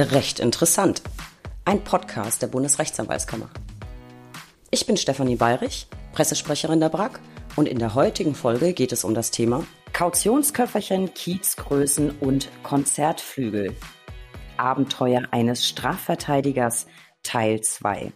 Recht 0.00 0.38
interessant. 0.38 1.02
Ein 1.64 1.82
Podcast 1.82 2.40
der 2.40 2.46
Bundesrechtsanwaltskammer. 2.46 3.50
Ich 4.70 4.86
bin 4.86 4.96
Stefanie 4.96 5.34
Bayrich, 5.34 5.88
Pressesprecherin 6.12 6.78
der 6.78 6.88
BRAG 6.88 7.18
und 7.56 7.66
in 7.66 7.80
der 7.80 7.96
heutigen 7.96 8.36
Folge 8.36 8.74
geht 8.74 8.92
es 8.92 9.02
um 9.02 9.12
das 9.12 9.32
Thema 9.32 9.64
Kautionsköfferchen, 9.92 11.14
Kiezgrößen 11.14 12.12
und 12.20 12.48
Konzertflügel. 12.62 13.74
Abenteuer 14.56 15.22
eines 15.32 15.66
Strafverteidigers 15.66 16.86
Teil 17.24 17.60
2. 17.60 18.12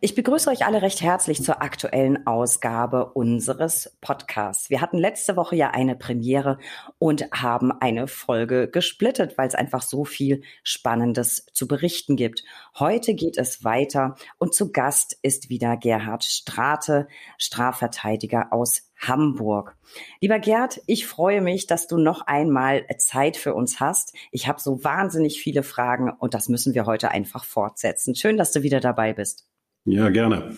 Ich 0.00 0.14
begrüße 0.14 0.48
euch 0.48 0.64
alle 0.64 0.80
recht 0.80 1.02
herzlich 1.02 1.42
zur 1.42 1.60
aktuellen 1.60 2.24
Ausgabe 2.24 3.06
unseres 3.14 3.96
Podcasts. 4.00 4.70
Wir 4.70 4.80
hatten 4.80 4.96
letzte 4.96 5.34
Woche 5.34 5.56
ja 5.56 5.72
eine 5.72 5.96
Premiere 5.96 6.58
und 6.98 7.28
haben 7.32 7.72
eine 7.72 8.06
Folge 8.06 8.70
gesplittet, 8.70 9.36
weil 9.36 9.48
es 9.48 9.56
einfach 9.56 9.82
so 9.82 10.04
viel 10.04 10.42
Spannendes 10.62 11.46
zu 11.52 11.66
berichten 11.66 12.14
gibt. 12.14 12.44
Heute 12.78 13.14
geht 13.14 13.38
es 13.38 13.64
weiter 13.64 14.14
und 14.38 14.54
zu 14.54 14.70
Gast 14.70 15.18
ist 15.22 15.48
wieder 15.48 15.76
Gerhard 15.76 16.22
Strate, 16.22 17.08
Strafverteidiger 17.36 18.52
aus 18.52 18.92
Hamburg. 18.98 19.76
Lieber 20.20 20.38
Gerd, 20.38 20.80
ich 20.86 21.08
freue 21.08 21.40
mich, 21.40 21.66
dass 21.66 21.88
du 21.88 21.98
noch 21.98 22.28
einmal 22.28 22.86
Zeit 22.98 23.36
für 23.36 23.52
uns 23.52 23.80
hast. 23.80 24.14
Ich 24.30 24.46
habe 24.46 24.60
so 24.60 24.84
wahnsinnig 24.84 25.42
viele 25.42 25.64
Fragen 25.64 26.12
und 26.12 26.34
das 26.34 26.48
müssen 26.48 26.74
wir 26.74 26.86
heute 26.86 27.10
einfach 27.10 27.44
fortsetzen. 27.44 28.14
Schön, 28.14 28.36
dass 28.36 28.52
du 28.52 28.62
wieder 28.62 28.78
dabei 28.78 29.12
bist. 29.12 29.48
Ja, 29.90 30.10
gerne. 30.10 30.54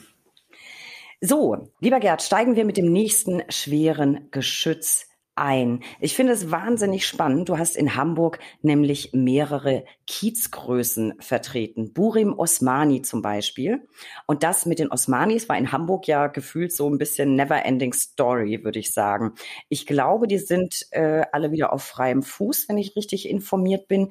So, 1.20 1.70
lieber 1.80 2.00
Gerd, 2.00 2.20
steigen 2.20 2.56
wir 2.56 2.64
mit 2.64 2.76
dem 2.76 2.92
nächsten 2.92 3.42
schweren 3.48 4.28
Geschütz 4.32 5.06
ein. 5.36 5.84
Ich 6.00 6.16
finde 6.16 6.32
es 6.32 6.50
wahnsinnig 6.50 7.06
spannend. 7.06 7.48
Du 7.48 7.56
hast 7.56 7.76
in 7.76 7.94
Hamburg 7.94 8.40
nämlich 8.62 9.10
mehrere 9.12 9.84
Kiezgrößen 10.10 11.14
vertreten. 11.20 11.92
Burim 11.92 12.36
Osmani 12.36 13.00
zum 13.02 13.22
Beispiel. 13.22 13.86
Und 14.26 14.42
das 14.42 14.66
mit 14.66 14.80
den 14.80 14.90
Osmanis 14.90 15.48
war 15.48 15.56
in 15.56 15.70
Hamburg 15.70 16.08
ja 16.08 16.26
gefühlt 16.26 16.72
so 16.72 16.90
ein 16.90 16.98
bisschen 16.98 17.36
never-ending 17.36 17.92
Story, 17.92 18.64
würde 18.64 18.80
ich 18.80 18.90
sagen. 18.90 19.34
Ich 19.68 19.86
glaube, 19.86 20.26
die 20.26 20.38
sind 20.38 20.84
äh, 20.90 21.22
alle 21.30 21.52
wieder 21.52 21.72
auf 21.72 21.84
freiem 21.84 22.24
Fuß, 22.24 22.68
wenn 22.68 22.76
ich 22.76 22.96
richtig 22.96 23.28
informiert 23.28 23.86
bin. 23.86 24.10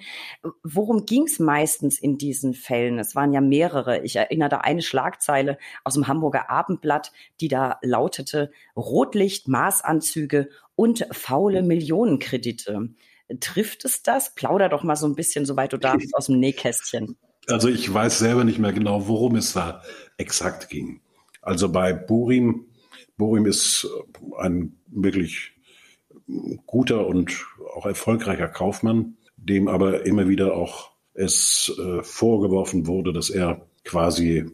Worum 0.64 1.06
ging 1.06 1.23
es 1.23 1.38
meistens 1.38 2.00
in 2.00 2.17
diesen 2.17 2.53
Fällen? 2.53 2.97
Es 2.97 3.13
waren 3.13 3.34
ja 3.34 3.41
mehrere. 3.41 4.02
Ich 4.06 4.16
erinnere 4.16 4.47
da 4.47 4.58
eine 4.59 4.81
Schlagzeile 4.81 5.58
aus 5.84 5.95
dem 5.95 6.08
Hamburger 6.08 6.50
Abendblatt, 6.50 7.11
die 7.41 7.50
da 7.50 7.78
lautete 7.81 8.52
Rotlicht, 8.73 9.50
Maßanzüge 9.50 10.47
und 10.78 11.06
faule 11.11 11.61
Millionenkredite. 11.61 12.88
Trifft 13.39 13.85
es 13.85 14.02
das? 14.02 14.33
Plauder 14.33 14.69
doch 14.69 14.83
mal 14.83 14.95
so 14.95 15.05
ein 15.05 15.16
bisschen, 15.16 15.45
soweit 15.45 15.73
du 15.73 15.77
darfst, 15.77 16.16
aus 16.16 16.27
dem 16.27 16.39
Nähkästchen. 16.39 17.17
Also 17.47 17.67
ich 17.67 17.91
weiß 17.91 18.19
selber 18.19 18.44
nicht 18.44 18.59
mehr 18.59 18.73
genau, 18.73 19.08
worum 19.08 19.35
es 19.35 19.53
da 19.53 19.81
exakt 20.17 20.69
ging. 20.69 21.02
Also 21.41 21.72
bei 21.72 21.94
Burim, 21.94 22.67
Burim 23.17 23.47
ist 23.47 23.88
ein 24.38 24.77
wirklich 24.85 25.53
guter 26.67 27.07
und 27.07 27.45
auch 27.75 27.88
erfolgreicher 27.88 28.50
Kaufmann, 28.50 29.17
dem 29.35 29.67
aber 29.67 30.05
immer 30.05 30.27
wieder 30.27 30.53
auch 30.53 30.91
es 31.13 31.73
äh, 31.80 32.03
vorgeworfen 32.03 32.85
wurde, 32.85 33.13
dass 33.13 33.30
er 33.30 33.66
quasi 33.83 34.45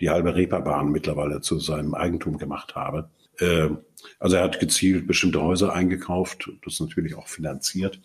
die 0.00 0.08
halbe 0.08 0.34
Reeperbahn 0.34 0.90
mittlerweile 0.90 1.40
zu 1.40 1.58
seinem 1.58 1.94
Eigentum 1.94 2.38
gemacht 2.38 2.74
habe. 2.74 3.10
Äh, 3.40 3.70
also 4.18 4.36
er 4.36 4.42
hat 4.42 4.60
gezielt 4.60 5.06
bestimmte 5.06 5.42
Häuser 5.42 5.72
eingekauft, 5.72 6.50
das 6.64 6.80
natürlich 6.80 7.14
auch 7.14 7.28
finanziert. 7.28 8.00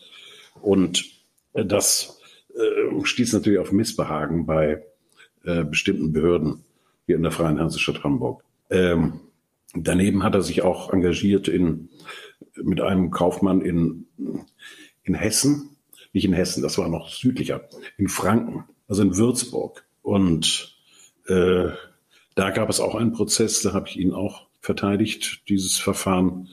Und 0.62 1.06
äh, 1.54 1.66
das 1.66 2.20
äh, 2.56 3.04
stieß 3.06 3.34
natürlich 3.34 3.60
auf 3.60 3.72
Missbehagen 3.72 4.46
bei 4.46 4.84
bestimmten 5.70 6.12
Behörden 6.12 6.64
hier 7.06 7.18
in 7.18 7.22
der 7.22 7.32
Freien 7.32 7.60
Hansestadt 7.60 8.04
Hamburg. 8.04 8.44
Ähm, 8.72 9.20
daneben 9.76 10.24
hat 10.24 10.34
er 10.34 10.42
sich 10.42 10.64
auch 10.64 10.92
engagiert 10.92 11.48
in, 11.48 11.90
mit 12.56 12.82
einem 12.82 13.12
Kaufmann 13.12 13.62
in, 13.62 14.08
in 15.04 15.14
Hessen, 15.14 15.78
nicht 16.14 16.26
in 16.26 16.34
Hessen, 16.34 16.64
das 16.64 16.80
war 16.80 16.90
noch 16.90 17.10
südlicher, 17.10 17.70
in 17.96 18.08
Franken, 18.08 18.64
also 18.88 19.04
in 19.04 19.18
Würzburg. 19.18 19.86
Und 20.02 20.76
äh, 21.28 21.68
da 22.34 22.50
gab 22.50 22.70
es 22.70 22.80
auch 22.80 22.96
einen 22.96 23.14
Prozess, 23.14 23.62
da 23.62 23.74
habe 23.74 23.88
ich 23.88 23.98
ihn 24.00 24.14
auch 24.14 24.48
verteidigt. 24.66 25.44
Dieses 25.48 25.78
Verfahren 25.78 26.50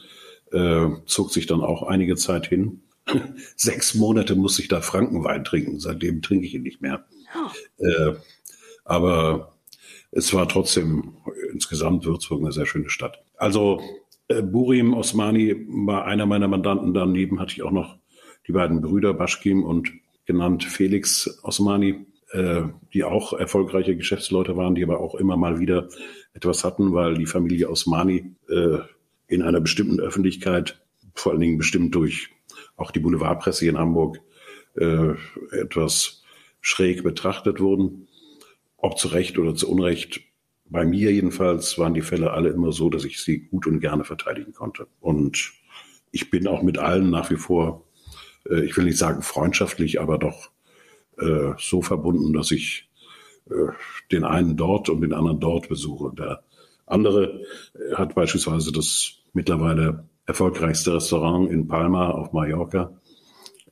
äh, 0.53 0.89
zog 1.07 1.33
sich 1.33 1.47
dann 1.47 1.61
auch 1.61 1.83
einige 1.83 2.17
Zeit 2.17 2.47
hin. 2.47 2.83
Sechs 3.57 3.95
Monate 3.95 4.37
muss 4.37 4.59
ich 4.59 4.69
da 4.69 4.81
Frankenwein 4.81 5.45
trinken. 5.45 5.81
Seitdem 5.81 6.23
trinke 6.23 6.47
ich 6.47 6.55
ihn 6.55 6.63
nicht 6.63 6.81
mehr. 6.81 7.05
Oh. 7.35 7.85
Äh, 7.85 8.17
aber 8.85 9.57
es 10.11 10.33
war 10.35 10.49
trotzdem 10.49 11.17
insgesamt 11.53 12.05
Würzburg 12.05 12.43
eine 12.43 12.53
sehr 12.53 12.67
schöne 12.67 12.91
Stadt. 12.91 13.25
Also 13.37 13.81
äh, 14.29 14.43
Burim 14.43 14.95
Osmani 14.95 15.57
war 15.69 16.05
einer 16.05 16.27
meiner 16.27 16.49
Mandanten. 16.49 16.95
Daneben 16.95 17.41
hatte 17.41 17.53
ich 17.53 17.63
auch 17.63 17.71
noch 17.71 17.99
die 18.47 18.53
beiden 18.53 18.83
Brüder 18.83 19.15
Baschkim 19.15 19.65
und 19.65 19.91
genannt 20.27 20.65
Felix 20.65 21.41
Osmani, 21.43 22.07
äh, 22.33 22.63
die 22.93 23.05
auch 23.05 23.33
erfolgreiche 23.33 23.97
Geschäftsleute 23.97 24.57
waren, 24.57 24.75
die 24.75 24.83
aber 24.83 25.01
auch 25.01 25.15
immer 25.15 25.37
mal 25.37 25.61
wieder 25.61 25.89
etwas 26.35 26.65
hatten, 26.65 26.93
weil 26.95 27.15
die 27.15 27.27
Familie 27.27 27.69
Osmani 27.69 28.35
äh, 28.49 28.79
in 29.27 29.43
einer 29.43 29.61
bestimmten 29.61 30.01
Öffentlichkeit, 30.01 30.83
vor 31.15 31.33
allen 31.33 31.41
Dingen 31.41 31.59
bestimmt 31.59 31.95
durch 31.95 32.31
auch 32.77 32.91
die 32.91 33.01
Boulevardpresse 33.01 33.67
in 33.67 33.79
Hamburg, 33.79 34.21
äh, 34.77 35.13
etwas 35.51 36.23
schräg 36.61 37.03
betrachtet 37.03 37.61
wurden. 37.61 38.09
Ob 38.77 38.99
zu 38.99 39.09
Recht 39.09 39.39
oder 39.39 39.55
zu 39.55 39.71
Unrecht. 39.71 40.23
Bei 40.65 40.85
mir 40.85 41.13
jedenfalls 41.13 41.79
waren 41.79 41.95
die 41.95 42.01
Fälle 42.01 42.31
alle 42.33 42.49
immer 42.49 42.73
so, 42.73 42.89
dass 42.89 43.05
ich 43.05 43.21
sie 43.21 43.41
gut 43.41 43.67
und 43.67 43.81
gerne 43.81 44.05
verteidigen 44.05 44.55
konnte. 44.55 44.87
Und 45.01 45.53
ich 46.11 46.31
bin 46.31 46.49
auch 46.49 46.63
mit 46.63 46.79
allen 46.79 47.11
nach 47.11 47.31
wie 47.31 47.37
vor, 47.37 47.85
äh, 48.49 48.65
ich 48.65 48.77
will 48.77 48.85
nicht 48.85 48.99
sagen 48.99 49.23
freundschaftlich, 49.23 50.01
aber 50.01 50.19
doch 50.19 50.52
äh, 51.23 51.55
so 51.59 51.83
verbunden, 51.83 52.33
dass 52.33 52.51
ich 52.51 52.89
äh, 53.51 53.73
den 54.11 54.25
einen 54.25 54.57
dort 54.57 54.89
und 54.89 55.01
den 55.01 55.13
anderen 55.13 55.41
dort 55.41 55.69
besuche. 55.69 56.13
Der 56.17 56.43
andere 56.87 57.41
äh, 57.75 57.95
hat 57.95 58.15
beispielsweise 58.15 58.73
das 58.73 59.15
mittlerweile 59.33 60.09
erfolgreichste 60.27 60.95
Restaurant 60.95 61.51
in 61.51 61.69
Palma 61.69 62.11
auf 62.11 62.33
Mallorca, 62.33 62.93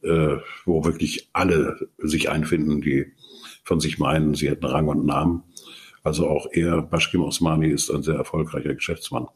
äh, 0.03 0.37
wo 0.65 0.85
wirklich 0.85 1.29
alle 1.33 1.89
sich 1.99 2.31
einfinden, 2.31 2.81
die 2.81 3.07
von 3.65 3.81
sich 3.81 3.99
meinen, 3.99 4.35
sie 4.35 4.49
hätten 4.49 4.67
Rang 4.67 4.89
und 4.89 5.07
Namen. 5.07 5.45
Also 6.03 6.29
auch 6.29 6.47
er, 6.53 6.83
Bashkim 6.83 7.23
Osmani, 7.23 7.69
ist 7.69 7.91
ein 7.91 8.03
sehr 8.03 8.15
erfolgreicher 8.15 8.75
Geschäftsmann. 8.75 9.29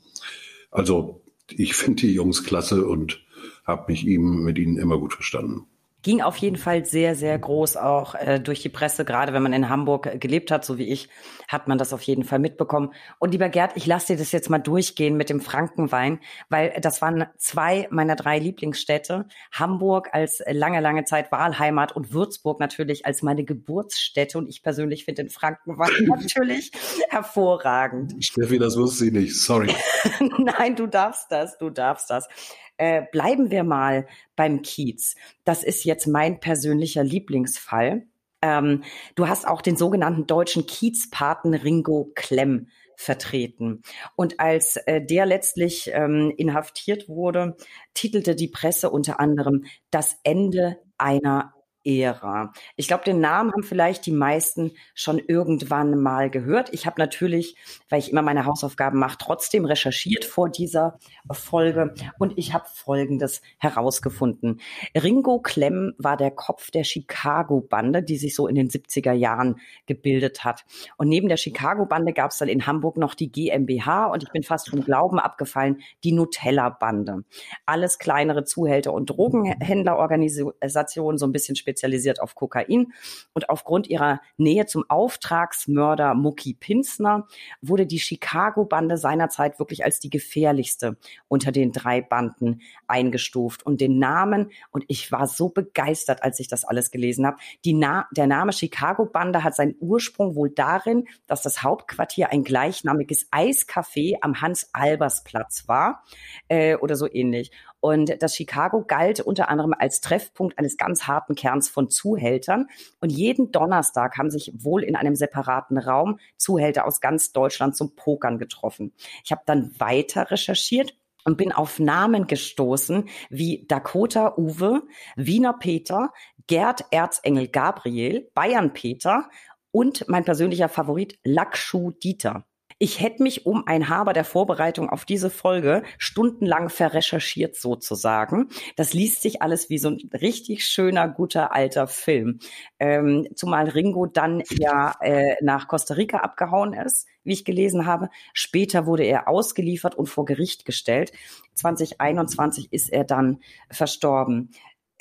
Also 0.70 1.22
ich 1.50 1.74
finde 1.74 2.02
die 2.02 2.14
Jungs 2.14 2.42
klasse 2.42 2.86
und 2.86 3.22
habe 3.64 3.92
mich 3.92 4.06
ihm 4.06 4.42
mit 4.42 4.58
ihnen 4.58 4.78
immer 4.78 4.98
gut 4.98 5.12
verstanden 5.12 5.66
ging 6.04 6.20
auf 6.20 6.36
jeden 6.36 6.56
Fall 6.56 6.84
sehr, 6.84 7.16
sehr 7.16 7.36
groß 7.36 7.76
auch 7.76 8.14
äh, 8.14 8.38
durch 8.38 8.60
die 8.60 8.68
Presse. 8.68 9.04
Gerade 9.04 9.32
wenn 9.32 9.42
man 9.42 9.52
in 9.52 9.68
Hamburg 9.68 10.20
gelebt 10.20 10.50
hat, 10.50 10.64
so 10.64 10.78
wie 10.78 10.84
ich, 10.84 11.08
hat 11.48 11.66
man 11.66 11.78
das 11.78 11.92
auf 11.92 12.02
jeden 12.02 12.24
Fall 12.24 12.38
mitbekommen. 12.38 12.92
Und 13.18 13.32
lieber 13.32 13.48
Gerd, 13.48 13.72
ich 13.74 13.86
lasse 13.86 14.12
dir 14.12 14.18
das 14.18 14.30
jetzt 14.30 14.50
mal 14.50 14.58
durchgehen 14.58 15.16
mit 15.16 15.30
dem 15.30 15.40
Frankenwein, 15.40 16.20
weil 16.50 16.78
das 16.80 17.02
waren 17.02 17.26
zwei 17.38 17.88
meiner 17.90 18.16
drei 18.16 18.38
Lieblingsstädte. 18.38 19.26
Hamburg 19.50 20.10
als 20.12 20.42
lange, 20.46 20.80
lange 20.80 21.04
Zeit 21.04 21.32
Wahlheimat 21.32 21.96
und 21.96 22.12
Würzburg 22.12 22.60
natürlich 22.60 23.06
als 23.06 23.22
meine 23.22 23.44
Geburtsstätte. 23.44 24.36
Und 24.36 24.48
ich 24.48 24.62
persönlich 24.62 25.06
finde 25.06 25.22
den 25.22 25.30
Frankenwein 25.30 26.04
natürlich 26.06 26.70
hervorragend. 27.08 28.22
Steffi, 28.22 28.58
das 28.58 28.76
wusste 28.76 29.06
ich 29.06 29.12
nicht. 29.12 29.40
Sorry. 29.40 29.74
Nein, 30.38 30.76
du 30.76 30.86
darfst 30.86 31.32
das, 31.32 31.56
du 31.56 31.70
darfst 31.70 32.10
das. 32.10 32.28
Äh, 32.76 33.02
bleiben 33.12 33.50
wir 33.50 33.64
mal 33.64 34.06
beim 34.36 34.62
Kiez. 34.62 35.14
Das 35.44 35.62
ist 35.62 35.84
jetzt 35.84 36.06
mein 36.06 36.40
persönlicher 36.40 37.04
Lieblingsfall. 37.04 38.06
Ähm, 38.42 38.82
du 39.14 39.28
hast 39.28 39.46
auch 39.46 39.62
den 39.62 39.76
sogenannten 39.76 40.26
deutschen 40.26 40.66
Kiezpaten 40.66 41.54
Ringo 41.54 42.10
Klemm 42.14 42.68
vertreten. 42.96 43.82
Und 44.16 44.40
als 44.40 44.76
äh, 44.76 45.04
der 45.04 45.26
letztlich 45.26 45.90
ähm, 45.92 46.32
inhaftiert 46.36 47.08
wurde, 47.08 47.56
titelte 47.94 48.34
die 48.34 48.48
Presse 48.48 48.90
unter 48.90 49.20
anderem 49.20 49.64
Das 49.90 50.18
Ende 50.22 50.78
einer 50.98 51.54
Ära. 51.84 52.52
Ich 52.76 52.88
glaube, 52.88 53.04
den 53.04 53.20
Namen 53.20 53.52
haben 53.52 53.62
vielleicht 53.62 54.06
die 54.06 54.12
meisten 54.12 54.72
schon 54.94 55.18
irgendwann 55.18 56.00
mal 56.00 56.30
gehört. 56.30 56.72
Ich 56.72 56.86
habe 56.86 56.98
natürlich, 56.98 57.56
weil 57.90 57.98
ich 57.98 58.10
immer 58.10 58.22
meine 58.22 58.46
Hausaufgaben 58.46 58.98
mache, 58.98 59.18
trotzdem 59.18 59.66
recherchiert 59.66 60.24
vor 60.24 60.48
dieser 60.48 60.98
Folge 61.30 61.92
und 62.18 62.32
ich 62.36 62.54
habe 62.54 62.64
Folgendes 62.72 63.42
herausgefunden. 63.58 64.62
Ringo 64.96 65.40
Klemm 65.40 65.92
war 65.98 66.16
der 66.16 66.30
Kopf 66.30 66.70
der 66.70 66.84
Chicago-Bande, 66.84 68.02
die 68.02 68.16
sich 68.16 68.34
so 68.34 68.48
in 68.48 68.54
den 68.54 68.70
70er 68.70 69.12
Jahren 69.12 69.60
gebildet 69.86 70.44
hat. 70.44 70.64
Und 70.96 71.08
neben 71.08 71.28
der 71.28 71.36
Chicago-Bande 71.36 72.14
gab 72.14 72.30
es 72.30 72.38
dann 72.38 72.48
in 72.48 72.66
Hamburg 72.66 72.96
noch 72.96 73.14
die 73.14 73.30
GmbH 73.30 74.06
und 74.06 74.22
ich 74.22 74.30
bin 74.30 74.42
fast 74.42 74.70
vom 74.70 74.82
Glauben 74.82 75.18
abgefallen, 75.18 75.82
die 76.02 76.12
Nutella-Bande. 76.12 77.24
Alles 77.66 77.98
kleinere 77.98 78.44
Zuhälter- 78.44 78.94
und 78.94 79.10
Drogenhändlerorganisationen, 79.10 81.18
so 81.18 81.26
ein 81.26 81.32
bisschen 81.32 81.56
speziell 81.56 81.73
spezialisiert 81.74 82.20
auf 82.20 82.34
Kokain. 82.34 82.92
Und 83.32 83.50
aufgrund 83.50 83.88
ihrer 83.88 84.20
Nähe 84.36 84.66
zum 84.66 84.84
Auftragsmörder 84.88 86.14
Mucki 86.14 86.54
Pinsner 86.54 87.26
wurde 87.60 87.86
die 87.86 87.98
Chicago-Bande 87.98 88.96
seinerzeit 88.96 89.58
wirklich 89.58 89.84
als 89.84 89.98
die 89.98 90.10
gefährlichste 90.10 90.96
unter 91.28 91.50
den 91.50 91.72
drei 91.72 92.00
Banden 92.00 92.60
eingestuft. 92.86 93.64
Und 93.66 93.80
den 93.80 93.98
Namen, 93.98 94.50
und 94.70 94.84
ich 94.88 95.10
war 95.10 95.26
so 95.26 95.48
begeistert, 95.48 96.22
als 96.22 96.38
ich 96.38 96.48
das 96.48 96.64
alles 96.64 96.90
gelesen 96.90 97.26
habe, 97.26 97.38
Na 97.66 98.06
der 98.12 98.26
Name 98.26 98.52
Chicago-Bande 98.52 99.42
hat 99.42 99.56
seinen 99.56 99.74
Ursprung 99.80 100.36
wohl 100.36 100.50
darin, 100.50 101.08
dass 101.26 101.42
das 101.42 101.62
Hauptquartier 101.62 102.30
ein 102.30 102.44
gleichnamiges 102.44 103.30
Eiscafé 103.32 104.18
am 104.20 104.40
Hans-Albers-Platz 104.40 105.66
war 105.66 106.04
äh, 106.48 106.76
oder 106.76 106.94
so 106.94 107.10
ähnlich. 107.10 107.50
Und 107.84 108.22
das 108.22 108.34
Chicago 108.34 108.82
galt 108.82 109.20
unter 109.20 109.50
anderem 109.50 109.74
als 109.78 110.00
Treffpunkt 110.00 110.58
eines 110.58 110.78
ganz 110.78 111.02
harten 111.02 111.34
Kerns 111.34 111.68
von 111.68 111.90
Zuhältern. 111.90 112.68
Und 113.02 113.12
jeden 113.12 113.52
Donnerstag 113.52 114.16
haben 114.16 114.30
sich 114.30 114.54
wohl 114.56 114.82
in 114.82 114.96
einem 114.96 115.14
separaten 115.14 115.76
Raum 115.76 116.18
Zuhälter 116.38 116.86
aus 116.86 117.02
ganz 117.02 117.32
Deutschland 117.32 117.76
zum 117.76 117.94
Pokern 117.94 118.38
getroffen. 118.38 118.94
Ich 119.22 119.32
habe 119.32 119.42
dann 119.44 119.78
weiter 119.78 120.30
recherchiert 120.30 120.96
und 121.26 121.36
bin 121.36 121.52
auf 121.52 121.78
Namen 121.78 122.26
gestoßen 122.26 123.06
wie 123.28 123.66
Dakota 123.68 124.32
Uwe, 124.38 124.84
Wiener 125.16 125.52
Peter, 125.52 126.10
Gerd 126.46 126.86
Erzengel 126.90 127.48
Gabriel, 127.48 128.30
Bayern 128.32 128.72
Peter 128.72 129.28
und 129.72 130.08
mein 130.08 130.24
persönlicher 130.24 130.70
Favorit 130.70 131.18
Lackschuh 131.22 131.90
Dieter. 131.90 132.46
Ich 132.78 133.00
hätte 133.00 133.22
mich 133.22 133.46
um 133.46 133.66
ein 133.66 133.88
Haber 133.88 134.12
der 134.12 134.24
Vorbereitung 134.24 134.90
auf 134.90 135.04
diese 135.04 135.30
Folge 135.30 135.82
stundenlang 135.98 136.68
verrecherchiert 136.68 137.56
sozusagen. 137.56 138.48
Das 138.76 138.92
liest 138.92 139.22
sich 139.22 139.42
alles 139.42 139.70
wie 139.70 139.78
so 139.78 139.90
ein 139.90 140.10
richtig 140.12 140.66
schöner, 140.66 141.08
guter 141.08 141.52
alter 141.52 141.86
Film. 141.86 142.40
Ähm, 142.78 143.28
zumal 143.36 143.68
Ringo 143.68 144.06
dann 144.06 144.42
ja 144.50 144.94
äh, 145.00 145.36
nach 145.40 145.68
Costa 145.68 145.94
Rica 145.94 146.18
abgehauen 146.18 146.74
ist, 146.74 147.06
wie 147.22 147.32
ich 147.32 147.44
gelesen 147.44 147.86
habe. 147.86 148.08
Später 148.32 148.86
wurde 148.86 149.04
er 149.04 149.28
ausgeliefert 149.28 149.94
und 149.94 150.08
vor 150.08 150.24
Gericht 150.24 150.64
gestellt. 150.64 151.12
2021 151.54 152.72
ist 152.72 152.92
er 152.92 153.04
dann 153.04 153.40
verstorben. 153.70 154.50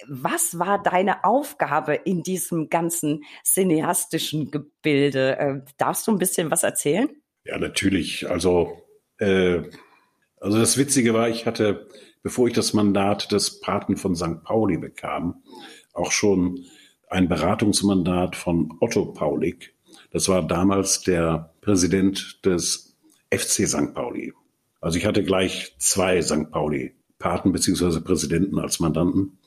Was 0.07 0.59
war 0.59 0.81
deine 0.81 1.23
Aufgabe 1.23 1.95
in 1.95 2.23
diesem 2.23 2.69
ganzen 2.69 3.23
cineastischen 3.43 4.51
Gebilde? 4.51 5.37
Äh, 5.37 5.61
darfst 5.77 6.07
du 6.07 6.11
ein 6.11 6.17
bisschen 6.19 6.51
was 6.51 6.63
erzählen? 6.63 7.09
Ja, 7.45 7.57
natürlich. 7.57 8.29
Also, 8.29 8.81
äh, 9.17 9.61
also 10.39 10.57
das 10.59 10.77
Witzige 10.77 11.13
war, 11.13 11.29
ich 11.29 11.45
hatte, 11.45 11.87
bevor 12.21 12.47
ich 12.47 12.53
das 12.53 12.73
Mandat 12.73 13.31
des 13.31 13.59
Paten 13.59 13.97
von 13.97 14.15
St. 14.15 14.43
Pauli 14.43 14.77
bekam, 14.77 15.43
auch 15.93 16.11
schon 16.11 16.65
ein 17.09 17.29
Beratungsmandat 17.29 18.35
von 18.35 18.73
Otto 18.79 19.05
Paulik. 19.05 19.75
Das 20.11 20.29
war 20.29 20.45
damals 20.45 21.01
der 21.01 21.53
Präsident 21.61 22.39
des 22.45 22.95
FC 23.31 23.67
St. 23.67 23.93
Pauli. 23.93 24.33
Also 24.81 24.97
ich 24.97 25.05
hatte 25.05 25.23
gleich 25.23 25.75
zwei 25.77 26.21
St. 26.21 26.51
Pauli 26.51 26.93
Paten 27.19 27.51
beziehungsweise 27.51 28.01
Präsidenten 28.01 28.59
als 28.59 28.79
Mandanten. 28.79 29.37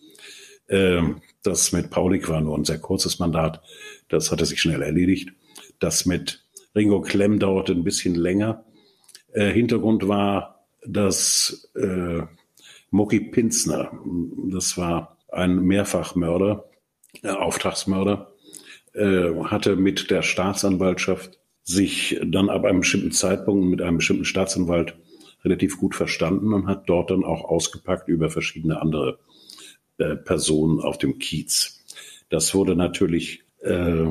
Ähm, 0.68 1.20
das 1.42 1.72
mit 1.72 1.90
Paulik 1.90 2.28
war 2.28 2.40
nur 2.40 2.56
ein 2.56 2.64
sehr 2.64 2.78
kurzes 2.78 3.18
Mandat. 3.18 3.62
Das 4.08 4.32
hatte 4.32 4.46
sich 4.46 4.60
schnell 4.60 4.82
erledigt. 4.82 5.32
Das 5.78 6.06
mit 6.06 6.45
Ringo 6.76 7.00
Klemm 7.00 7.38
dauerte 7.38 7.72
ein 7.72 7.84
bisschen 7.84 8.14
länger. 8.14 8.64
Äh, 9.32 9.50
Hintergrund 9.50 10.06
war, 10.06 10.66
dass 10.86 11.70
äh, 11.74 12.22
Mucki 12.90 13.20
Pinzner, 13.20 13.90
das 14.50 14.76
war 14.76 15.16
ein 15.28 15.60
Mehrfachmörder, 15.60 16.68
äh, 17.22 17.30
Auftragsmörder, 17.30 18.30
äh, 18.92 19.30
hatte 19.44 19.76
mit 19.76 20.10
der 20.10 20.22
Staatsanwaltschaft 20.22 21.38
sich 21.62 22.20
dann 22.24 22.50
ab 22.50 22.64
einem 22.64 22.80
bestimmten 22.80 23.10
Zeitpunkt 23.10 23.66
mit 23.66 23.82
einem 23.82 23.96
bestimmten 23.96 24.24
Staatsanwalt 24.24 24.94
relativ 25.44 25.78
gut 25.78 25.94
verstanden 25.94 26.52
und 26.52 26.66
hat 26.66 26.88
dort 26.88 27.10
dann 27.10 27.24
auch 27.24 27.44
ausgepackt 27.44 28.08
über 28.08 28.30
verschiedene 28.30 28.80
andere 28.80 29.18
äh, 29.98 30.14
Personen 30.14 30.80
auf 30.80 30.98
dem 30.98 31.18
Kiez. 31.18 31.84
Das 32.28 32.54
wurde 32.54 32.76
natürlich 32.76 33.44
äh, 33.60 34.06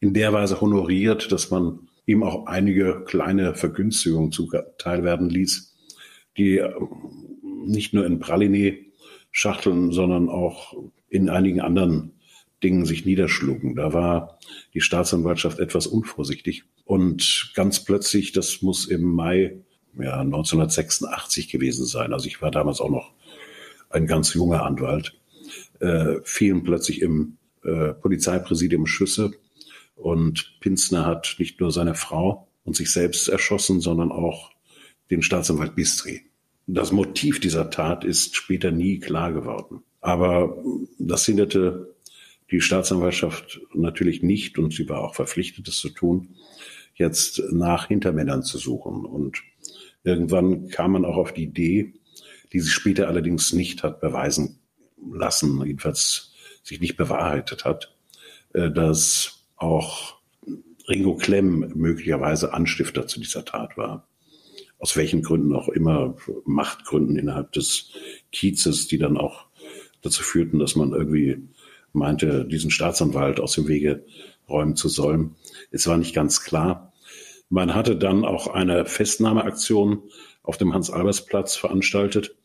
in 0.00 0.14
der 0.14 0.32
Weise 0.32 0.60
honoriert, 0.60 1.30
dass 1.30 1.50
man 1.50 1.87
ihm 2.08 2.22
auch 2.22 2.46
einige 2.46 3.04
kleine 3.04 3.54
Vergünstigungen 3.54 4.32
zuteil 4.32 5.04
werden 5.04 5.28
ließ, 5.28 5.76
die 6.38 6.56
äh, 6.56 6.72
nicht 7.66 7.92
nur 7.92 8.06
in 8.06 8.18
Praline-Schachteln, 8.18 9.92
sondern 9.92 10.30
auch 10.30 10.74
in 11.10 11.28
einigen 11.28 11.60
anderen 11.60 12.12
Dingen 12.62 12.86
sich 12.86 13.04
niederschlugen. 13.04 13.76
Da 13.76 13.92
war 13.92 14.38
die 14.72 14.80
Staatsanwaltschaft 14.80 15.58
etwas 15.58 15.86
unvorsichtig. 15.86 16.64
Und 16.84 17.52
ganz 17.54 17.84
plötzlich, 17.84 18.32
das 18.32 18.62
muss 18.62 18.86
im 18.86 19.02
Mai 19.02 19.58
ja, 19.98 20.18
1986 20.20 21.50
gewesen 21.50 21.84
sein, 21.84 22.14
also 22.14 22.26
ich 22.26 22.40
war 22.40 22.50
damals 22.50 22.80
auch 22.80 22.90
noch 22.90 23.12
ein 23.90 24.06
ganz 24.06 24.32
junger 24.32 24.64
Anwalt, 24.64 25.14
äh, 25.80 26.16
fielen 26.24 26.62
plötzlich 26.62 27.02
im 27.02 27.36
äh, 27.64 27.92
Polizeipräsidium 27.92 28.86
Schüsse 28.86 29.32
und 29.98 30.56
Pinzner 30.60 31.04
hat 31.04 31.36
nicht 31.38 31.60
nur 31.60 31.72
seine 31.72 31.94
Frau 31.94 32.48
und 32.64 32.76
sich 32.76 32.90
selbst 32.90 33.28
erschossen, 33.28 33.80
sondern 33.80 34.12
auch 34.12 34.50
den 35.10 35.22
Staatsanwalt 35.22 35.74
Bistri. 35.74 36.22
Das 36.66 36.92
Motiv 36.92 37.40
dieser 37.40 37.70
Tat 37.70 38.04
ist 38.04 38.36
später 38.36 38.70
nie 38.70 39.00
klar 39.00 39.32
geworden. 39.32 39.82
Aber 40.00 40.56
das 40.98 41.24
hinderte 41.26 41.94
die 42.50 42.60
Staatsanwaltschaft 42.60 43.60
natürlich 43.74 44.22
nicht, 44.22 44.58
und 44.58 44.72
sie 44.72 44.88
war 44.88 45.00
auch 45.00 45.14
verpflichtet, 45.14 45.68
es 45.68 45.78
zu 45.78 45.90
tun, 45.90 46.36
jetzt 46.94 47.42
nach 47.50 47.88
Hintermännern 47.88 48.42
zu 48.42 48.58
suchen. 48.58 49.04
Und 49.04 49.42
irgendwann 50.04 50.68
kam 50.68 50.92
man 50.92 51.04
auch 51.04 51.16
auf 51.16 51.32
die 51.32 51.44
Idee, 51.44 51.94
die 52.52 52.60
sich 52.60 52.72
später 52.72 53.08
allerdings 53.08 53.52
nicht 53.52 53.82
hat 53.82 54.00
beweisen 54.00 54.58
lassen, 55.12 55.64
jedenfalls 55.66 56.32
sich 56.62 56.80
nicht 56.80 56.96
bewahrheitet 56.96 57.64
hat, 57.64 57.94
äh, 58.54 58.70
dass 58.70 59.37
auch 59.58 60.18
Ringo 60.88 61.16
Klemm 61.16 61.72
möglicherweise 61.74 62.54
Anstifter 62.54 63.06
zu 63.06 63.20
dieser 63.20 63.44
Tat 63.44 63.76
war. 63.76 64.08
Aus 64.78 64.96
welchen 64.96 65.22
Gründen 65.22 65.54
auch 65.54 65.68
immer, 65.68 66.16
Machtgründen 66.44 67.16
innerhalb 67.16 67.52
des 67.52 67.90
Kiezes, 68.32 68.88
die 68.88 68.98
dann 68.98 69.16
auch 69.16 69.46
dazu 70.02 70.22
führten, 70.22 70.58
dass 70.58 70.76
man 70.76 70.92
irgendwie 70.92 71.48
meinte, 71.92 72.46
diesen 72.46 72.70
Staatsanwalt 72.70 73.40
aus 73.40 73.52
dem 73.52 73.66
Wege 73.68 74.04
räumen 74.48 74.76
zu 74.76 74.88
sollen. 74.88 75.34
Es 75.70 75.86
war 75.86 75.98
nicht 75.98 76.14
ganz 76.14 76.42
klar. 76.42 76.92
Man 77.50 77.74
hatte 77.74 77.96
dann 77.96 78.24
auch 78.24 78.46
eine 78.46 78.86
Festnahmeaktion 78.86 80.02
auf 80.42 80.58
dem 80.58 80.74
Hans-Albers-Platz 80.74 81.56
veranstaltet, 81.56 82.36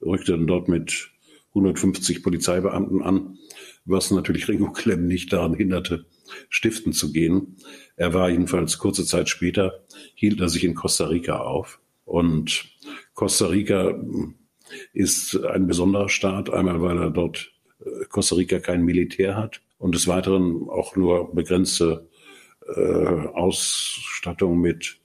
rückte 0.00 0.32
dann 0.32 0.46
dort 0.46 0.68
mit 0.68 1.10
150 1.50 2.22
Polizeibeamten 2.22 3.02
an, 3.02 3.38
was 3.84 4.10
natürlich 4.10 4.48
Ringo 4.48 4.72
Klemm 4.72 5.06
nicht 5.06 5.32
daran 5.32 5.54
hinderte, 5.54 6.06
stiften 6.48 6.92
zu 6.92 7.12
gehen. 7.12 7.56
Er 7.96 8.14
war 8.14 8.30
jedenfalls 8.30 8.78
kurze 8.78 9.04
Zeit 9.04 9.28
später, 9.28 9.84
hielt 10.14 10.40
er 10.40 10.48
sich 10.48 10.64
in 10.64 10.74
Costa 10.74 11.06
Rica 11.06 11.40
auf. 11.40 11.80
Und 12.04 12.64
Costa 13.14 13.46
Rica 13.46 13.94
ist 14.92 15.36
ein 15.36 15.66
besonderer 15.66 16.08
Staat, 16.08 16.50
einmal 16.50 16.80
weil 16.82 16.98
er 16.98 17.10
dort 17.10 17.52
äh, 17.80 18.04
Costa 18.08 18.36
Rica 18.36 18.60
kein 18.60 18.84
Militär 18.84 19.36
hat 19.36 19.60
und 19.78 19.94
des 19.94 20.06
Weiteren 20.06 20.68
auch 20.68 20.96
nur 20.96 21.34
begrenzte 21.34 22.08
äh, 22.76 23.26
Ausstattung 23.34 24.60
mit 24.60 24.98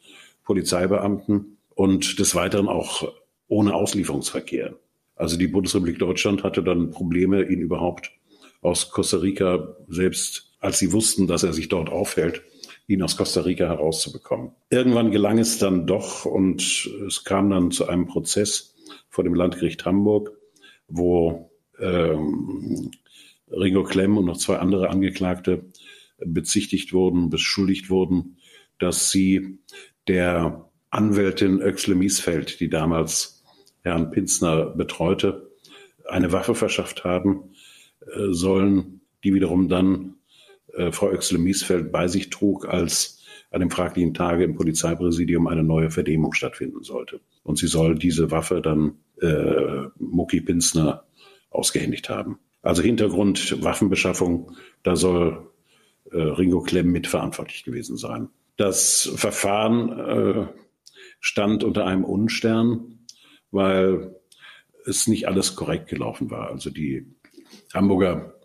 Polizeibeamten 0.44 1.58
und 1.74 2.20
des 2.20 2.36
Weiteren 2.36 2.68
auch 2.68 3.12
ohne 3.48 3.74
Auslieferungsverkehr. 3.74 4.78
Also 5.16 5.38
die 5.38 5.48
Bundesrepublik 5.48 6.00
Deutschland 6.00 6.44
hatte 6.44 6.64
dann 6.64 6.92
Probleme, 6.92 7.44
ihn 7.44 7.62
überhaupt 7.62 8.12
aus 8.62 8.92
Costa 8.92 9.18
Rica 9.18 9.76
selbst 9.88 10.56
als 10.66 10.80
sie 10.80 10.92
wussten, 10.92 11.28
dass 11.28 11.44
er 11.44 11.54
sich 11.54 11.70
dort 11.70 11.90
aufhält, 11.90 12.42
ihn 12.88 13.04
aus 13.04 13.16
Costa 13.16 13.42
Rica 13.42 13.68
herauszubekommen. 13.68 14.52
Irgendwann 14.70 15.12
gelang 15.12 15.38
es 15.38 15.60
dann 15.60 15.86
doch 15.86 16.26
und 16.26 16.90
es 17.08 17.24
kam 17.24 17.50
dann 17.52 17.72
zu 17.72 17.88
einem 17.88 18.08
Prozess 18.08 18.76
vor 19.10 19.24
dem 19.24 19.36
Landgericht 19.36 19.86
Hamburg, 19.86 20.32
wo 20.88 21.52
ähm, 21.80 22.92
Ringo 23.52 23.84
Klemm 23.84 24.18
und 24.18 24.26
noch 24.26 24.38
zwei 24.38 24.58
andere 24.58 24.90
Angeklagte 24.90 25.72
bezichtigt 26.18 26.94
wurden, 26.94 27.30
beschuldigt 27.30 27.90
wurden, 27.90 28.38
dass 28.80 29.12
sie 29.12 29.60
der 30.08 30.70
Anwältin 30.90 31.62
Oechsle 31.62 31.96
Miesfeld, 31.96 32.60
die 32.60 32.70
damals 32.70 33.35
Herrn 33.86 34.10
Pinzner 34.10 34.66
betreute, 34.66 35.52
eine 36.08 36.32
Waffe 36.32 36.56
verschafft 36.56 37.04
haben 37.04 37.52
äh, 38.02 38.32
sollen, 38.32 39.02
die 39.24 39.34
wiederum 39.34 39.70
dann 39.70 40.16
äh, 40.74 40.92
Frau 40.92 41.08
Oechsle-Miesfeld 41.08 41.92
bei 41.92 42.08
sich 42.08 42.30
trug, 42.32 42.68
als 42.68 43.24
an 43.52 43.62
dem 43.62 43.70
fraglichen 43.70 44.14
Tage 44.14 44.44
im 44.44 44.56
Polizeipräsidium 44.56 45.48
eine 45.48 45.64
neue 45.64 45.92
Vernehmung 45.92 46.34
stattfinden 46.34 46.84
sollte. 46.84 47.22
Und 47.44 47.58
sie 47.58 47.68
soll 47.68 47.96
diese 47.96 48.32
Waffe 48.32 48.62
dann 48.62 48.98
äh, 49.22 49.88
Mucki 49.98 50.42
Pinsner 50.42 51.06
ausgehändigt 51.52 52.10
haben. 52.10 52.40
Also 52.62 52.82
Hintergrund 52.82 53.64
Waffenbeschaffung, 53.64 54.52
da 54.84 54.96
soll 54.96 55.52
äh, 56.12 56.18
Ringo 56.18 56.62
Klemm 56.62 56.92
mitverantwortlich 56.92 57.64
gewesen 57.64 57.98
sein. 57.98 58.30
Das 58.58 59.12
Verfahren 59.16 60.00
äh, 60.00 60.48
stand 61.20 61.64
unter 61.64 61.86
einem 61.86 62.04
Unstern, 62.04 62.95
weil 63.56 64.16
es 64.86 65.08
nicht 65.08 65.28
alles 65.28 65.56
korrekt 65.56 65.88
gelaufen 65.88 66.30
war. 66.30 66.50
Also 66.50 66.70
die 66.70 67.08
Hamburger 67.74 68.36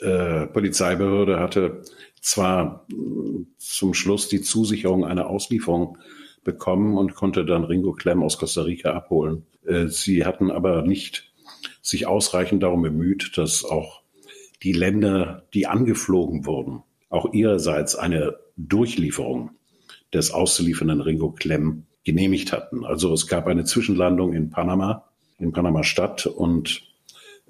äh, 0.00 0.46
Polizeibehörde 0.46 1.40
hatte 1.40 1.82
zwar 2.20 2.86
äh, 2.90 3.44
zum 3.56 3.94
Schluss 3.94 4.28
die 4.28 4.42
Zusicherung 4.42 5.04
einer 5.04 5.28
Auslieferung 5.28 5.98
bekommen 6.44 6.98
und 6.98 7.14
konnte 7.14 7.44
dann 7.44 7.64
Ringo 7.64 7.92
Klemm 7.92 8.22
aus 8.22 8.38
Costa 8.38 8.62
Rica 8.62 8.92
abholen. 8.92 9.46
Äh, 9.64 9.88
sie 9.88 10.24
hatten 10.24 10.50
aber 10.50 10.82
nicht 10.82 11.32
sich 11.82 12.06
ausreichend 12.06 12.62
darum 12.62 12.82
bemüht, 12.82 13.36
dass 13.38 13.64
auch 13.64 14.02
die 14.62 14.72
Länder, 14.72 15.46
die 15.54 15.66
angeflogen 15.66 16.46
wurden, 16.46 16.82
auch 17.08 17.32
ihrerseits 17.32 17.94
eine 17.94 18.36
Durchlieferung 18.56 19.50
des 20.12 20.30
auszuliefernden 20.30 21.00
Ringo 21.00 21.30
Klemm 21.30 21.86
genehmigt 22.06 22.52
hatten. 22.52 22.84
Also 22.84 23.12
es 23.12 23.26
gab 23.26 23.48
eine 23.48 23.64
Zwischenlandung 23.64 24.32
in 24.32 24.48
Panama, 24.48 25.04
in 25.38 25.52
Panama-Stadt 25.52 26.26
und 26.26 26.82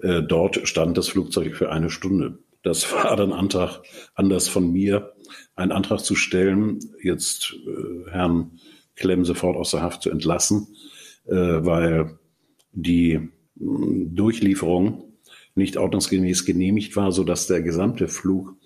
äh, 0.03 0.23
dort 0.23 0.67
stand 0.67 0.97
das 0.97 1.09
Flugzeug 1.09 1.55
für 1.55 1.71
eine 1.71 1.91
Stunde. 1.91 2.39
Das 2.63 2.91
war 2.93 3.15
dann 3.17 3.33
Antrag, 3.33 3.83
anders 4.15 4.49
von 4.49 4.73
mir, 4.73 5.13
einen 5.55 5.73
Antrag 5.73 6.01
zu 6.01 6.17
stellen, 6.17 6.81
jetzt 7.03 7.55
äh, 7.67 8.11
Herrn 8.11 8.59
Klemm 8.97 9.27
sofort 9.27 9.57
aus 9.57 9.73
der 9.73 9.83
Haft 9.83 10.03
zu 10.03 10.11
entlassen, 10.11 10.69
äh, 11.27 11.35
weil 11.35 12.19
die 12.73 13.29
mh, 13.57 14.15
Durchlieferung 14.15 15.13
nicht 15.55 15.77
ordnungsgemäß 15.77 16.47
genehmigt 16.47 16.97
war, 16.97 17.13
so 17.13 17.25
dass 17.25 17.47
der 17.47 17.61
gesamte 17.61 18.09
Flug 18.09 18.57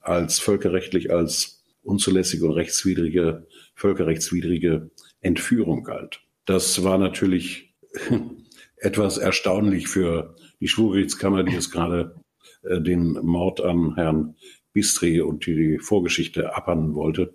als 0.00 0.38
völkerrechtlich 0.38 1.10
als 1.12 1.64
unzulässige 1.82 2.46
und 2.46 2.52
rechtswidrige, 2.52 3.46
völkerrechtswidrige 3.74 4.90
Entführung 5.22 5.84
galt. 5.84 6.20
Das 6.44 6.84
war 6.84 6.98
natürlich 6.98 7.74
etwas 8.76 9.18
erstaunlich 9.18 9.88
für 9.88 10.36
die 10.60 10.68
Schwurgerichtskammer, 10.68 11.44
die 11.44 11.56
es 11.56 11.70
gerade 11.70 12.16
äh, 12.62 12.80
den 12.80 13.12
Mord 13.12 13.60
an 13.60 13.94
Herrn 13.94 14.36
Bistri 14.72 15.20
und 15.20 15.46
die 15.46 15.78
Vorgeschichte 15.78 16.54
abhandeln 16.54 16.94
wollte, 16.94 17.34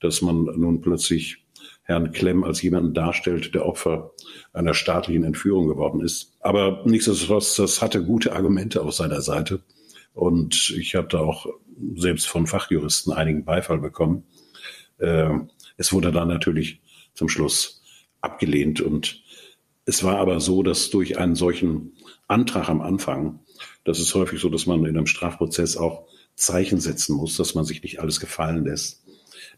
dass 0.00 0.22
man 0.22 0.44
nun 0.44 0.80
plötzlich 0.80 1.44
Herrn 1.82 2.12
Klemm 2.12 2.44
als 2.44 2.62
jemanden 2.62 2.94
darstellt, 2.94 3.54
der 3.54 3.66
Opfer 3.66 4.12
einer 4.52 4.74
staatlichen 4.74 5.24
Entführung 5.24 5.68
geworden 5.68 6.00
ist. 6.00 6.36
Aber 6.40 6.82
nichtsdestotrotz, 6.86 7.56
das 7.56 7.82
hatte 7.82 8.04
gute 8.04 8.32
Argumente 8.32 8.82
auf 8.82 8.94
seiner 8.94 9.20
Seite. 9.20 9.62
Und 10.14 10.74
ich 10.76 10.94
hatte 10.94 11.20
auch 11.20 11.46
selbst 11.96 12.28
von 12.28 12.46
Fachjuristen 12.46 13.12
einigen 13.12 13.44
Beifall 13.44 13.78
bekommen. 13.78 14.24
Äh, 14.98 15.30
es 15.76 15.92
wurde 15.92 16.12
dann 16.12 16.28
natürlich 16.28 16.80
zum 17.14 17.28
Schluss 17.28 17.82
abgelehnt. 18.20 18.80
Und 18.80 19.22
es 19.84 20.04
war 20.04 20.18
aber 20.18 20.40
so, 20.40 20.62
dass 20.62 20.90
durch 20.90 21.18
einen 21.18 21.34
solchen 21.34 21.92
Antrag 22.28 22.68
am 22.68 22.80
Anfang, 22.80 23.40
das 23.84 23.98
ist 23.98 24.14
häufig 24.14 24.40
so, 24.40 24.48
dass 24.48 24.66
man 24.66 24.84
in 24.84 24.96
einem 24.96 25.06
Strafprozess 25.06 25.76
auch 25.76 26.06
Zeichen 26.36 26.80
setzen 26.80 27.16
muss, 27.16 27.36
dass 27.36 27.54
man 27.54 27.64
sich 27.64 27.82
nicht 27.82 28.00
alles 28.00 28.20
gefallen 28.20 28.64
lässt. 28.64 29.02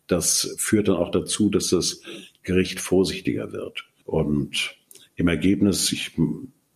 Das 0.07 0.55
führt 0.59 0.89
dann 0.89 0.97
auch 0.97 1.11
dazu, 1.11 1.49
dass 1.49 1.69
das 1.69 2.01
Gericht 2.43 2.81
vorsichtiger 2.81 3.53
wird. 3.53 3.85
Und 4.05 4.75
im 5.15 5.29
Ergebnis, 5.29 5.93
ich 5.93 6.13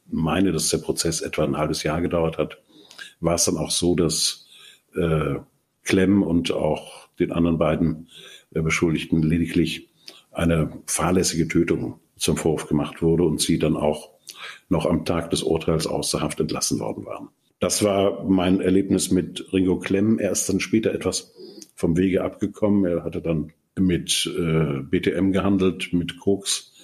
meine, 0.06 0.52
dass 0.52 0.68
der 0.68 0.78
Prozess 0.78 1.20
etwa 1.20 1.44
ein 1.44 1.56
halbes 1.56 1.82
Jahr 1.82 2.00
gedauert 2.00 2.38
hat, 2.38 2.58
war 3.20 3.34
es 3.34 3.44
dann 3.46 3.56
auch 3.56 3.70
so, 3.70 3.94
dass 3.94 4.46
äh, 4.94 5.36
Klemm 5.82 6.22
und 6.22 6.52
auch 6.52 7.08
den 7.18 7.32
anderen 7.32 7.58
beiden 7.58 8.08
äh, 8.54 8.60
Beschuldigten 8.60 9.22
lediglich 9.22 9.88
eine 10.36 10.70
fahrlässige 10.86 11.48
Tötung 11.48 11.98
zum 12.16 12.36
Vorwurf 12.36 12.68
gemacht 12.68 13.02
wurde 13.02 13.24
und 13.24 13.40
sie 13.40 13.58
dann 13.58 13.76
auch 13.76 14.10
noch 14.68 14.86
am 14.86 15.04
Tag 15.04 15.30
des 15.30 15.42
Urteils 15.42 15.86
aus 15.86 16.10
der 16.10 16.20
Haft 16.20 16.40
entlassen 16.40 16.78
worden 16.78 17.06
waren. 17.06 17.28
Das 17.58 17.82
war 17.82 18.24
mein 18.24 18.60
Erlebnis 18.60 19.10
mit 19.10 19.52
Ringo 19.52 19.78
Klemm. 19.78 20.18
Er 20.18 20.30
ist 20.30 20.48
dann 20.48 20.60
später 20.60 20.92
etwas 20.92 21.32
vom 21.74 21.96
Wege 21.96 22.22
abgekommen. 22.22 22.84
Er 22.84 23.02
hatte 23.02 23.22
dann 23.22 23.52
mit 23.78 24.30
äh, 24.38 24.80
BTM 24.82 25.32
gehandelt, 25.32 25.92
mit 25.92 26.18
Koks. 26.18 26.74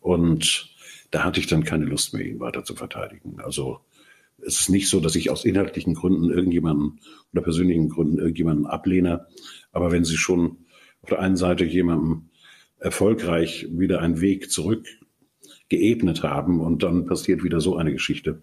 Und 0.00 0.74
da 1.10 1.24
hatte 1.24 1.40
ich 1.40 1.46
dann 1.46 1.64
keine 1.64 1.86
Lust 1.86 2.12
mehr, 2.12 2.26
ihn 2.26 2.40
weiter 2.40 2.64
zu 2.64 2.74
verteidigen. 2.74 3.40
Also 3.40 3.80
es 4.38 4.60
ist 4.60 4.68
nicht 4.68 4.88
so, 4.88 5.00
dass 5.00 5.16
ich 5.16 5.30
aus 5.30 5.44
inhaltlichen 5.46 5.94
Gründen 5.94 6.30
irgendjemanden 6.30 7.00
oder 7.32 7.42
persönlichen 7.42 7.88
Gründen 7.88 8.18
irgendjemanden 8.18 8.66
ablehne. 8.66 9.26
Aber 9.72 9.90
wenn 9.92 10.04
Sie 10.04 10.16
schon 10.16 10.58
auf 11.02 11.08
der 11.08 11.20
einen 11.20 11.36
Seite 11.36 11.64
jemandem 11.64 12.28
erfolgreich 12.78 13.68
wieder 13.70 14.00
einen 14.00 14.20
Weg 14.20 14.50
zurück 14.50 14.86
geebnet 15.68 16.22
haben 16.22 16.60
und 16.60 16.82
dann 16.82 17.06
passiert 17.06 17.44
wieder 17.44 17.60
so 17.60 17.76
eine 17.76 17.92
Geschichte, 17.92 18.42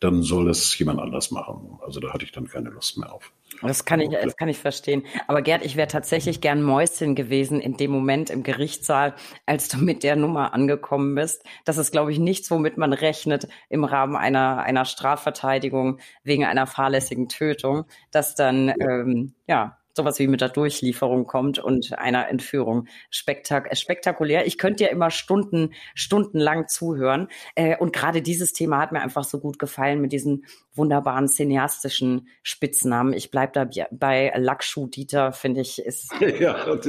dann 0.00 0.22
soll 0.22 0.46
das 0.46 0.78
jemand 0.78 1.00
anders 1.00 1.30
machen. 1.30 1.78
Also 1.82 2.00
da 2.00 2.12
hatte 2.12 2.24
ich 2.24 2.32
dann 2.32 2.46
keine 2.46 2.70
Lust 2.70 2.98
mehr 2.98 3.12
auf. 3.12 3.32
Das 3.62 3.84
kann 3.84 4.00
ich, 4.00 4.10
das 4.10 4.36
kann 4.36 4.48
ich 4.48 4.58
verstehen. 4.58 5.02
Aber 5.26 5.42
Gerd, 5.42 5.64
ich 5.64 5.74
wäre 5.74 5.88
tatsächlich 5.88 6.40
gern 6.40 6.62
Mäuschen 6.62 7.14
gewesen 7.14 7.60
in 7.60 7.76
dem 7.76 7.90
Moment 7.90 8.30
im 8.30 8.44
Gerichtssaal, 8.44 9.14
als 9.46 9.68
du 9.68 9.78
mit 9.78 10.04
der 10.04 10.14
Nummer 10.14 10.54
angekommen 10.54 11.14
bist. 11.14 11.42
Das 11.64 11.76
ist, 11.76 11.90
glaube 11.90 12.12
ich, 12.12 12.18
nichts, 12.18 12.50
womit 12.50 12.76
man 12.76 12.92
rechnet 12.92 13.48
im 13.68 13.84
Rahmen 13.84 14.14
einer, 14.14 14.58
einer 14.62 14.84
Strafverteidigung 14.84 15.98
wegen 16.22 16.44
einer 16.44 16.66
fahrlässigen 16.66 17.28
Tötung, 17.28 17.86
dass 18.12 18.34
dann, 18.34 18.68
ja, 18.68 18.74
ähm, 18.78 19.34
ja 19.48 19.77
sowas 19.98 20.18
wie 20.18 20.26
mit 20.26 20.40
der 20.40 20.48
Durchlieferung 20.48 21.26
kommt 21.26 21.58
und 21.58 21.98
einer 21.98 22.28
Entführung. 22.28 22.86
Spektak 23.10 23.76
spektakulär. 23.76 24.46
Ich 24.46 24.56
könnte 24.56 24.84
ja 24.84 24.90
immer 24.90 25.10
Stunden, 25.10 25.74
stundenlang 25.94 26.68
zuhören. 26.68 27.28
Äh, 27.54 27.76
und 27.76 27.92
gerade 27.92 28.22
dieses 28.22 28.54
Thema 28.54 28.78
hat 28.78 28.92
mir 28.92 29.02
einfach 29.02 29.24
so 29.24 29.38
gut 29.38 29.58
gefallen 29.58 30.00
mit 30.00 30.12
diesen 30.12 30.46
wunderbaren 30.74 31.28
cineastischen 31.28 32.28
Spitznamen. 32.42 33.12
Ich 33.12 33.30
bleib 33.30 33.52
da 33.52 33.68
bei 33.90 34.32
Lakshu 34.36 34.86
Dieter, 34.86 35.32
finde 35.32 35.60
ich, 35.60 35.78
ist. 35.78 36.12
Ja, 36.38 36.72
ist, 36.72 36.88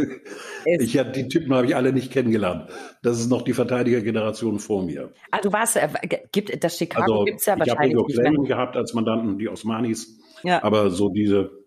ich 0.65 0.97
hab, 0.97 1.13
die 1.13 1.27
Typen 1.27 1.53
habe 1.53 1.65
ich 1.65 1.75
alle 1.75 1.91
nicht 1.91 2.11
kennengelernt. 2.11 2.69
Das 3.01 3.19
ist 3.19 3.29
noch 3.29 3.41
die 3.41 3.53
Verteidigergeneration 3.53 4.59
vor 4.59 4.83
mir. 4.83 5.11
Ah, 5.31 5.39
du 5.41 5.51
warst, 5.51 5.75
äh, 5.75 5.89
gibt 6.31 6.63
das 6.63 6.77
Chicago 6.77 7.13
also, 7.13 7.23
gibt's 7.25 7.45
ja 7.47 7.55
ich 7.55 7.61
wahrscheinlich. 7.61 7.97
Ich 8.09 8.17
habe 8.17 8.27
Ringo 8.27 8.43
gehabt 8.43 8.75
als 8.75 8.93
Mandanten, 8.93 9.39
die 9.39 9.49
Osmanis. 9.49 10.19
Ja. 10.43 10.61
Aber 10.63 10.91
so 10.91 11.09
diese 11.09 11.58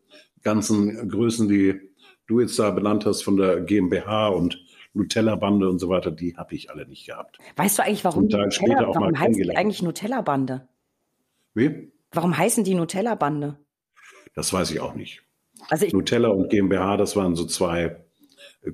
ganzen 0.43 1.09
Größen, 1.09 1.49
die 1.49 1.81
du 2.27 2.41
jetzt 2.41 2.59
da 2.59 2.71
benannt 2.71 3.07
hast 3.07 3.23
von 3.23 3.37
der 3.37 3.61
GmbH 3.61 4.29
und 4.29 4.65
Nutella-Bande 4.95 5.69
und 5.69 5.79
so 5.79 5.89
weiter, 5.89 6.11
die 6.11 6.37
habe 6.37 6.55
ich 6.55 6.71
alle 6.71 6.87
nicht 6.87 7.07
gehabt. 7.07 7.39
Weißt 7.57 7.79
du 7.79 7.83
eigentlich, 7.83 8.05
warum, 8.05 8.25
Nutella, 8.25 8.51
später 8.51 8.89
auch 8.89 8.95
warum 8.95 9.19
heißt 9.19 9.39
die 9.39 9.57
eigentlich 9.57 9.83
Nutella-Bande? 9.83 10.69
Wie? 11.55 11.93
Warum 12.11 12.37
heißen 12.37 12.65
die 12.65 12.75
Nutella-Bande? 12.75 13.59
Das 14.35 14.53
weiß 14.53 14.71
ich 14.71 14.81
auch 14.81 14.95
nicht. 14.95 15.23
Also 15.69 15.87
ich, 15.87 15.93
Nutella 15.93 16.29
und 16.29 16.51
GmbH, 16.51 16.97
das 16.97 17.17
waren 17.17 17.37
so 17.37 17.47
zwei 17.47 18.05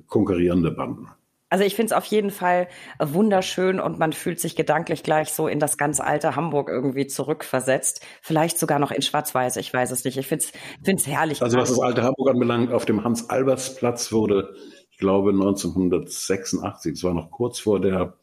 konkurrierende 0.07 0.71
Banden. 0.71 1.07
Also 1.49 1.63
ich 1.63 1.75
finde 1.75 1.93
es 1.93 1.97
auf 1.97 2.05
jeden 2.05 2.29
Fall 2.29 2.67
wunderschön 2.99 3.79
und 3.79 3.97
man 3.97 4.13
fühlt 4.13 4.39
sich 4.39 4.55
gedanklich 4.55 5.01
gleich 5.01 5.33
so 5.33 5.47
in 5.47 5.59
das 5.59 5.77
ganz 5.77 5.99
alte 5.99 6.35
Hamburg 6.35 6.69
irgendwie 6.69 7.07
zurückversetzt. 7.07 8.05
Vielleicht 8.21 8.59
sogar 8.59 8.77
noch 8.77 8.91
in 8.91 9.01
Schwarz-Weiß, 9.01 9.57
ich 9.57 9.73
weiß 9.73 9.89
es 9.89 10.03
nicht. 10.03 10.17
Ich 10.17 10.27
finde 10.27 10.45
es 10.83 11.07
herrlich. 11.07 11.41
Also 11.41 11.57
was 11.57 11.69
das 11.69 11.79
alte 11.79 12.03
Hamburg 12.03 12.29
anbelangt, 12.29 12.71
auf 12.71 12.85
dem 12.85 13.03
Hans-Albers-Platz 13.03 14.11
wurde, 14.11 14.53
ich 14.91 14.99
glaube 14.99 15.31
1986, 15.31 16.93
es 16.93 17.03
war 17.03 17.15
noch 17.15 17.31
kurz 17.31 17.59
vor 17.59 17.81
der 17.81 18.13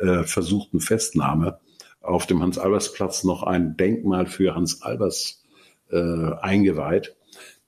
äh, 0.00 0.22
versuchten 0.24 0.80
Festnahme, 0.80 1.60
auf 2.00 2.26
dem 2.26 2.40
Hans-Albers-Platz 2.42 3.24
noch 3.24 3.42
ein 3.42 3.76
Denkmal 3.76 4.26
für 4.26 4.54
Hans 4.54 4.80
Albers 4.80 5.44
äh, 5.90 6.32
eingeweiht, 6.40 7.14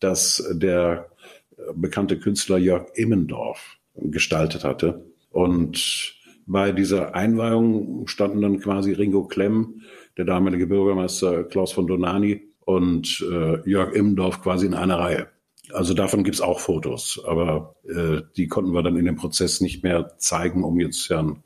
das 0.01 0.43
der 0.53 1.11
äh, 1.59 1.63
bekannte 1.75 2.19
Künstler 2.19 2.57
Jörg 2.57 2.87
Immendorf 2.95 3.77
gestaltet 3.99 4.65
hatte. 4.65 5.05
Und 5.31 6.15
bei 6.47 6.73
dieser 6.73 7.15
Einweihung 7.15 8.07
standen 8.07 8.41
dann 8.41 8.61
quasi 8.61 8.93
Ringo 8.93 9.27
Klemm, 9.27 9.83
der 10.17 10.25
damalige 10.25 10.67
Bürgermeister 10.67 11.45
Klaus 11.45 11.73
von 11.73 11.87
Donani 11.87 12.43
und 12.61 13.25
äh, 13.31 13.69
Jörg 13.69 13.95
Immendorf 13.95 14.43
quasi 14.43 14.67
in 14.67 14.75
einer 14.75 14.99
Reihe. 14.99 15.29
Also 15.73 15.95
davon 15.95 16.23
gibt's 16.23 16.41
auch 16.41 16.61
Fotos, 16.61 17.21
aber 17.27 17.75
äh, 17.85 18.23
die 18.37 18.47
konnten 18.47 18.73
wir 18.73 18.83
dann 18.83 18.97
in 18.97 19.05
dem 19.05 19.17
Prozess 19.17 19.61
nicht 19.61 19.83
mehr 19.83 20.17
zeigen, 20.19 20.63
um 20.63 20.79
jetzt 20.79 21.11
Herrn 21.11 21.43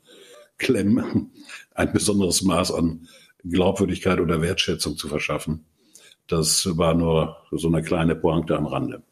Klemm 0.57 1.31
ein 1.73 1.91
besonderes 1.91 2.43
Maß 2.43 2.71
an 2.73 3.07
Glaubwürdigkeit 3.43 4.19
oder 4.19 4.41
Wertschätzung 4.41 4.95
zu 4.95 5.07
verschaffen. 5.07 5.65
Das 6.27 6.77
war 6.77 6.93
nur 6.93 7.37
so 7.51 7.67
eine 7.67 7.81
kleine 7.81 8.15
Pointe 8.15 8.55
am 8.55 8.65
Rande. 8.65 9.03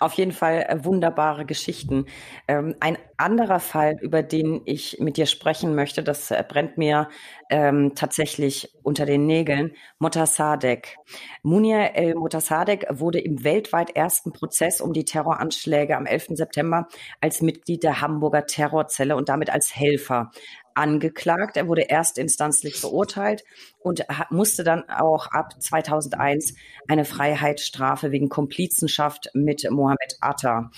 Auf 0.00 0.14
jeden 0.14 0.32
Fall 0.32 0.64
äh, 0.68 0.84
wunderbare 0.84 1.44
Geschichten. 1.44 2.06
Ähm, 2.48 2.74
ein 2.80 2.96
anderer 3.18 3.60
Fall, 3.60 3.96
über 4.00 4.22
den 4.22 4.62
ich 4.64 4.98
mit 5.00 5.16
dir 5.18 5.26
sprechen 5.26 5.74
möchte, 5.74 6.02
das 6.02 6.30
äh, 6.30 6.42
brennt 6.48 6.78
mir 6.78 7.08
ähm, 7.50 7.92
tatsächlich 7.94 8.70
unter 8.82 9.04
den 9.04 9.26
Nägeln. 9.26 9.72
Motassadegh. 9.98 10.96
Munir 11.42 11.94
el 11.94 12.14
Motassadegh 12.14 12.86
wurde 12.90 13.18
im 13.18 13.44
weltweit 13.44 13.90
ersten 13.94 14.32
Prozess 14.32 14.80
um 14.80 14.94
die 14.94 15.04
Terroranschläge 15.04 15.96
am 15.96 16.06
11. 16.06 16.28
September 16.30 16.88
als 17.20 17.42
Mitglied 17.42 17.82
der 17.82 18.00
Hamburger 18.00 18.46
Terrorzelle 18.46 19.16
und 19.16 19.28
damit 19.28 19.50
als 19.50 19.76
Helfer 19.76 20.30
angeklagt. 20.74 21.56
Er 21.56 21.68
wurde 21.68 21.88
erstinstanzlich 21.88 22.76
verurteilt 22.76 23.44
und 23.80 24.04
musste 24.30 24.64
dann 24.64 24.88
auch 24.88 25.28
ab 25.28 25.60
2001 25.60 26.54
eine 26.88 27.04
Freiheitsstrafe 27.04 28.10
wegen 28.12 28.28
Komplizenschaft 28.28 29.30
mit 29.34 29.68
Mohammed 29.70 30.16
Atta 30.20 30.70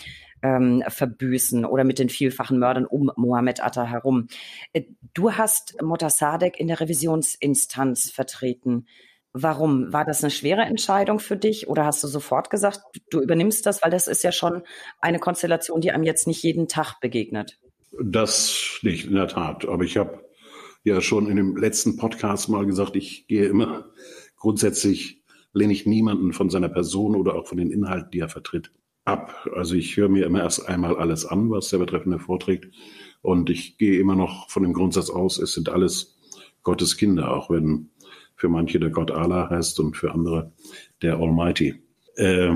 ähm, 0.42 0.82
verbüßen 0.86 1.64
oder 1.64 1.84
mit 1.84 1.98
den 1.98 2.08
vielfachen 2.08 2.58
Mördern 2.58 2.86
um 2.86 3.10
Mohammed 3.16 3.62
Atta 3.62 3.84
herum. 3.84 4.28
Äh, 4.72 4.82
du 5.14 5.32
hast 5.32 5.80
Motassadegh 5.82 6.58
in 6.58 6.68
der 6.68 6.80
Revisionsinstanz 6.80 8.10
vertreten. 8.10 8.86
Warum? 9.32 9.92
War 9.92 10.04
das 10.04 10.22
eine 10.22 10.30
schwere 10.30 10.62
Entscheidung 10.62 11.18
für 11.18 11.36
dich 11.36 11.68
oder 11.68 11.84
hast 11.84 12.02
du 12.02 12.08
sofort 12.08 12.48
gesagt, 12.48 12.80
du 13.10 13.20
übernimmst 13.20 13.66
das, 13.66 13.82
weil 13.82 13.90
das 13.90 14.08
ist 14.08 14.24
ja 14.24 14.32
schon 14.32 14.62
eine 14.98 15.18
Konstellation, 15.18 15.80
die 15.80 15.90
einem 15.90 16.04
jetzt 16.04 16.26
nicht 16.26 16.42
jeden 16.42 16.68
Tag 16.68 17.00
begegnet? 17.00 17.58
Das 18.02 18.78
nicht, 18.82 19.06
in 19.06 19.14
der 19.14 19.28
Tat. 19.28 19.66
Aber 19.66 19.84
ich 19.84 19.96
habe 19.96 20.24
ja 20.84 21.00
schon 21.00 21.28
in 21.28 21.36
dem 21.36 21.56
letzten 21.56 21.96
Podcast 21.96 22.48
mal 22.48 22.66
gesagt, 22.66 22.96
ich 22.96 23.26
gehe 23.26 23.46
immer 23.46 23.86
grundsätzlich 24.36 25.24
lehne 25.52 25.72
ich 25.72 25.86
niemanden 25.86 26.32
von 26.32 26.50
seiner 26.50 26.68
Person 26.68 27.16
oder 27.16 27.34
auch 27.34 27.46
von 27.46 27.58
den 27.58 27.70
Inhalten, 27.70 28.10
die 28.10 28.20
er 28.20 28.28
vertritt, 28.28 28.70
ab. 29.04 29.48
Also 29.54 29.74
ich 29.74 29.96
höre 29.96 30.08
mir 30.08 30.26
immer 30.26 30.42
erst 30.42 30.68
einmal 30.68 30.96
alles 30.96 31.24
an, 31.24 31.50
was 31.50 31.70
der 31.70 31.78
Betreffende 31.78 32.18
vorträgt. 32.18 32.68
Und 33.22 33.48
ich 33.48 33.78
gehe 33.78 33.98
immer 33.98 34.14
noch 34.14 34.50
von 34.50 34.62
dem 34.62 34.74
Grundsatz 34.74 35.10
aus, 35.10 35.38
es 35.38 35.54
sind 35.54 35.68
alles 35.68 36.18
Gottes 36.62 36.96
Kinder, 36.96 37.32
auch 37.32 37.48
wenn 37.48 37.90
für 38.36 38.48
manche 38.48 38.78
der 38.78 38.90
Gott 38.90 39.10
Allah 39.10 39.48
heißt 39.48 39.80
und 39.80 39.96
für 39.96 40.12
andere 40.12 40.52
der 41.00 41.16
Almighty. 41.16 41.74
Äh, 42.16 42.54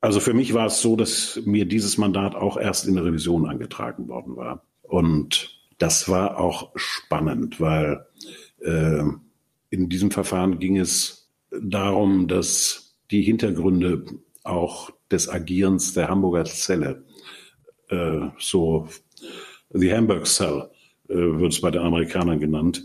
also 0.00 0.20
für 0.20 0.34
mich 0.34 0.52
war 0.52 0.66
es 0.66 0.82
so, 0.82 0.96
dass 0.96 1.40
mir 1.46 1.64
dieses 1.64 1.96
Mandat 1.96 2.34
auch 2.34 2.58
erst 2.58 2.86
in 2.86 2.94
der 2.94 3.06
Revision 3.06 3.48
angetragen 3.48 4.06
worden 4.08 4.36
war. 4.36 4.66
Und 4.94 5.58
das 5.78 6.08
war 6.08 6.38
auch 6.38 6.70
spannend, 6.76 7.60
weil 7.60 8.06
äh, 8.60 9.02
in 9.70 9.88
diesem 9.88 10.12
Verfahren 10.12 10.60
ging 10.60 10.76
es 10.76 11.28
darum, 11.50 12.28
dass 12.28 12.94
die 13.10 13.22
Hintergründe 13.22 14.04
auch 14.44 14.90
des 15.10 15.28
Agierens 15.28 15.94
der 15.94 16.06
Hamburger 16.06 16.44
Zelle, 16.44 17.02
äh, 17.88 18.20
so 18.38 18.88
the 19.70 19.92
Hamburg 19.92 20.28
Cell 20.28 20.70
äh, 21.08 21.14
wird 21.14 21.52
es 21.52 21.60
bei 21.60 21.72
den 21.72 21.82
Amerikanern 21.82 22.38
genannt, 22.38 22.84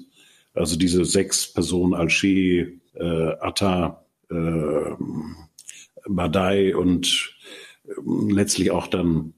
also 0.55 0.79
diese 0.79 1.05
sechs 1.05 1.53
Personen, 1.53 1.93
Alger, 1.93 2.69
äh, 2.95 3.35
Atta, 3.39 4.03
äh, 4.31 4.95
Badai 6.07 6.75
und 6.75 7.35
äh, 7.85 7.91
letztlich 8.33 8.71
auch 8.71 8.87
dann 8.87 9.35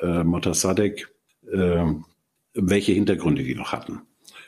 äh, 0.00 0.22
Motassadegh, 0.22 1.08
äh, 1.52 1.92
welche 2.54 2.92
Hintergründe 2.92 3.42
die 3.42 3.54
noch 3.54 3.72
hatten. 3.72 4.02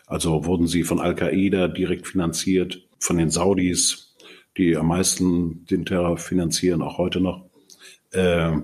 Also 0.06 0.44
wurden 0.44 0.66
sie 0.66 0.84
von 0.84 1.00
Al-Qaida 1.00 1.68
direkt 1.68 2.06
finanziert, 2.06 2.86
von 2.98 3.16
den 3.16 3.30
Saudis, 3.30 4.14
die 4.56 4.76
am 4.76 4.88
meisten 4.88 5.64
den 5.66 5.84
Terror 5.84 6.18
finanzieren, 6.18 6.82
auch 6.82 6.98
heute 6.98 7.20
noch. 7.20 7.48
Äh, 8.12 8.58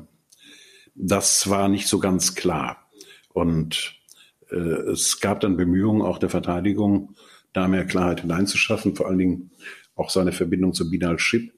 das 0.94 1.48
war 1.48 1.68
nicht 1.68 1.88
so 1.88 1.98
ganz 1.98 2.34
klar. 2.34 2.90
Und 3.32 3.94
äh, 4.50 4.56
es 4.56 5.20
gab 5.20 5.40
dann 5.40 5.56
Bemühungen 5.56 6.02
auch 6.02 6.18
der 6.18 6.30
Verteidigung, 6.30 7.14
da 7.52 7.68
mehr 7.68 7.86
Klarheit 7.86 8.20
hineinzuschaffen, 8.20 8.94
vor 8.94 9.08
allen 9.08 9.18
Dingen 9.18 9.50
auch 9.94 10.10
seine 10.10 10.32
Verbindung 10.32 10.72
zu 10.72 10.90
Binal 10.90 11.18
Ship. 11.18 11.52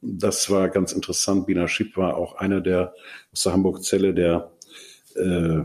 Das 0.00 0.50
war 0.50 0.68
ganz 0.68 0.92
interessant. 0.92 1.46
Binal 1.46 1.68
Ship 1.68 1.96
war 1.96 2.16
auch 2.16 2.36
einer 2.36 2.60
der 2.60 2.94
aus 3.32 3.42
der 3.42 3.52
Hamburg-Zelle, 3.52 4.14
der 4.14 4.52
äh, 5.16 5.64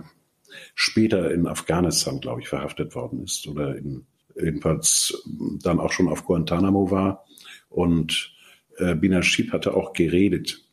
später 0.82 1.30
in 1.34 1.46
Afghanistan, 1.46 2.22
glaube 2.22 2.40
ich, 2.40 2.48
verhaftet 2.48 2.96
worden 2.96 3.22
ist 3.26 3.46
oder 3.50 3.76
in, 3.76 4.06
jedenfalls 4.34 5.28
dann 5.62 5.78
auch 5.78 5.92
schon 5.92 6.08
auf 6.08 6.24
Guantanamo 6.24 6.90
war. 6.90 7.26
Und 7.68 8.34
äh, 8.78 8.96
Binashib 8.96 9.52
hatte 9.52 9.74
auch 9.74 9.92
geredet. 9.92 10.64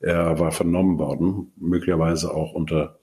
Er 0.00 0.40
war 0.40 0.50
vernommen 0.50 0.98
worden, 0.98 1.52
möglicherweise 1.56 2.34
auch 2.34 2.52
unter 2.52 2.98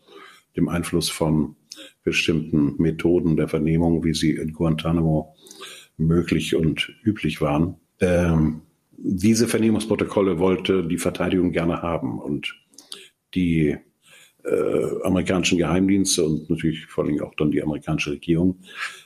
dem 0.57 0.67
Einfluss 0.67 1.09
von 1.09 1.55
bestimmten 2.03 2.75
Methoden 2.81 3.37
der 3.37 3.47
Vernehmung, 3.47 4.03
wie 4.03 4.13
sie 4.13 4.31
in 4.31 4.51
Guantanamo 4.51 5.33
möglich 5.95 6.53
und 6.53 6.93
üblich 7.01 7.39
waren. 7.39 7.77
Ähm, 8.01 8.63
diese 8.97 9.47
Vernehmungsprotokolle 9.47 10.37
wollte 10.37 10.85
die 10.85 10.97
Verteidigung 10.97 11.53
gerne 11.53 11.81
haben 11.81 12.19
und 12.19 12.53
die 13.35 13.77
äh, 14.43 15.04
amerikanischen 15.04 15.58
Geheimdienste 15.58 16.25
und 16.25 16.49
natürlich 16.49 16.86
vor 16.88 17.06
allem 17.06 17.21
auch 17.21 17.36
dann 17.36 17.51
die 17.51 17.62
amerikanische 17.62 18.12
Regierung 18.12 18.60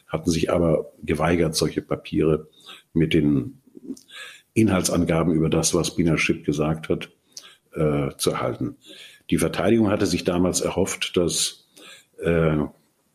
hatten 0.07 0.29
sich 0.29 0.51
aber 0.51 0.93
geweigert, 1.03 1.55
solche 1.55 1.81
Papiere 1.81 2.47
mit 2.93 3.13
den 3.13 3.61
Inhaltsangaben 4.53 5.33
über 5.33 5.49
das, 5.49 5.73
was 5.73 5.95
Bina 5.95 6.17
Schipp 6.17 6.45
gesagt 6.45 6.89
hat, 6.89 7.09
äh, 7.73 8.09
zu 8.17 8.31
erhalten. 8.31 8.77
Die 9.29 9.37
Verteidigung 9.37 9.89
hatte 9.89 10.05
sich 10.05 10.23
damals 10.23 10.61
erhofft, 10.61 11.17
dass 11.17 11.67
äh, 12.19 12.57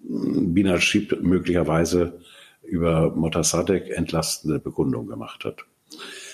Bina 0.01 0.81
Schipp 0.81 1.23
möglicherweise 1.23 2.21
über 2.63 3.15
Motassadegh 3.15 3.91
entlastende 3.91 4.59
Bekundung 4.59 5.07
gemacht 5.07 5.45
hat. 5.45 5.65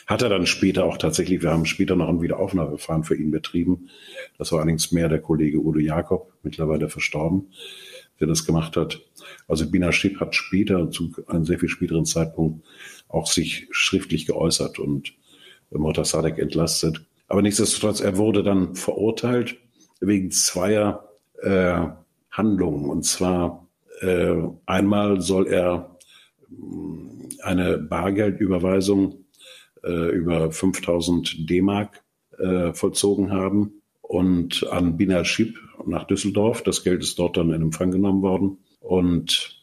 Hat 0.07 0.23
er 0.23 0.29
dann 0.29 0.47
später 0.47 0.85
auch 0.85 0.99
tatsächlich, 0.99 1.43
wir 1.43 1.51
haben 1.51 1.67
später 1.67 1.97
noch 1.97 2.09
ein 2.09 2.23
Wiederaufnahmeverfahren 2.23 3.03
für 3.03 3.17
ihn 3.17 3.33
betrieben. 3.33 3.91
Das 4.39 4.53
war 4.53 4.61
allerdings 4.61 4.93
mehr 4.93 5.09
der 5.09 5.21
Kollege 5.21 5.59
Udo 5.59 5.81
Jakob, 5.81 6.33
mittlerweile 6.45 6.89
verstorben, 6.89 7.49
der 8.21 8.29
das 8.29 8.47
gemacht 8.47 8.77
hat. 8.77 9.01
Also 9.49 9.69
Bina 9.69 9.91
Schipp 9.91 10.21
hat 10.21 10.35
später, 10.35 10.91
zu 10.91 11.13
einem 11.27 11.45
sehr 11.45 11.59
viel 11.59 11.69
späteren 11.69 12.05
Zeitpunkt, 12.05 12.65
auch 13.09 13.27
sich 13.27 13.67
schriftlich 13.73 14.27
geäußert 14.27 14.79
und 14.79 15.13
Motassadegh 15.71 16.41
entlastet. 16.41 17.05
Aber 17.29 17.43
nichtsdestotrotz, 17.43 18.01
er 18.01 18.17
wurde 18.17 18.45
dann 18.45 18.77
verurteilt 18.77 19.57
wegen 20.01 20.31
zweier 20.31 21.09
äh, 21.43 21.81
Handlungen. 22.31 22.89
Und 22.91 23.05
zwar 23.05 23.67
äh, 24.01 24.37
einmal 24.67 25.21
soll 25.21 25.49
er 25.49 25.97
äh, 26.51 27.43
eine 27.43 27.79
Bargeldüberweisung 27.79 29.26
äh, 29.87 30.11
über 30.11 30.51
5000 30.51 31.49
D-Mark 31.49 32.03
äh, 32.39 32.73
vollzogen 32.73 33.31
haben 33.31 33.83
und 34.03 34.67
an 34.71 34.97
Binal 34.97 35.25
Schib 35.25 35.59
nach 35.87 36.05
Düsseldorf. 36.05 36.63
Das 36.63 36.83
Geld 36.85 37.03
ist 37.03 37.19
dort 37.19 37.37
dann 37.37 37.53
in 37.53 37.63
Empfang 37.63 37.91
genommen 37.91 38.23
worden. 38.23 38.59
Und 38.81 39.63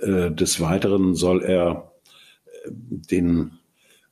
äh, 0.00 0.30
des 0.30 0.60
Weiteren 0.60 1.14
soll 1.14 1.42
er 1.42 1.92
äh, 2.46 2.70
den 2.70 3.52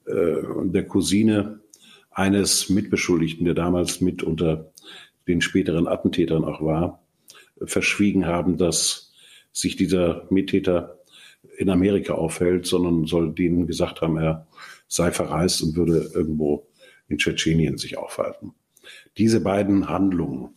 äh, 0.06 0.42
der 0.64 0.86
Cousine 0.86 1.60
eines 2.10 2.68
Mitbeschuldigten, 2.68 3.44
der 3.44 3.54
damals 3.54 4.00
mit 4.00 4.22
unter 4.22 4.72
den 5.28 5.40
späteren 5.40 5.86
Attentätern 5.86 6.44
auch 6.44 6.60
war, 6.60 7.02
verschwiegen 7.64 8.26
haben, 8.26 8.58
dass 8.58 9.12
sich 9.52 9.76
dieser 9.76 10.26
Mittäter 10.30 10.98
in 11.56 11.70
Amerika 11.70 12.14
aufhält, 12.14 12.66
sondern 12.66 13.06
soll 13.06 13.32
denen 13.32 13.66
gesagt 13.66 14.00
haben, 14.00 14.18
er 14.18 14.46
sei 14.92 15.10
verreist 15.10 15.62
und 15.62 15.74
würde 15.74 16.10
irgendwo 16.14 16.68
in 17.08 17.18
Tschetschenien 17.18 17.78
sich 17.78 17.96
aufhalten. 17.96 18.52
Diese 19.16 19.40
beiden 19.40 19.88
Handlungen 19.88 20.50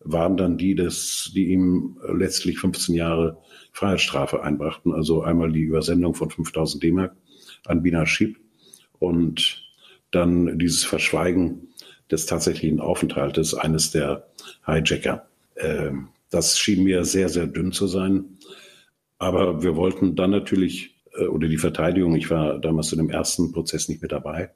waren 0.00 0.36
dann 0.36 0.58
die, 0.58 0.74
des, 0.74 1.32
die 1.34 1.48
ihm 1.48 1.98
letztlich 2.06 2.58
15 2.58 2.94
Jahre 2.94 3.38
Freiheitsstrafe 3.72 4.42
einbrachten. 4.42 4.92
Also 4.92 5.22
einmal 5.22 5.52
die 5.52 5.62
Übersendung 5.62 6.14
von 6.14 6.30
5000 6.30 6.82
D-Mark 6.82 7.16
an 7.66 7.82
Bina 7.82 8.04
Schieb 8.06 8.38
und 8.98 9.64
dann 10.10 10.58
dieses 10.58 10.84
Verschweigen 10.84 11.68
des 12.10 12.26
tatsächlichen 12.26 12.80
Aufenthaltes 12.80 13.54
eines 13.54 13.90
der 13.90 14.28
Hijacker. 14.66 15.28
Ähm, 15.56 16.08
das 16.30 16.58
schien 16.58 16.84
mir 16.84 17.04
sehr, 17.04 17.28
sehr 17.28 17.46
dünn 17.46 17.72
zu 17.72 17.86
sein. 17.86 18.38
Aber 19.18 19.62
wir 19.62 19.76
wollten 19.76 20.14
dann 20.14 20.30
natürlich 20.30 20.97
oder 21.26 21.48
die 21.48 21.56
Verteidigung, 21.56 22.14
ich 22.14 22.30
war 22.30 22.58
damals 22.58 22.92
in 22.92 22.98
dem 22.98 23.10
ersten 23.10 23.52
Prozess 23.52 23.88
nicht 23.88 24.02
mit 24.02 24.12
dabei, 24.12 24.50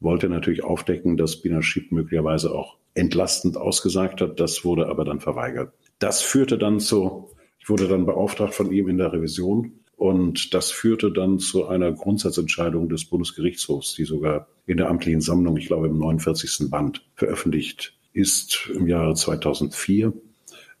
wollte 0.00 0.28
natürlich 0.28 0.64
aufdecken, 0.64 1.16
dass 1.16 1.40
Binashib 1.40 1.92
möglicherweise 1.92 2.54
auch 2.54 2.76
entlastend 2.94 3.56
ausgesagt 3.56 4.20
hat. 4.20 4.38
Das 4.40 4.64
wurde 4.64 4.88
aber 4.88 5.04
dann 5.04 5.20
verweigert. 5.20 5.72
Das 5.98 6.20
führte 6.22 6.58
dann 6.58 6.80
zu, 6.80 7.30
ich 7.58 7.68
wurde 7.68 7.88
dann 7.88 8.06
beauftragt 8.06 8.54
von 8.54 8.72
ihm 8.72 8.88
in 8.88 8.98
der 8.98 9.12
Revision 9.12 9.72
Und 9.96 10.52
das 10.52 10.72
führte 10.72 11.12
dann 11.12 11.38
zu 11.38 11.66
einer 11.66 11.92
Grundsatzentscheidung 11.92 12.88
des 12.88 13.04
Bundesgerichtshofs, 13.04 13.94
die 13.94 14.04
sogar 14.04 14.48
in 14.66 14.76
der 14.76 14.88
amtlichen 14.88 15.20
Sammlung, 15.20 15.56
ich 15.56 15.66
glaube 15.66 15.86
im 15.86 15.98
49. 15.98 16.70
Band, 16.70 17.06
veröffentlicht 17.14 17.94
ist 18.12 18.68
im 18.74 18.88
Jahre 18.88 19.14
2004, 19.14 20.12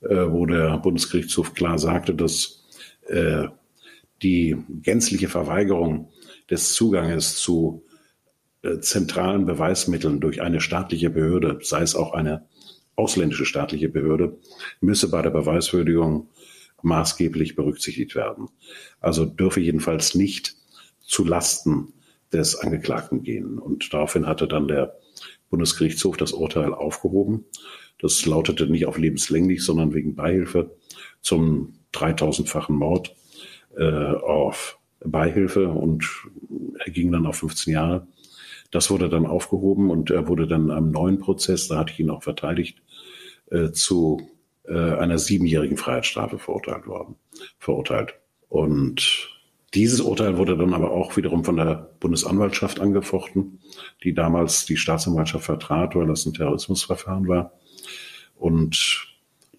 äh, 0.00 0.08
wo 0.28 0.44
der 0.44 0.76
Bundesgerichtshof 0.78 1.54
klar 1.54 1.78
sagte, 1.78 2.14
dass 2.14 2.64
äh, 3.06 3.46
die 4.22 4.56
gänzliche 4.82 5.28
Verweigerung 5.28 6.10
des 6.50 6.72
Zuganges 6.74 7.36
zu 7.36 7.84
äh, 8.62 8.78
zentralen 8.80 9.46
Beweismitteln 9.46 10.20
durch 10.20 10.40
eine 10.40 10.60
staatliche 10.60 11.10
Behörde, 11.10 11.58
sei 11.62 11.82
es 11.82 11.94
auch 11.94 12.12
eine 12.12 12.46
ausländische 12.94 13.46
staatliche 13.46 13.88
Behörde, 13.88 14.38
müsse 14.80 15.10
bei 15.10 15.22
der 15.22 15.30
Beweiswürdigung 15.30 16.28
maßgeblich 16.82 17.56
berücksichtigt 17.56 18.14
werden. 18.14 18.48
Also 19.00 19.24
dürfe 19.24 19.60
jedenfalls 19.60 20.14
nicht 20.14 20.56
zu 21.00 21.24
Lasten 21.24 21.92
des 22.32 22.56
Angeklagten 22.56 23.22
gehen. 23.22 23.58
Und 23.58 23.92
daraufhin 23.92 24.26
hatte 24.26 24.48
dann 24.48 24.68
der 24.68 24.96
Bundesgerichtshof 25.50 26.16
das 26.16 26.32
Urteil 26.32 26.72
aufgehoben. 26.74 27.44
Das 27.98 28.24
lautete 28.26 28.66
nicht 28.66 28.86
auf 28.86 28.98
lebenslänglich, 28.98 29.62
sondern 29.62 29.94
wegen 29.94 30.14
Beihilfe 30.14 30.76
zum 31.20 31.74
3000-fachen 31.92 32.74
Mord 32.74 33.14
äh, 33.76 33.84
auf 33.84 34.78
Beihilfe 35.04 35.68
und 35.68 36.08
er 36.78 36.92
ging 36.92 37.10
dann 37.12 37.26
auf 37.26 37.36
15 37.36 37.72
Jahre. 37.72 38.06
Das 38.70 38.90
wurde 38.90 39.08
dann 39.08 39.26
aufgehoben 39.26 39.90
und 39.90 40.10
er 40.10 40.28
wurde 40.28 40.46
dann 40.46 40.70
am 40.70 40.90
neuen 40.90 41.18
Prozess, 41.18 41.68
da 41.68 41.78
hatte 41.78 41.92
ich 41.92 42.00
ihn 42.00 42.10
auch 42.10 42.22
verteidigt, 42.22 42.82
äh, 43.50 43.70
zu 43.70 44.28
äh, 44.64 44.74
einer 44.74 45.18
siebenjährigen 45.18 45.76
Freiheitsstrafe 45.76 46.38
verurteilt 46.38 46.86
worden, 46.86 47.16
verurteilt. 47.58 48.14
Und 48.48 49.28
dieses 49.74 50.00
Urteil 50.00 50.36
wurde 50.36 50.56
dann 50.56 50.74
aber 50.74 50.90
auch 50.90 51.16
wiederum 51.16 51.44
von 51.44 51.56
der 51.56 51.90
Bundesanwaltschaft 52.00 52.80
angefochten, 52.80 53.60
die 54.04 54.14
damals 54.14 54.66
die 54.66 54.76
Staatsanwaltschaft 54.76 55.44
vertrat, 55.44 55.94
weil 55.96 56.06
das 56.06 56.26
ein 56.26 56.34
Terrorismusverfahren 56.34 57.26
war. 57.28 57.52
Und 58.36 59.06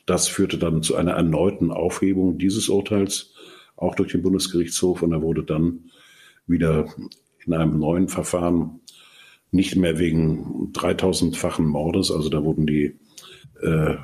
das 0.06 0.28
führte 0.28 0.58
dann 0.58 0.84
zu 0.84 0.96
einer 0.96 1.14
erneuten 1.14 1.72
Aufhebung 1.72 2.38
dieses 2.38 2.70
Urteils, 2.70 3.33
auch 3.76 3.96
durch 3.96 4.12
den 4.12 4.22
Bundesgerichtshof. 4.22 5.02
Und 5.02 5.12
er 5.12 5.22
wurde 5.22 5.44
dann 5.44 5.92
wieder 6.48 6.94
in 7.46 7.54
einem 7.54 7.80
neuen 7.80 8.08
Verfahren 8.08 8.80
nicht 9.52 9.76
mehr 9.76 10.00
wegen 10.00 10.72
3000-fachen 10.74 11.66
Mordes, 11.68 12.12
also 12.12 12.28
da 12.30 12.44
wurden 12.44 12.66
die, 12.66 12.96
äh, 13.62 13.96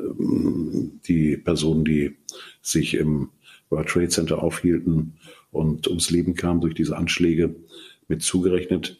ähm, 0.00 1.00
die 1.06 1.36
Personen, 1.36 1.84
die 1.84 2.16
sich 2.62 2.94
im 2.94 3.28
World 3.68 3.88
Trade 3.88 4.08
Center 4.08 4.42
aufhielten 4.42 5.18
und 5.50 5.88
ums 5.88 6.10
Leben 6.10 6.34
kamen 6.34 6.62
durch 6.62 6.74
diese 6.74 6.96
Anschläge, 6.96 7.54
mit 8.08 8.22
zugerechnet. 8.22 8.98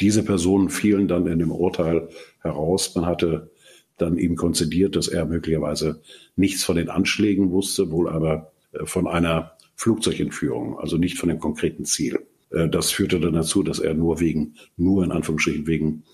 Diese 0.00 0.22
Personen 0.22 0.68
fielen 0.68 1.08
dann 1.08 1.26
in 1.26 1.38
dem 1.38 1.50
Urteil 1.50 2.08
heraus. 2.40 2.94
Man 2.94 3.06
hatte 3.06 3.50
dann 3.96 4.18
ihm 4.18 4.36
konzidiert, 4.36 4.94
dass 4.94 5.08
er 5.08 5.24
möglicherweise 5.24 6.02
nichts 6.36 6.64
von 6.64 6.76
den 6.76 6.90
Anschlägen 6.90 7.50
wusste, 7.50 7.90
wohl 7.90 8.08
aber 8.08 8.51
von 8.84 9.06
einer 9.06 9.56
Flugzeugentführung, 9.76 10.78
also 10.78 10.96
nicht 10.96 11.18
von 11.18 11.28
dem 11.28 11.38
konkreten 11.38 11.84
Ziel. 11.84 12.26
Äh, 12.50 12.68
das 12.68 12.90
führte 12.90 13.20
dann 13.20 13.34
dazu, 13.34 13.62
dass 13.62 13.78
er 13.78 13.94
nur 13.94 14.20
wegen, 14.20 14.54
nur 14.76 15.04
in 15.04 15.12
Anführungsstrichen 15.12 15.66
wegen 15.66 16.04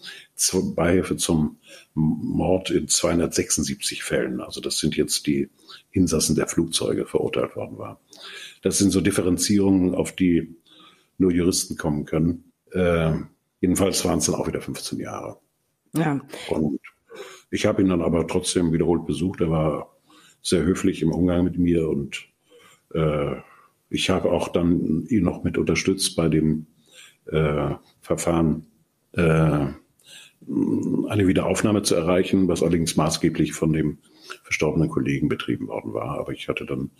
Beihilfe 0.76 1.16
zum 1.16 1.58
Mord 1.94 2.70
in 2.70 2.88
276 2.88 4.04
Fällen, 4.04 4.40
also 4.40 4.60
das 4.60 4.78
sind 4.78 4.96
jetzt 4.96 5.26
die 5.26 5.48
Insassen 5.90 6.36
der 6.36 6.46
Flugzeuge, 6.46 7.06
verurteilt 7.06 7.56
worden 7.56 7.76
war. 7.76 8.00
Das 8.62 8.78
sind 8.78 8.90
so 8.90 9.00
Differenzierungen, 9.00 9.94
auf 9.94 10.12
die 10.12 10.54
nur 11.18 11.32
Juristen 11.32 11.76
kommen 11.76 12.04
können. 12.04 12.52
Äh, 12.70 13.14
jedenfalls 13.60 14.04
waren 14.04 14.18
es 14.18 14.26
dann 14.26 14.36
auch 14.36 14.46
wieder 14.46 14.60
15 14.60 15.00
Jahre. 15.00 15.38
Ja. 15.96 16.20
Und 16.50 16.80
ich 17.50 17.66
habe 17.66 17.82
ihn 17.82 17.88
dann 17.88 18.02
aber 18.02 18.26
trotzdem 18.26 18.72
wiederholt 18.72 19.06
besucht. 19.06 19.40
Er 19.40 19.50
war 19.50 19.96
sehr 20.40 20.62
höflich 20.62 21.02
im 21.02 21.10
Umgang 21.10 21.42
mit 21.44 21.58
mir 21.58 21.88
und 21.88 22.16
äh, 22.16 22.37
ich 23.90 24.10
habe 24.10 24.30
auch 24.30 24.48
dann 24.48 25.04
ihn 25.08 25.24
noch 25.24 25.44
mit 25.44 25.58
unterstützt 25.58 26.16
bei 26.16 26.28
dem 26.28 26.66
äh, 27.26 27.74
Verfahren, 28.00 28.66
äh, 29.12 29.66
eine 30.48 31.26
Wiederaufnahme 31.26 31.82
zu 31.82 31.94
erreichen, 31.94 32.48
was 32.48 32.62
allerdings 32.62 32.96
maßgeblich 32.96 33.52
von 33.52 33.72
dem 33.72 33.98
verstorbenen 34.44 34.88
Kollegen 34.88 35.28
betrieben 35.28 35.68
worden 35.68 35.92
war. 35.92 36.18
Aber 36.18 36.32
ich 36.32 36.48
hatte 36.48 36.64
dann 36.64 36.90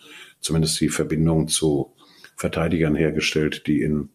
zumindest 0.41 0.81
die 0.81 0.89
Verbindung 0.89 1.49
zu 1.49 1.95
Verteidigern 2.37 2.95
hergestellt, 2.95 3.67
die 3.67 3.83
in 3.83 4.11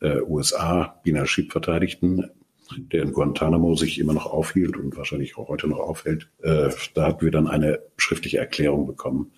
äh, 0.00 0.20
USA 0.20 1.00
Bina 1.02 1.26
Schieb 1.26 1.52
verteidigten, 1.52 2.30
der 2.76 3.02
in 3.02 3.12
Guantanamo 3.12 3.74
sich 3.74 3.98
immer 3.98 4.14
noch 4.14 4.26
aufhielt 4.26 4.76
und 4.76 4.96
wahrscheinlich 4.96 5.36
auch 5.36 5.48
heute 5.48 5.68
noch 5.68 5.78
aufhält. 5.78 6.28
Äh, 6.42 6.70
da 6.94 7.06
hatten 7.06 7.24
wir 7.24 7.30
dann 7.30 7.46
eine 7.48 7.80
schriftliche 7.96 8.38
Erklärung 8.38 8.86
bekommen. 8.86 9.32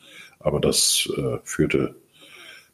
Aber 0.45 0.61
das 0.61 1.09
äh, 1.17 1.39
führte 1.43 1.97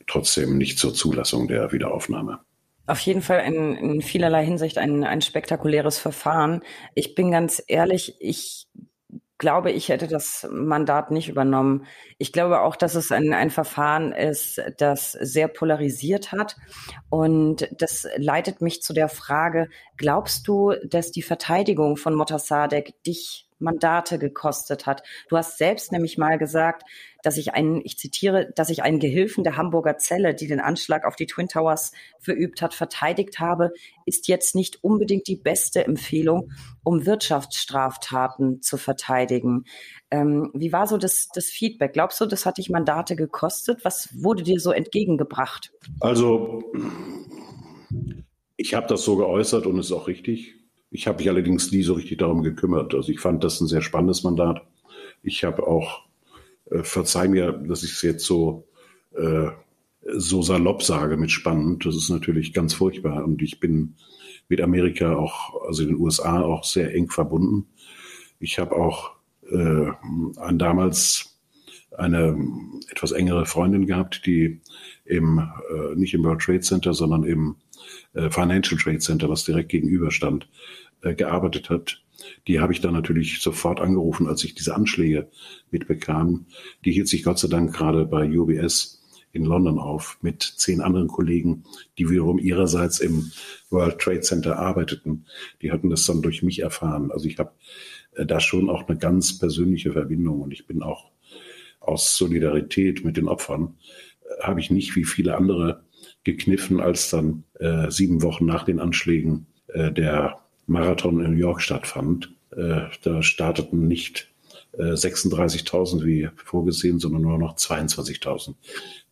trotzdem 0.07 0.59
nicht 0.59 0.79
zur 0.79 0.93
Zulassung 0.93 1.49
der 1.49 1.73
Wiederaufnahme. 1.73 2.41
Auf 2.87 2.99
jeden 3.01 3.23
Fall 3.23 3.45
in, 3.47 3.77
in 3.77 4.03
vielerlei 4.03 4.45
Hinsicht 4.45 4.77
ein, 4.77 5.05
ein 5.05 5.23
spektakuläres 5.23 5.99
Verfahren. 5.99 6.63
Ich 6.95 7.15
bin 7.15 7.31
ganz 7.31 7.63
ehrlich, 7.69 8.17
ich 8.19 8.67
glaube, 9.39 9.71
ich 9.71 9.89
hätte 9.89 10.09
das 10.09 10.47
Mandat 10.51 11.13
nicht 11.13 11.29
übernommen. 11.29 11.87
Ich 12.19 12.33
glaube 12.33 12.61
auch, 12.61 12.75
dass 12.75 12.97
es 12.97 13.13
ein, 13.13 13.33
ein 13.33 13.51
Verfahren 13.51 14.13
ist, 14.13 14.61
das 14.79 15.13
sehr 15.13 15.47
polarisiert 15.47 16.33
hat. 16.33 16.57
Und 17.09 17.69
das 17.79 18.07
leitet 18.17 18.61
mich 18.61 18.83
zu 18.83 18.93
der 18.93 19.09
Frage, 19.09 19.69
glaubst 19.97 20.49
du, 20.49 20.75
dass 20.85 21.13
die 21.13 21.23
Verteidigung 21.23 21.97
von 21.97 22.15
Motassadek 22.15 23.03
dich 23.05 23.49
Mandate 23.61 24.19
gekostet 24.19 24.87
hat. 24.87 25.03
Du 25.29 25.37
hast 25.37 25.59
selbst 25.59 25.93
nämlich 25.93 26.19
mal 26.19 26.39
gesagt, 26.39 26.83
dass 27.23 27.37
ich 27.37 27.55
einen, 27.55 27.81
ich 27.85 27.99
zitiere, 27.99 28.51
dass 28.55 28.71
ich 28.71 28.83
einen 28.83 28.99
Gehilfen 28.99 29.45
der 29.45 29.57
Hamburger 29.57 29.99
Zelle, 29.99 30.35
die 30.35 30.47
den 30.47 30.61
Anschlag 30.61 31.05
auf 31.05 31.17
die 31.17 31.27
Twin 31.27 31.49
Towers 31.49 31.93
verübt 32.19 32.63
hat, 32.63 32.75
verteidigt 32.75 33.39
habe, 33.39 33.73
ist 34.07 34.29
jetzt 34.29 34.55
nicht 34.55 34.83
unbedingt 34.83 35.27
die 35.27 35.37
beste 35.37 35.85
Empfehlung, 35.85 36.53
um 36.83 37.07
Wirtschaftsstraftaten 37.07 38.63
zu 38.63 38.77
verteidigen. 38.77 39.65
Ähm, 40.11 40.51
wie 40.55 40.73
war 40.73 40.87
so 40.87 40.97
das, 40.97 41.29
das 41.35 41.47
Feedback? 41.47 41.93
Glaubst 41.93 42.21
du, 42.21 42.27
das 42.27 42.47
hat 42.47 42.59
dich 42.59 42.71
Mandate 42.71 43.17
gekostet? 43.17 43.85
Was 43.85 44.09
wurde 44.23 44.43
dir 44.43 44.61
so 44.61 44.73
entgegengebracht? 44.73 45.73
Also, 46.01 46.63
ich 48.57 48.75
habe 48.75 48.87
das 48.87 49.05
so 49.05 49.17
geäußert 49.17 49.67
und 49.67 49.79
ist 49.79 49.93
auch 49.93 50.07
richtig. 50.09 50.55
Ich 50.91 51.07
habe 51.07 51.19
mich 51.19 51.29
allerdings 51.29 51.71
nie 51.71 51.83
so 51.83 51.95
richtig 51.95 52.19
darum 52.19 52.43
gekümmert. 52.43 52.95
Also 52.95 53.13
ich 53.13 53.21
fand 53.21 53.45
das 53.45 53.61
ein 53.61 53.69
sehr 53.69 53.81
spannendes 53.81 54.25
Mandat. 54.25 54.63
Ich 55.23 55.45
habe 55.45 55.67
auch, 55.67 56.03
äh, 56.71 56.83
verzeih 56.83 57.29
mir, 57.29 57.53
dass 57.53 57.83
ich 57.83 57.93
es 57.93 58.03
jetzt 58.03 58.25
so, 58.25 58.69
äh, 59.17 59.49
so 60.17 60.43
salopp 60.43 60.83
sage 60.83 61.17
mit 61.17 61.31
spannend. 61.31 61.85
Das 61.85 61.97
ist 61.97 62.11
natürlich 62.11 62.53
ganz 62.53 62.75
furchtbar. 62.75 63.25
Und 63.25 63.43
ich 63.43 63.61
bin 63.61 63.97
mit 64.49 64.61
Amerika 64.61 65.15
auch, 65.15 65.67
also 65.67 65.85
den 65.85 65.97
USA 65.97 66.41
auch 66.41 66.65
sehr 66.65 66.95
eng 66.95 67.09
verbunden. 67.09 67.67
Ich 68.39 68.59
habe 68.59 68.75
auch 68.75 69.13
äh, 69.51 69.91
ein, 70.41 70.59
damals 70.59 71.39
eine 71.97 72.37
etwas 72.91 73.13
engere 73.13 73.47
Freundin 73.47 73.87
gehabt, 73.87 74.25
die 74.27 74.61
im, 75.05 75.39
äh, 75.39 75.95
nicht 75.97 76.15
im 76.15 76.25
World 76.25 76.41
Trade 76.41 76.61
Center, 76.61 76.95
sondern 76.95 77.25
im 77.25 77.57
äh, 78.15 78.31
Financial 78.31 78.81
Trade 78.81 78.99
Center, 78.99 79.29
was 79.29 79.45
direkt 79.45 79.69
gegenüber 79.69 80.11
stand, 80.11 80.49
äh, 81.03 81.15
gearbeitet 81.15 81.71
hat. 81.71 82.03
Die 82.47 82.61
habe 82.61 82.73
ich 82.73 82.81
dann 82.81 82.95
natürlich 82.95 83.41
sofort 83.41 83.81
angerufen, 83.81 84.27
als 84.27 84.45
ich 84.45 84.55
diese 84.55 84.75
Anschläge 84.75 85.29
mitbekam. 85.71 86.47
Die 86.85 86.93
hielt 86.93 87.09
sich 87.09 87.23
Gott 87.23 87.39
sei 87.39 87.49
Dank 87.49 87.75
gerade 87.75 88.05
bei 88.05 88.29
UBS 88.29 89.01
in 89.33 89.45
London 89.45 89.79
auf 89.79 90.19
mit 90.23 90.43
zehn 90.43 90.81
anderen 90.81 91.09
Kollegen, 91.09 91.65
die 91.99 92.11
wiederum 92.11 92.39
ihrerseits 92.39 92.99
im 92.99 93.31
World 93.71 93.99
Trade 93.99 94.21
Center 94.21 94.59
arbeiteten. 94.59 95.27
Die 95.63 95.71
hatten 95.71 95.91
das 95.91 96.05
dann 96.05 96.23
durch 96.23 96.43
mich 96.43 96.61
erfahren. 96.61 97.11
Also 97.13 97.27
ich 97.27 97.39
habe 97.39 97.53
äh, 98.15 98.27
da 98.27 98.41
schon 98.41 98.69
auch 98.69 98.89
eine 98.89 98.99
ganz 98.99 99.39
persönliche 99.39 99.93
Verbindung 99.93 100.41
und 100.41 100.53
ich 100.53 100.67
bin 100.67 100.83
auch 100.83 101.11
aus 101.81 102.17
Solidarität 102.17 103.05
mit 103.05 103.17
den 103.17 103.29
Opfern, 103.29 103.79
äh, 104.23 104.43
habe 104.43 104.61
ich 104.61 104.71
nicht 104.71 104.97
wie 104.97 105.05
viele 105.05 105.37
andere 105.37 105.85
gekniffen, 106.25 106.81
als 106.81 107.11
dann 107.11 107.45
äh, 107.59 107.91
sieben 107.91 108.23
Wochen 108.23 108.47
nach 108.47 108.65
den 108.65 108.81
Anschlägen 108.81 109.47
äh, 109.69 109.93
der 109.93 110.39
Marathon 110.71 111.21
in 111.21 111.33
New 111.33 111.39
York 111.39 111.61
stattfand. 111.61 112.33
Äh, 112.57 112.83
da 113.03 113.23
starteten 113.23 113.89
nicht 113.89 114.31
äh, 114.73 114.93
36.000 114.93 116.05
wie 116.05 116.31
vorgesehen, 116.37 116.99
sondern 116.99 117.23
nur 117.23 117.39
noch 117.39 117.57
22.000. 117.57 118.55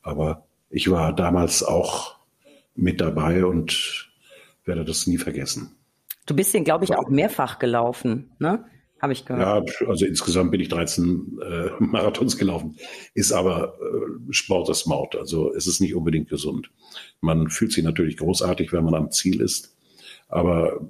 Aber 0.02 0.46
ich 0.70 0.90
war 0.90 1.14
damals 1.14 1.62
auch 1.62 2.16
mit 2.74 3.00
dabei 3.00 3.44
und 3.44 4.08
werde 4.64 4.84
das 4.84 5.06
nie 5.06 5.18
vergessen. 5.18 5.74
Du 6.26 6.36
bist 6.36 6.54
den, 6.54 6.64
glaube 6.64 6.84
ich, 6.84 6.94
auch 6.94 7.08
mehrfach 7.08 7.58
gelaufen, 7.58 8.30
ne? 8.38 8.64
habe 9.00 9.12
ich 9.12 9.24
gehört. 9.24 9.70
Ja, 9.80 9.86
also 9.88 10.06
insgesamt 10.06 10.50
bin 10.50 10.60
ich 10.60 10.68
13 10.68 11.38
äh, 11.42 11.70
Marathons 11.78 12.36
gelaufen. 12.36 12.76
Ist 13.14 13.32
aber 13.32 13.74
äh, 13.80 14.32
Sport 14.32 14.68
das 14.68 14.86
Maut. 14.86 15.16
Also 15.16 15.52
es 15.54 15.66
ist 15.66 15.80
nicht 15.80 15.94
unbedingt 15.94 16.28
gesund. 16.28 16.70
Man 17.20 17.48
fühlt 17.48 17.72
sich 17.72 17.84
natürlich 17.84 18.16
großartig, 18.16 18.72
wenn 18.72 18.84
man 18.84 18.94
am 18.94 19.10
Ziel 19.10 19.40
ist. 19.40 19.76
Aber 20.28 20.80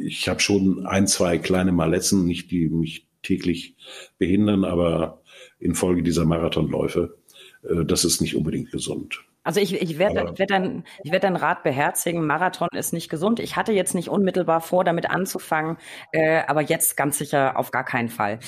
ich 0.00 0.28
habe 0.28 0.40
schon 0.40 0.86
ein, 0.86 1.06
zwei 1.06 1.38
kleine 1.38 1.72
Malessen, 1.72 2.26
nicht 2.26 2.50
die 2.50 2.68
mich 2.68 3.06
täglich 3.22 3.76
behindern, 4.18 4.64
aber 4.64 5.22
infolge 5.58 6.02
dieser 6.02 6.24
Marathonläufe, 6.24 7.16
äh, 7.62 7.84
das 7.84 8.04
ist 8.04 8.20
nicht 8.20 8.36
unbedingt 8.36 8.70
gesund. 8.70 9.24
Also 9.42 9.58
ich, 9.58 9.80
ich 9.80 9.98
werde 9.98 10.38
werd 10.38 10.50
dein, 10.50 10.84
ich 11.02 11.12
werd 11.12 11.24
dein 11.24 11.36
Rat 11.36 11.62
beherzigen. 11.62 12.26
Marathon 12.26 12.68
ist 12.72 12.92
nicht 12.92 13.08
gesund. 13.08 13.40
Ich 13.40 13.56
hatte 13.56 13.72
jetzt 13.72 13.94
nicht 13.94 14.10
unmittelbar 14.10 14.60
vor, 14.60 14.84
damit 14.84 15.08
anzufangen, 15.08 15.78
äh, 16.12 16.42
aber 16.46 16.60
jetzt 16.60 16.94
ganz 16.96 17.16
sicher 17.16 17.58
auf 17.58 17.70
gar 17.70 17.84
keinen 17.84 18.10
Fall. 18.10 18.38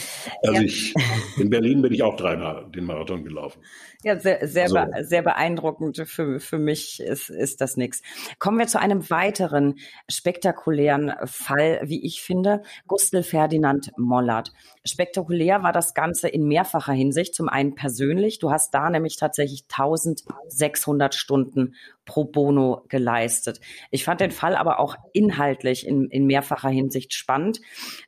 Also 0.43 0.61
ja. 0.61 0.63
ich, 0.63 0.95
in 1.39 1.49
Berlin 1.49 1.81
bin 1.81 1.95
ich 1.95 2.03
auch 2.03 2.17
dreimal 2.17 2.67
den 2.71 2.85
Marathon 2.85 3.25
gelaufen. 3.25 3.63
Ja, 4.05 4.19
sehr, 4.19 4.47
sehr, 4.47 4.65
also. 4.65 4.75
be 4.75 5.05
sehr 5.05 5.23
beeindruckend. 5.23 6.03
Für, 6.07 6.41
für 6.41 6.59
mich 6.59 7.01
ist, 7.01 7.31
ist 7.31 7.61
das 7.61 7.77
nichts. 7.77 8.03
Kommen 8.39 8.59
wir 8.59 8.67
zu 8.67 8.81
einem 8.81 9.09
weiteren 9.09 9.77
spektakulären 10.11 11.15
Fall, 11.25 11.81
wie 11.85 12.05
ich 12.05 12.21
finde. 12.21 12.63
Gustl 12.87 13.23
Ferdinand 13.23 13.93
Mollert. 13.97 14.53
Spektakulär 14.85 15.63
war 15.63 15.73
das 15.73 15.95
Ganze 15.95 16.29
in 16.29 16.49
mehrfacher 16.49 16.93
Hinsicht. 16.93 17.35
Zum 17.35 17.49
einen 17.49 17.77
persönlich. 17.77 18.41
Du 18.41 18.51
hast 18.51 18.75
da 18.75 18.91
nämlich 18.91 19.17
tatsächlich 19.17 19.65
1600 19.71 20.82
Stunden 21.15 21.75
pro 22.05 22.25
bono 22.25 22.85
geleistet. 22.89 23.61
Ich 23.91 24.05
fand 24.05 24.21
den 24.21 24.33
Fall 24.33 24.57
aber 24.57 24.81
auch 24.81 24.97
inhaltlich 25.13 25.87
in, 25.87 26.09
in 26.09 26.27
mehrfacher 26.27 26.69
Hinsicht 26.69 27.15
spannend. 27.15 27.61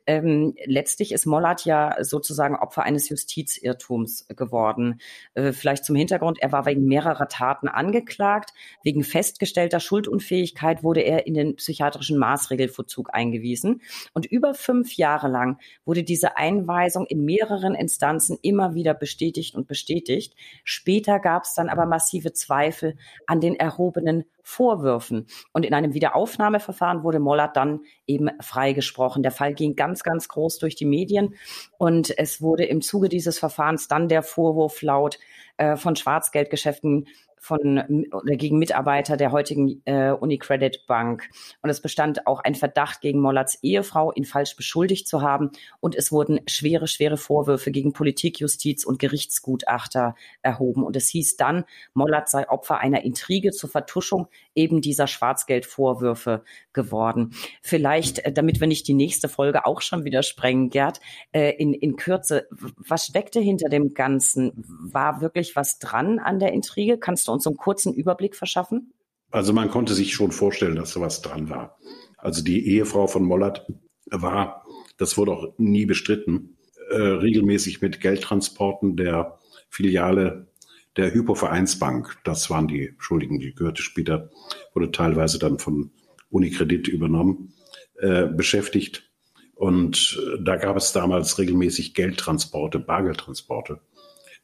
Ähm, 0.05 0.53
letztlich 0.65 1.11
ist 1.13 1.25
Mollert 1.25 1.65
ja 1.65 1.95
sozusagen 2.03 2.55
Opfer 2.55 2.83
eines 2.83 3.07
Justizirrtums 3.09 4.27
geworden. 4.35 4.99
Äh, 5.33 5.53
vielleicht 5.53 5.85
zum 5.85 5.95
Hintergrund, 5.95 6.39
er 6.41 6.51
war 6.51 6.65
wegen 6.65 6.85
mehrerer 6.85 7.27
Taten 7.29 7.67
angeklagt. 7.67 8.51
Wegen 8.83 9.03
festgestellter 9.03 9.79
Schuldunfähigkeit 9.79 10.83
wurde 10.83 11.01
er 11.01 11.25
in 11.25 11.33
den 11.33 11.55
psychiatrischen 11.55 12.17
Maßregelvollzug 12.17 13.13
eingewiesen. 13.13 13.81
Und 14.13 14.25
über 14.25 14.53
fünf 14.53 14.97
Jahre 14.97 15.29
lang 15.29 15.57
wurde 15.85 16.03
diese 16.03 16.35
Einweisung 16.37 17.05
in 17.05 17.23
mehreren 17.23 17.75
Instanzen 17.75 18.37
immer 18.41 18.73
wieder 18.73 18.93
bestätigt 18.93 19.55
und 19.55 19.67
bestätigt. 19.67 20.35
Später 20.65 21.19
gab 21.19 21.43
es 21.43 21.53
dann 21.53 21.69
aber 21.69 21.85
massive 21.85 22.33
Zweifel 22.33 22.97
an 23.25 23.39
den 23.39 23.55
erhobenen 23.55 23.84
erhobenen 23.85 24.25
Vorwürfen. 24.41 25.27
Und 25.53 25.65
in 25.65 25.73
einem 25.73 25.93
Wiederaufnahmeverfahren 25.93 27.03
wurde 27.03 27.19
Mollert 27.19 27.55
dann 27.55 27.81
eben 28.07 28.29
freigesprochen. 28.41 29.23
Der 29.23 29.31
Fall 29.31 29.53
ging 29.53 29.75
ganz, 29.75 30.03
ganz 30.03 30.27
groß 30.27 30.59
durch 30.59 30.75
die 30.75 30.85
Medien 30.85 31.35
und 31.77 32.17
es 32.17 32.41
wurde 32.41 32.65
im 32.65 32.81
Zuge 32.81 33.09
dieses 33.09 33.39
Verfahrens 33.39 33.87
dann 33.87 34.07
der 34.07 34.23
Vorwurf 34.23 34.81
laut 34.81 35.19
äh, 35.57 35.75
von 35.75 35.95
Schwarzgeldgeschäften 35.95 37.07
von 37.45 38.07
oder 38.11 38.35
gegen 38.35 38.57
Mitarbeiter 38.57 39.17
der 39.17 39.31
heutigen 39.31 39.79
äh, 39.85 40.09
Unicredit 40.09 40.87
Bank. 40.87 41.29
Und 41.61 41.69
es 41.69 41.79
bestand 41.79 42.25
auch 42.25 42.39
ein 42.39 42.55
Verdacht 42.55 43.01
gegen 43.01 43.19
Mollerts 43.19 43.59
Ehefrau, 43.61 44.11
ihn 44.13 44.25
falsch 44.25 44.55
beschuldigt 44.55 45.07
zu 45.07 45.21
haben. 45.21 45.51
Und 45.79 45.93
es 45.93 46.11
wurden 46.11 46.39
schwere, 46.47 46.87
schwere 46.87 47.17
Vorwürfe 47.17 47.71
gegen 47.71 47.93
Politik, 47.93 48.39
Justiz 48.39 48.83
und 48.83 48.97
Gerichtsgutachter 48.97 50.15
erhoben. 50.41 50.83
Und 50.83 50.95
es 50.95 51.07
hieß 51.09 51.37
dann, 51.37 51.65
Mollert 51.93 52.29
sei 52.29 52.49
Opfer 52.49 52.79
einer 52.79 53.03
Intrige 53.03 53.51
zur 53.51 53.69
Vertuschung 53.69 54.27
eben 54.55 54.81
dieser 54.81 55.05
Schwarzgeldvorwürfe 55.05 56.43
geworden. 56.73 57.35
Vielleicht, 57.61 58.19
äh, 58.19 58.31
damit 58.31 58.59
wir 58.59 58.67
nicht 58.67 58.87
die 58.87 58.95
nächste 58.95 59.29
Folge 59.29 59.67
auch 59.67 59.81
schon 59.81 60.03
wieder 60.03 60.23
sprengen, 60.23 60.71
Gerd, 60.71 60.99
äh, 61.31 61.51
in, 61.51 61.75
in 61.75 61.95
Kürze, 61.95 62.47
was 62.49 63.05
steckte 63.05 63.39
hinter 63.39 63.69
dem 63.69 63.93
Ganzen? 63.93 64.51
War 64.65 65.21
wirklich 65.21 65.55
was 65.55 65.77
dran 65.77 66.17
an 66.17 66.39
der 66.39 66.53
Intrige? 66.53 66.97
Kannst 66.97 67.27
du 67.27 67.34
uns 67.35 67.45
einen 67.45 67.57
kurzen 67.57 67.93
Überblick 67.93 68.35
verschaffen? 68.35 68.93
Also 69.31 69.53
man 69.53 69.69
konnte 69.69 69.93
sich 69.93 70.13
schon 70.13 70.31
vorstellen, 70.31 70.75
dass 70.75 70.93
da 70.93 71.01
was 71.01 71.21
dran 71.21 71.49
war. 71.49 71.77
Also 72.17 72.43
die 72.43 72.67
Ehefrau 72.67 73.07
von 73.07 73.23
Mollert 73.23 73.67
war, 74.07 74.65
das 74.97 75.17
wurde 75.17 75.33
auch 75.33 75.53
nie 75.57 75.85
bestritten, 75.85 76.57
äh, 76.89 76.95
regelmäßig 76.95 77.81
mit 77.81 77.99
Geldtransporten 77.99 78.95
der 78.95 79.39
Filiale 79.69 80.47
der 80.95 81.13
Hypovereinsbank, 81.13 82.17
das 82.23 82.49
waren 82.49 82.67
die 82.67 82.93
Schuldigen, 82.97 83.39
die 83.39 83.53
gehörte 83.53 83.81
später, 83.81 84.29
wurde 84.73 84.91
teilweise 84.91 85.39
dann 85.39 85.59
von 85.59 85.91
Unikredit 86.29 86.87
übernommen, 86.87 87.53
äh, 87.99 88.27
beschäftigt. 88.27 89.11
Und 89.55 90.19
äh, 90.21 90.41
da 90.41 90.55
gab 90.55 90.77
es 90.77 90.93
damals 90.93 91.37
regelmäßig 91.37 91.93
Geldtransporte, 91.93 92.79
Bargeldtransporte 92.79 93.81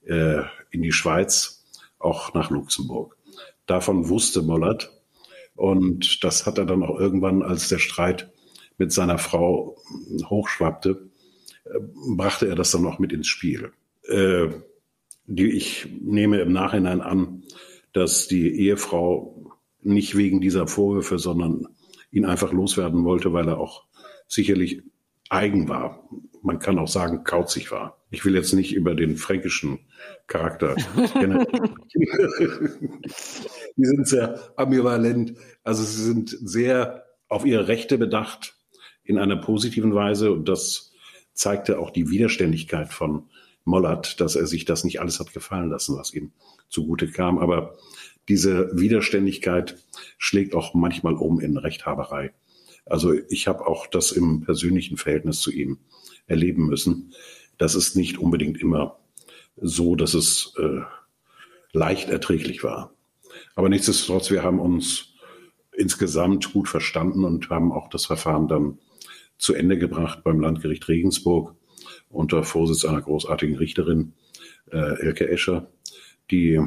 äh, 0.06 0.41
in 0.71 0.82
die 0.82 0.91
Schweiz, 0.91 1.61
auch 2.03 2.33
nach 2.33 2.49
Luxemburg. 2.49 3.17
Davon 3.65 4.09
wusste 4.09 4.41
Mollert. 4.41 4.91
Und 5.55 6.23
das 6.23 6.45
hat 6.45 6.57
er 6.57 6.65
dann 6.65 6.83
auch 6.83 6.99
irgendwann, 6.99 7.43
als 7.43 7.69
der 7.69 7.77
Streit 7.77 8.31
mit 8.77 8.91
seiner 8.91 9.17
Frau 9.17 9.77
hochschwappte, 10.25 11.09
äh, 11.65 11.79
brachte 12.15 12.47
er 12.47 12.55
das 12.55 12.71
dann 12.71 12.85
auch 12.85 12.99
mit 12.99 13.13
ins 13.13 13.27
Spiel. 13.27 13.71
Äh, 14.07 14.47
ich 15.27 15.87
nehme 16.01 16.39
im 16.39 16.51
Nachhinein 16.51 17.01
an, 17.01 17.43
dass 17.93 18.27
die 18.27 18.59
Ehefrau 18.59 19.51
nicht 19.81 20.17
wegen 20.17 20.41
dieser 20.41 20.67
Vorwürfe, 20.67 21.19
sondern 21.19 21.67
ihn 22.11 22.25
einfach 22.25 22.51
loswerden 22.51 23.03
wollte, 23.03 23.33
weil 23.33 23.47
er 23.47 23.59
auch 23.59 23.85
sicherlich 24.27 24.81
eigen 25.29 25.69
war. 25.69 26.07
Man 26.41 26.60
kann 26.60 26.80
auch 26.80 26.88
sagen, 26.88 27.23
kauzig 27.23 27.71
war. 27.71 27.97
Ich 28.10 28.25
will 28.25 28.36
jetzt 28.36 28.54
nicht 28.54 28.73
über 28.73 28.95
den 28.95 29.15
fränkischen 29.15 29.80
Charakter 30.27 30.75
Die 33.77 33.86
sind 33.86 34.08
sehr 34.08 34.39
ambivalent. 34.56 35.36
Also 35.63 35.84
sie 35.84 36.04
sind 36.04 36.30
sehr 36.30 37.06
auf 37.27 37.45
ihre 37.45 37.67
Rechte 37.67 37.97
bedacht 37.97 38.56
in 39.04 39.17
einer 39.17 39.38
positiven 39.38 39.93
Weise 39.95 40.32
und 40.32 40.47
das 40.49 40.91
zeigte 41.34 41.80
auch 41.80 41.91
die 41.91 42.10
Widerständigkeit 42.10 42.91
von 42.91 43.30
Mollert, 43.63 44.19
dass 44.19 44.36
er 44.36 44.47
sich 44.47 44.65
das 44.65 44.84
nicht 44.84 44.99
alles 44.99 45.19
hat 45.19 45.34
gefallen 45.34 45.69
lassen, 45.69 45.97
was 45.97 46.13
ihm 46.13 46.32
zugute 46.69 47.08
kam. 47.08 47.38
Aber 47.38 47.77
diese 48.27 48.69
Widerständigkeit 48.77 49.77
schlägt 50.17 50.56
auch 50.56 50.73
manchmal 50.73 51.13
um 51.13 51.39
in 51.39 51.58
Rechthaberei. 51.58 52.34
Also 52.86 53.13
ich 53.30 53.47
habe 53.47 53.67
auch 53.67 53.88
das 53.88 54.12
im 54.12 54.41
persönlichen 54.41 54.97
Verhältnis 54.97 55.39
zu 55.39 55.51
ihm 55.51 55.80
erleben 56.27 56.65
müssen. 56.65 57.13
Das 57.57 57.75
ist 57.75 57.95
nicht 57.95 58.17
unbedingt 58.17 58.60
immer 58.60 58.99
so, 59.55 59.95
dass 59.95 60.13
es 60.13 60.53
äh, 60.57 60.81
leicht 61.73 62.10
erträglich 62.10 62.63
war. 62.63 62.93
Aber 63.55 63.69
nichtsdestotrotz, 63.69 64.31
wir 64.31 64.43
haben 64.43 64.60
uns 64.60 65.13
insgesamt 65.71 66.51
gut 66.53 66.67
verstanden 66.67 67.23
und 67.23 67.49
haben 67.49 67.71
auch 67.71 67.89
das 67.89 68.05
Verfahren 68.05 68.47
dann 68.47 68.79
zu 69.38 69.53
Ende 69.53 69.77
gebracht 69.77 70.23
beim 70.23 70.39
Landgericht 70.39 70.88
Regensburg 70.88 71.55
unter 72.10 72.43
Vorsitz 72.43 72.86
einer 72.86 73.01
großartigen 73.01 73.57
Richterin, 73.57 74.13
äh, 74.71 74.99
Elke 75.01 75.29
Escher, 75.29 75.71
die 76.29 76.60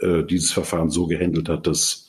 äh, 0.00 0.24
dieses 0.24 0.52
Verfahren 0.52 0.90
so 0.90 1.06
gehandelt 1.06 1.48
hat, 1.48 1.66
dass 1.66 2.08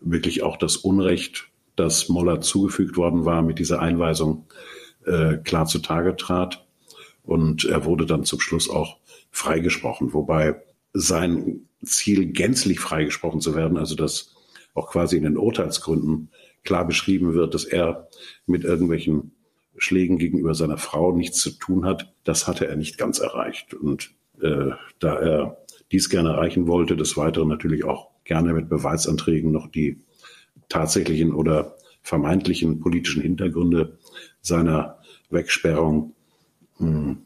wirklich 0.00 0.42
auch 0.42 0.56
das 0.56 0.76
Unrecht, 0.76 1.48
das 1.74 2.08
Moller 2.08 2.40
zugefügt 2.40 2.96
worden 2.96 3.24
war 3.24 3.42
mit 3.42 3.58
dieser 3.58 3.80
Einweisung, 3.80 4.46
äh, 5.06 5.38
klar 5.38 5.66
zutage 5.66 6.16
trat. 6.16 6.66
Und 7.22 7.64
er 7.64 7.84
wurde 7.84 8.06
dann 8.06 8.24
zum 8.24 8.40
Schluss 8.40 8.70
auch 8.70 8.98
freigesprochen, 9.30 10.12
wobei 10.12 10.62
sein 10.92 11.68
Ziel, 11.84 12.26
gänzlich 12.26 12.80
freigesprochen 12.80 13.40
zu 13.40 13.54
werden, 13.54 13.76
also 13.76 13.94
dass 13.96 14.34
auch 14.74 14.90
quasi 14.90 15.16
in 15.16 15.24
den 15.24 15.36
Urteilsgründen 15.36 16.30
klar 16.64 16.86
beschrieben 16.86 17.34
wird, 17.34 17.54
dass 17.54 17.64
er 17.64 18.08
mit 18.46 18.64
irgendwelchen 18.64 19.32
Schlägen 19.78 20.18
gegenüber 20.18 20.54
seiner 20.54 20.78
Frau 20.78 21.12
nichts 21.12 21.38
zu 21.38 21.50
tun 21.50 21.84
hat, 21.84 22.12
das 22.24 22.46
hatte 22.46 22.66
er 22.66 22.76
nicht 22.76 22.98
ganz 22.98 23.18
erreicht. 23.18 23.74
Und 23.74 24.12
äh, 24.40 24.70
da 24.98 25.14
er 25.16 25.58
dies 25.92 26.08
gerne 26.08 26.30
erreichen 26.30 26.66
wollte, 26.66 26.96
des 26.96 27.16
Weiteren 27.16 27.48
natürlich 27.48 27.84
auch 27.84 28.08
gerne 28.24 28.52
mit 28.52 28.68
Beweisanträgen 28.68 29.52
noch 29.52 29.68
die 29.68 30.00
tatsächlichen 30.68 31.32
oder 31.32 31.76
vermeintlichen 32.06 32.78
politischen 32.78 33.20
Hintergründe 33.20 33.98
seiner 34.40 34.98
Wegsperrung 35.28 36.14
hm, 36.78 37.18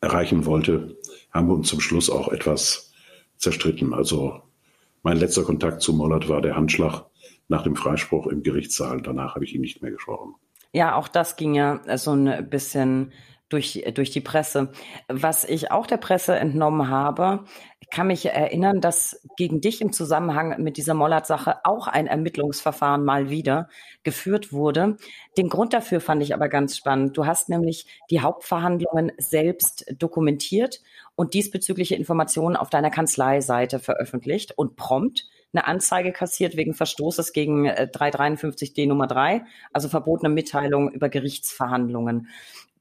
erreichen 0.00 0.46
wollte, 0.46 0.96
haben 1.30 1.48
wir 1.48 1.54
uns 1.54 1.68
zum 1.68 1.80
Schluss 1.80 2.08
auch 2.08 2.28
etwas 2.28 2.94
zerstritten. 3.36 3.92
Also 3.92 4.40
mein 5.02 5.18
letzter 5.18 5.44
Kontakt 5.44 5.82
zu 5.82 5.92
Mollert 5.92 6.30
war 6.30 6.40
der 6.40 6.56
Handschlag 6.56 7.04
nach 7.48 7.62
dem 7.62 7.76
Freispruch 7.76 8.26
im 8.28 8.42
Gerichtssaal. 8.42 9.02
Danach 9.02 9.34
habe 9.34 9.44
ich 9.44 9.54
ihn 9.54 9.60
nicht 9.60 9.82
mehr 9.82 9.90
gesprochen. 9.90 10.34
Ja, 10.72 10.94
auch 10.94 11.08
das 11.08 11.36
ging 11.36 11.54
ja 11.54 11.82
so 11.98 12.12
ein 12.12 12.48
bisschen 12.48 13.12
durch, 13.50 13.84
durch 13.94 14.10
die 14.10 14.22
Presse. 14.22 14.72
Was 15.08 15.44
ich 15.44 15.70
auch 15.70 15.86
der 15.86 15.98
Presse 15.98 16.36
entnommen 16.36 16.88
habe, 16.88 17.44
kann 17.90 18.06
mich 18.06 18.26
erinnern, 18.26 18.80
dass 18.80 19.20
gegen 19.36 19.60
dich 19.60 19.80
im 19.80 19.92
Zusammenhang 19.92 20.62
mit 20.62 20.76
dieser 20.76 20.94
Mollert-Sache 20.94 21.64
auch 21.64 21.86
ein 21.88 22.06
Ermittlungsverfahren 22.06 23.04
mal 23.04 23.30
wieder 23.30 23.68
geführt 24.02 24.52
wurde. 24.52 24.96
Den 25.36 25.48
Grund 25.48 25.72
dafür 25.72 26.00
fand 26.00 26.22
ich 26.22 26.34
aber 26.34 26.48
ganz 26.48 26.76
spannend. 26.76 27.16
Du 27.16 27.26
hast 27.26 27.48
nämlich 27.48 27.86
die 28.10 28.20
Hauptverhandlungen 28.20 29.12
selbst 29.18 29.86
dokumentiert 29.98 30.80
und 31.16 31.34
diesbezügliche 31.34 31.96
Informationen 31.96 32.56
auf 32.56 32.70
deiner 32.70 32.90
Kanzleiseite 32.90 33.78
veröffentlicht 33.78 34.56
und 34.56 34.76
prompt 34.76 35.28
eine 35.52 35.66
Anzeige 35.66 36.12
kassiert 36.12 36.56
wegen 36.56 36.74
Verstoßes 36.74 37.32
gegen 37.32 37.68
353d 37.68 38.82
äh, 38.82 38.86
Nummer 38.86 39.06
3, 39.06 39.44
also 39.72 39.88
verbotene 39.88 40.32
Mitteilung 40.32 40.92
über 40.92 41.08
Gerichtsverhandlungen. 41.08 42.28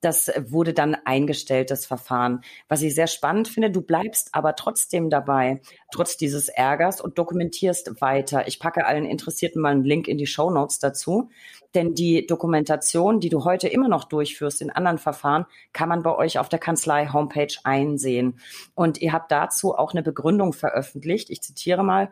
Das 0.01 0.31
wurde 0.47 0.73
dann 0.73 0.95
eingestellt, 1.03 1.71
das 1.71 1.85
Verfahren. 1.85 2.41
Was 2.67 2.81
ich 2.81 2.95
sehr 2.95 3.07
spannend 3.07 3.49
finde, 3.49 3.69
du 3.69 3.81
bleibst 3.81 4.29
aber 4.33 4.55
trotzdem 4.55 5.09
dabei, 5.09 5.61
trotz 5.91 6.15
dieses 6.15 6.47
Ärgers 6.47 7.01
und 7.01 7.17
dokumentierst 7.17 7.99
weiter. 8.01 8.47
Ich 8.47 8.59
packe 8.59 8.85
allen 8.85 9.05
Interessierten 9.05 9.61
mal 9.61 9.71
einen 9.71 9.83
Link 9.83 10.07
in 10.07 10.17
die 10.17 10.27
Show 10.27 10.49
Notes 10.51 10.79
dazu. 10.79 11.29
Denn 11.75 11.93
die 11.93 12.25
Dokumentation, 12.25 13.19
die 13.19 13.29
du 13.29 13.43
heute 13.43 13.67
immer 13.67 13.89
noch 13.89 14.05
durchführst 14.05 14.61
in 14.61 14.71
anderen 14.71 14.97
Verfahren, 14.97 15.45
kann 15.71 15.89
man 15.89 16.01
bei 16.01 16.15
euch 16.15 16.39
auf 16.39 16.49
der 16.49 16.59
Kanzlei 16.59 17.07
Homepage 17.07 17.53
einsehen. 17.63 18.39
Und 18.73 19.01
ihr 19.01 19.13
habt 19.13 19.31
dazu 19.31 19.75
auch 19.75 19.91
eine 19.91 20.01
Begründung 20.01 20.53
veröffentlicht. 20.53 21.29
Ich 21.29 21.41
zitiere 21.41 21.83
mal. 21.83 22.09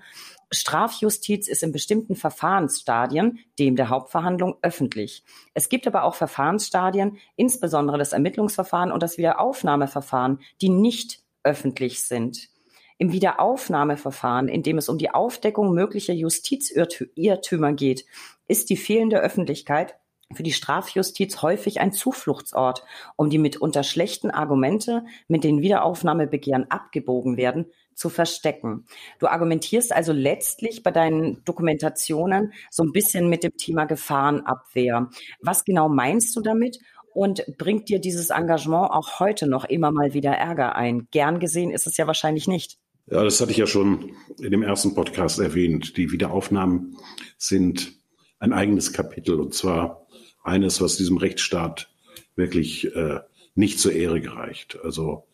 Strafjustiz 0.52 1.48
ist 1.48 1.64
in 1.64 1.72
bestimmten 1.72 2.16
Verfahrensstadien, 2.16 3.40
dem 3.60 3.76
der 3.76 3.90
Hauptverhandlung, 3.90 4.56
öffentlich. 4.62 5.24
Es 5.54 5.70
gibt 5.70 5.88
aber 5.88 6.04
auch 6.04 6.16
Verfahrensstadien, 6.16 7.18
insbesondere 7.36 7.98
das 7.98 8.14
Ermittlungsverfahren 8.14 8.92
und 8.92 9.04
das 9.04 9.18
Wiederaufnahmeverfahren, 9.18 10.40
die 10.62 10.70
nicht 10.70 11.22
öffentlich 11.44 12.02
sind. 12.04 12.50
Im 12.98 13.12
Wiederaufnahmeverfahren, 13.12 14.48
in 14.48 14.64
dem 14.64 14.78
es 14.78 14.90
um 14.90 14.98
die 14.98 15.12
Aufdeckung 15.12 15.74
möglicher 15.74 16.14
Justizirrtümer 16.14 17.74
geht, 17.74 18.06
ist 18.48 18.70
die 18.70 18.78
fehlende 18.78 19.20
Öffentlichkeit 19.20 19.96
für 20.34 20.44
die 20.44 20.52
Strafjustiz 20.52 21.42
häufig 21.42 21.80
ein 21.80 21.94
Zufluchtsort, 21.94 22.84
um 23.16 23.30
die 23.30 23.38
mitunter 23.38 23.84
schlechten 23.84 24.30
Argumente, 24.30 25.06
mit 25.28 25.44
denen 25.44 25.62
Wiederaufnahmebegehren 25.62 26.70
abgebogen 26.70 27.38
werden, 27.38 27.68
zu 27.98 28.10
verstecken. 28.10 28.86
Du 29.20 29.28
argumentierst 29.28 29.92
also 29.92 30.14
letztlich 30.14 30.84
bei 30.84 30.92
deinen 30.92 31.44
Dokumentationen 31.44 32.54
so 32.70 32.84
ein 32.84 32.92
bisschen 32.92 33.28
mit 33.28 33.44
dem 33.44 33.58
Thema 33.58 33.86
Gefahrenabwehr. 33.86 35.10
Was 35.42 35.66
genau 35.66 35.90
meinst 35.90 36.36
du 36.36 36.42
damit? 36.42 36.78
Und 37.14 37.44
bringt 37.58 37.90
dir 37.90 38.00
dieses 38.00 38.30
Engagement 38.30 38.92
auch 38.92 39.20
heute 39.20 39.48
noch 39.48 39.66
immer 39.66 39.92
mal 39.92 40.14
wieder 40.14 40.32
Ärger 40.32 40.76
ein? 40.76 41.08
Gern 41.10 41.40
gesehen 41.40 41.72
ist 41.72 41.88
es 41.88 41.98
ja 41.98 42.06
wahrscheinlich 42.06 42.48
nicht. 42.48 42.78
Ja, 43.10 43.24
das 43.24 43.42
hatte 43.42 43.52
ich 43.52 43.58
ja 43.58 43.66
schon 43.66 44.12
in 44.40 44.52
dem 44.52 44.62
ersten 44.62 44.94
Podcast 44.94 45.40
erwähnt. 45.40 45.98
Die 45.98 46.12
Wiederaufnahmen 46.12 46.98
sind 47.38 47.94
ein 48.38 48.54
eigenes 48.54 48.94
Kapitel 48.94 49.40
und 49.40 49.56
zwar 49.56 50.06
eines, 50.44 50.80
was 50.80 50.98
diesem 50.98 51.18
Rechtsstaat 51.18 51.90
wirklich 52.36 52.96
äh, 52.96 53.22
nicht 53.56 53.80
zur 53.80 53.94
Ehre 53.94 54.22
gereicht. 54.22 54.78
Also 54.84 55.26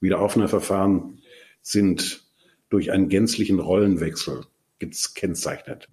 Wiederaufnahmeverfahren 0.00 1.17
sind 1.68 2.24
durch 2.70 2.90
einen 2.92 3.08
gänzlichen 3.08 3.60
Rollenwechsel 3.60 4.46
gekennzeichnet. 4.78 5.88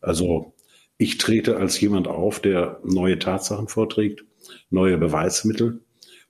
Also 0.00 0.54
ich 0.98 1.18
trete 1.18 1.56
als 1.56 1.80
jemand 1.80 2.08
auf, 2.08 2.40
der 2.40 2.80
neue 2.84 3.18
Tatsachen 3.18 3.68
vorträgt, 3.68 4.24
neue 4.70 4.98
Beweismittel 4.98 5.80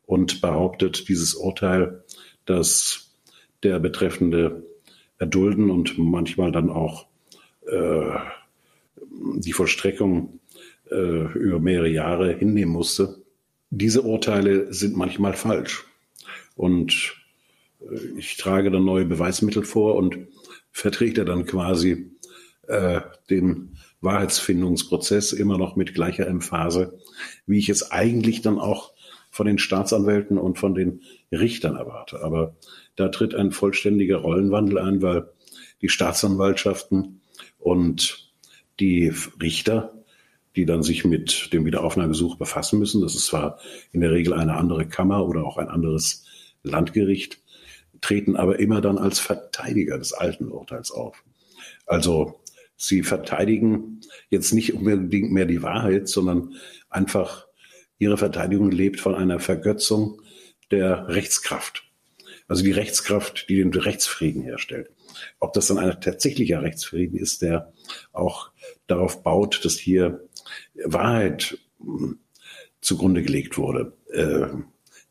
und 0.04 0.40
behauptet, 0.40 1.08
dieses 1.08 1.34
Urteil, 1.34 2.04
das 2.44 3.14
der 3.62 3.78
Betreffende 3.78 4.64
erdulden 5.18 5.70
und 5.70 5.98
manchmal 5.98 6.52
dann 6.52 6.70
auch 6.70 7.06
äh, 7.66 8.18
die 9.36 9.52
Vollstreckung 9.52 10.40
äh, 10.90 11.32
über 11.32 11.58
mehrere 11.58 11.88
Jahre 11.88 12.32
hinnehmen 12.34 12.72
musste. 12.72 13.22
Diese 13.70 14.02
Urteile 14.02 14.72
sind 14.72 14.96
manchmal 14.96 15.34
falsch. 15.34 15.86
Und 16.56 17.19
ich 18.16 18.36
trage 18.36 18.70
dann 18.70 18.84
neue 18.84 19.04
Beweismittel 19.04 19.64
vor 19.64 19.96
und 19.96 20.18
vertrete 20.70 21.24
dann 21.24 21.46
quasi 21.46 22.12
äh, 22.68 23.00
den 23.28 23.76
Wahrheitsfindungsprozess 24.00 25.32
immer 25.32 25.58
noch 25.58 25.76
mit 25.76 25.94
gleicher 25.94 26.26
Emphase, 26.26 26.98
wie 27.46 27.58
ich 27.58 27.68
es 27.68 27.90
eigentlich 27.90 28.42
dann 28.42 28.58
auch 28.58 28.92
von 29.30 29.46
den 29.46 29.58
Staatsanwälten 29.58 30.38
und 30.38 30.58
von 30.58 30.74
den 30.74 31.02
Richtern 31.30 31.76
erwarte. 31.76 32.22
Aber 32.22 32.56
da 32.96 33.08
tritt 33.08 33.34
ein 33.34 33.52
vollständiger 33.52 34.18
Rollenwandel 34.18 34.78
ein, 34.78 35.02
weil 35.02 35.28
die 35.82 35.88
Staatsanwaltschaften 35.88 37.20
und 37.58 38.32
die 38.80 39.12
Richter, 39.40 39.94
die 40.56 40.66
dann 40.66 40.82
sich 40.82 41.04
mit 41.04 41.52
dem 41.52 41.64
Wiederaufnahmegesuch 41.64 42.36
befassen 42.36 42.78
müssen, 42.78 43.02
das 43.02 43.14
ist 43.14 43.26
zwar 43.26 43.58
in 43.92 44.00
der 44.00 44.10
Regel 44.10 44.32
eine 44.32 44.56
andere 44.56 44.88
Kammer 44.88 45.26
oder 45.26 45.44
auch 45.44 45.58
ein 45.58 45.68
anderes 45.68 46.26
Landgericht, 46.62 47.40
treten 48.00 48.36
aber 48.36 48.58
immer 48.58 48.80
dann 48.80 48.98
als 48.98 49.18
Verteidiger 49.18 49.98
des 49.98 50.12
alten 50.12 50.48
Urteils 50.50 50.90
auf. 50.90 51.22
Also 51.86 52.40
sie 52.76 53.02
verteidigen 53.02 54.00
jetzt 54.30 54.52
nicht 54.52 54.74
unbedingt 54.74 55.32
mehr 55.32 55.46
die 55.46 55.62
Wahrheit, 55.62 56.08
sondern 56.08 56.54
einfach 56.88 57.46
ihre 57.98 58.16
Verteidigung 58.16 58.70
lebt 58.70 59.00
von 59.00 59.14
einer 59.14 59.38
Vergötzung 59.38 60.22
der 60.70 61.08
Rechtskraft. 61.08 61.84
Also 62.48 62.64
die 62.64 62.72
Rechtskraft, 62.72 63.48
die 63.48 63.56
den 63.56 63.72
Rechtsfrieden 63.72 64.42
herstellt. 64.42 64.90
Ob 65.38 65.52
das 65.52 65.66
dann 65.66 65.78
ein 65.78 66.00
tatsächlicher 66.00 66.62
Rechtsfrieden 66.62 67.18
ist, 67.18 67.42
der 67.42 67.72
auch 68.12 68.50
darauf 68.86 69.22
baut, 69.22 69.64
dass 69.64 69.78
hier 69.78 70.26
Wahrheit 70.84 71.58
hm, 71.80 72.18
zugrunde 72.80 73.22
gelegt 73.22 73.58
wurde, 73.58 73.92
äh, 74.12 74.46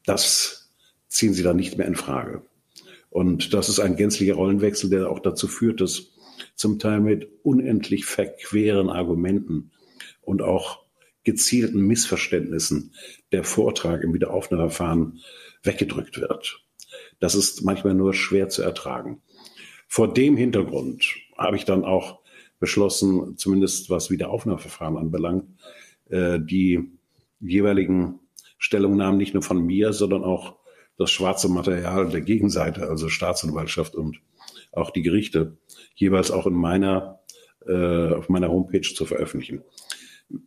das 0.05 0.71
ziehen 1.07 1.33
sie 1.33 1.43
dann 1.43 1.57
nicht 1.57 1.77
mehr 1.77 1.87
in 1.87 1.95
Frage. 1.95 2.41
Und 3.09 3.53
das 3.53 3.69
ist 3.69 3.79
ein 3.79 3.95
gänzlicher 3.95 4.35
Rollenwechsel, 4.35 4.89
der 4.89 5.09
auch 5.09 5.19
dazu 5.19 5.47
führt, 5.47 5.81
dass 5.81 6.11
zum 6.55 6.79
Teil 6.79 6.99
mit 6.99 7.29
unendlich 7.43 8.05
verqueren 8.05 8.89
Argumenten 8.89 9.71
und 10.21 10.41
auch 10.41 10.83
gezielten 11.23 11.81
Missverständnissen 11.81 12.93
der 13.31 13.43
Vortrag 13.43 14.03
im 14.03 14.13
Wiederaufnahmeverfahren 14.13 15.19
weggedrückt 15.63 16.19
wird. 16.19 16.63
Das 17.19 17.35
ist 17.35 17.63
manchmal 17.63 17.93
nur 17.93 18.13
schwer 18.13 18.49
zu 18.49 18.61
ertragen. 18.61 19.21
Vor 19.87 20.13
dem 20.13 20.37
Hintergrund 20.37 21.15
habe 21.37 21.57
ich 21.57 21.65
dann 21.65 21.83
auch 21.83 22.19
beschlossen, 22.59 23.37
zumindest 23.37 23.89
was 23.89 24.11
Wiederaufnahmeverfahren 24.11 24.97
anbelangt, 24.97 25.45
äh, 26.09 26.39
die 26.39 26.91
jeweiligen 27.39 28.19
Stellungnahmen 28.57 29.17
nicht 29.17 29.33
nur 29.33 29.43
von 29.43 29.65
mir, 29.65 29.93
sondern 29.93 30.23
auch 30.23 30.58
das 30.99 31.11
schwarze 31.11 31.47
Material 31.47 32.09
der 32.09 32.21
Gegenseite, 32.21 32.89
also 32.89 33.07
Staatsanwaltschaft 33.07 33.95
und 33.95 34.21
auch 34.73 34.91
die 34.91 35.01
Gerichte, 35.01 35.57
jeweils 35.95 36.29
auch 36.29 36.45
in 36.45 36.53
meiner, 36.53 37.21
äh, 37.65 38.13
auf 38.13 38.27
meiner 38.27 38.49
Homepage 38.49 38.81
zu 38.81 39.05
veröffentlichen. 39.05 39.63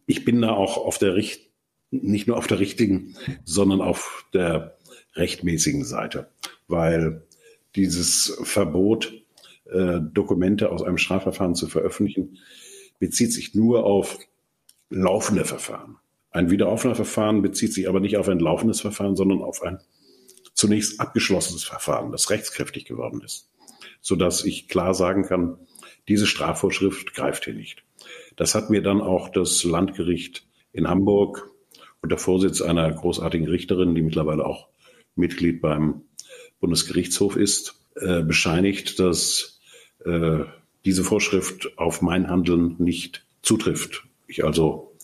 Ich 0.07 0.25
bin 0.25 0.43
da 0.43 0.51
auch 0.53 0.77
auf 0.77 0.99
der 0.99 1.17
Richt 1.17 1.51
nicht 1.91 2.29
nur 2.29 2.37
auf 2.37 2.47
der 2.47 2.61
richtigen, 2.61 3.17
sondern 3.45 3.81
auf 3.81 4.27
der 4.33 4.77
rechtmäßigen 5.15 5.85
Seite, 5.85 6.31
weil 6.69 7.27
dieses 7.75 8.39
Verbot, 8.43 9.13
äh, 9.71 10.01
Dokumente 10.01 10.71
aus 10.71 10.83
einem 10.83 10.99
Strafverfahren 10.99 11.55
zu 11.55 11.67
veröffentlichen, 11.67 12.39
bezieht 12.99 13.33
sich 13.33 13.55
nur 13.55 13.85
auf 13.85 14.19
laufende 14.91 15.47
Verfahren. 15.47 15.97
Ein 16.31 16.51
Wiederaufnahmeverfahren 16.51 17.41
bezieht 17.41 17.73
sich 17.73 17.89
aber 17.89 18.01
nicht 18.01 18.19
auf 18.19 18.29
ein 18.29 18.39
laufendes 18.39 18.81
Verfahren, 18.83 19.17
sondern 19.17 19.43
auf 19.43 19.63
ein 19.63 19.79
zunächst 20.63 21.01
abgeschlossenes 21.01 21.65
Verfahren, 21.65 22.13
das 22.13 22.31
rechtskräftig 22.31 22.85
geworden 22.85 23.21
ist, 23.25 23.51
sodass 24.01 24.45
ich 24.45 24.69
klar 24.69 24.95
sagen 24.95 25.25
kann, 25.25 25.59
diese 26.07 26.29
Strafvorschrift 26.29 27.15
greift 27.15 27.47
hier 27.47 27.55
nicht. 27.55 27.83
Das 28.37 28.55
hat 28.55 28.71
mir 28.71 28.81
dann 28.81 29.01
auch 29.01 29.29
das 29.29 29.65
Landgericht 29.65 30.47
in 30.73 30.89
Hamburg 30.89 31.51
unter 32.01 32.17
Vorsitz 32.17 32.63
einer 32.63 32.89
großartigen 32.93 33.49
Richterin, 33.49 33.97
die 33.97 34.03
mittlerweile 34.03 34.47
auch 34.47 34.69
Mitglied 35.17 35.61
beim 35.61 36.03
Bundesgerichtshof 36.61 37.35
ist, 37.35 37.83
äh, 37.97 38.23
bescheinigt, 38.23 39.01
dass 39.01 39.59
äh, 40.05 40.45
diese 40.85 41.03
Vorschrift 41.03 41.77
auf 41.77 42.03
mein 42.03 42.29
Handeln 42.31 42.77
nicht 42.79 43.27
zutrifft. 43.43 44.05
Ich 44.29 44.45
also 44.45 44.97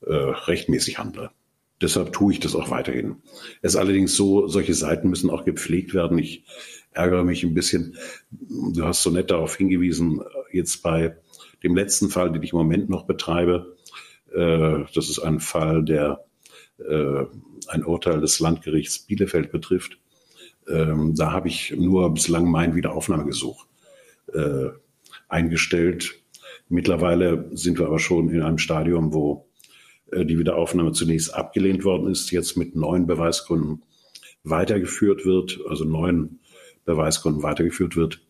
äh, 0.00 0.14
rechtmäßig 0.14 0.96
handle. 0.98 1.32
Deshalb 1.80 2.12
tue 2.12 2.32
ich 2.32 2.40
das 2.40 2.54
auch 2.54 2.70
weiterhin. 2.70 3.16
Es 3.60 3.74
ist 3.74 3.78
allerdings 3.78 4.16
so, 4.16 4.48
solche 4.48 4.74
Seiten 4.74 5.10
müssen 5.10 5.30
auch 5.30 5.44
gepflegt 5.44 5.92
werden. 5.92 6.18
Ich 6.18 6.44
ärgere 6.92 7.24
mich 7.24 7.44
ein 7.44 7.54
bisschen. 7.54 7.96
Du 8.30 8.84
hast 8.84 9.02
so 9.02 9.10
nett 9.10 9.30
darauf 9.30 9.56
hingewiesen, 9.56 10.22
jetzt 10.52 10.82
bei 10.82 11.16
dem 11.62 11.76
letzten 11.76 12.08
Fall, 12.08 12.32
den 12.32 12.42
ich 12.42 12.52
im 12.52 12.58
Moment 12.58 12.88
noch 12.88 13.04
betreibe. 13.06 13.76
Äh, 14.34 14.84
das 14.94 15.10
ist 15.10 15.18
ein 15.18 15.40
Fall, 15.40 15.84
der 15.84 16.24
äh, 16.78 17.24
ein 17.68 17.84
Urteil 17.84 18.20
des 18.20 18.40
Landgerichts 18.40 19.00
Bielefeld 19.00 19.50
betrifft. 19.52 19.98
Ähm, 20.68 21.14
da 21.14 21.32
habe 21.32 21.48
ich 21.48 21.74
nur 21.76 22.12
bislang 22.12 22.50
mein 22.50 22.74
Wiederaufnahmegesuch 22.74 23.66
äh, 24.32 24.68
eingestellt. 25.28 26.14
Mittlerweile 26.68 27.50
sind 27.52 27.78
wir 27.78 27.86
aber 27.86 27.98
schon 27.98 28.30
in 28.30 28.42
einem 28.42 28.58
Stadium, 28.58 29.12
wo 29.12 29.45
äh, 29.45 29.45
die 30.12 30.38
Wiederaufnahme 30.38 30.92
zunächst 30.92 31.34
abgelehnt 31.34 31.84
worden 31.84 32.10
ist, 32.10 32.30
jetzt 32.30 32.56
mit 32.56 32.76
neuen 32.76 33.06
Beweisgründen 33.06 33.82
weitergeführt 34.44 35.24
wird, 35.24 35.58
also 35.68 35.84
neuen 35.84 36.40
Beweisgründen 36.84 37.42
weitergeführt 37.42 37.96
wird. 37.96 38.20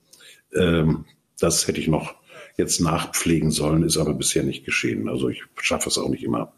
Ähm, 0.54 1.04
das 1.38 1.68
hätte 1.68 1.80
ich 1.80 1.88
noch 1.88 2.14
jetzt 2.56 2.80
nachpflegen 2.80 3.50
sollen, 3.50 3.82
ist 3.82 3.98
aber 3.98 4.14
bisher 4.14 4.42
nicht 4.42 4.64
geschehen. 4.64 5.08
Also 5.08 5.28
ich 5.28 5.42
schaffe 5.60 5.90
es 5.90 5.98
auch 5.98 6.08
nicht 6.08 6.24
immer, 6.24 6.54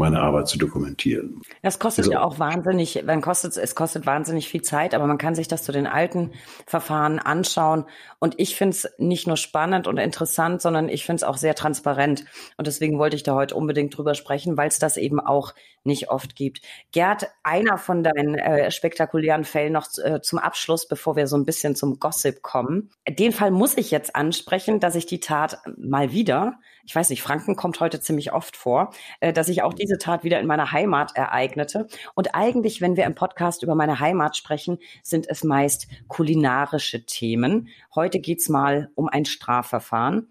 meine 0.00 0.20
Arbeit 0.20 0.48
zu 0.48 0.58
dokumentieren. 0.58 1.42
Das 1.62 1.78
kostet 1.78 2.06
also, 2.06 2.12
ja 2.12 2.22
auch 2.22 2.38
wahnsinnig, 2.38 3.04
dann 3.06 3.20
kostet 3.20 3.56
es 3.56 3.74
kostet 3.74 4.06
wahnsinnig 4.06 4.48
viel 4.48 4.62
Zeit, 4.62 4.94
aber 4.94 5.06
man 5.06 5.18
kann 5.18 5.34
sich 5.34 5.46
das 5.46 5.62
zu 5.62 5.72
den 5.72 5.86
alten 5.86 6.32
Verfahren 6.66 7.18
anschauen. 7.18 7.84
Und 8.18 8.34
ich 8.38 8.56
finde 8.56 8.76
es 8.76 8.88
nicht 8.98 9.26
nur 9.26 9.36
spannend 9.36 9.86
und 9.86 9.98
interessant, 9.98 10.62
sondern 10.62 10.88
ich 10.88 11.04
finde 11.04 11.16
es 11.16 11.22
auch 11.22 11.36
sehr 11.36 11.54
transparent. 11.54 12.24
Und 12.56 12.66
deswegen 12.66 12.98
wollte 12.98 13.14
ich 13.14 13.22
da 13.22 13.34
heute 13.34 13.54
unbedingt 13.54 13.96
drüber 13.96 14.14
sprechen, 14.14 14.56
weil 14.56 14.68
es 14.68 14.78
das 14.78 14.96
eben 14.96 15.20
auch 15.20 15.54
nicht 15.84 16.10
oft 16.10 16.34
gibt. 16.34 16.62
Gerd, 16.92 17.28
einer 17.42 17.76
von 17.76 18.02
deinen 18.02 18.36
äh, 18.36 18.70
spektakulären 18.70 19.44
Fällen 19.44 19.74
noch 19.74 19.86
äh, 20.02 20.20
zum 20.22 20.38
Abschluss, 20.38 20.88
bevor 20.88 21.14
wir 21.16 21.26
so 21.26 21.36
ein 21.36 21.44
bisschen 21.44 21.76
zum 21.76 21.98
Gossip 22.00 22.42
kommen. 22.42 22.90
Den 23.08 23.32
Fall 23.32 23.50
muss 23.50 23.76
ich 23.76 23.90
jetzt 23.90 24.16
ansprechen, 24.16 24.80
dass 24.80 24.94
ich 24.94 25.06
die 25.06 25.20
Tat 25.20 25.58
mal 25.76 26.12
wieder 26.12 26.58
ich 26.90 26.96
weiß 26.96 27.10
nicht, 27.10 27.22
Franken 27.22 27.54
kommt 27.54 27.78
heute 27.78 28.00
ziemlich 28.00 28.32
oft 28.32 28.56
vor, 28.56 28.92
äh, 29.20 29.32
dass 29.32 29.46
sich 29.46 29.62
auch 29.62 29.74
diese 29.74 29.89
Tat 29.98 30.24
wieder 30.24 30.40
in 30.40 30.46
meiner 30.46 30.72
Heimat 30.72 31.16
ereignete. 31.16 31.86
Und 32.14 32.34
eigentlich, 32.34 32.80
wenn 32.80 32.96
wir 32.96 33.04
im 33.04 33.14
Podcast 33.14 33.62
über 33.62 33.74
meine 33.74 34.00
Heimat 34.00 34.36
sprechen, 34.36 34.78
sind 35.02 35.28
es 35.28 35.44
meist 35.44 35.88
kulinarische 36.08 37.04
Themen. 37.04 37.68
Heute 37.94 38.20
geht's 38.20 38.48
mal 38.48 38.90
um 38.94 39.08
ein 39.08 39.24
Strafverfahren. 39.24 40.28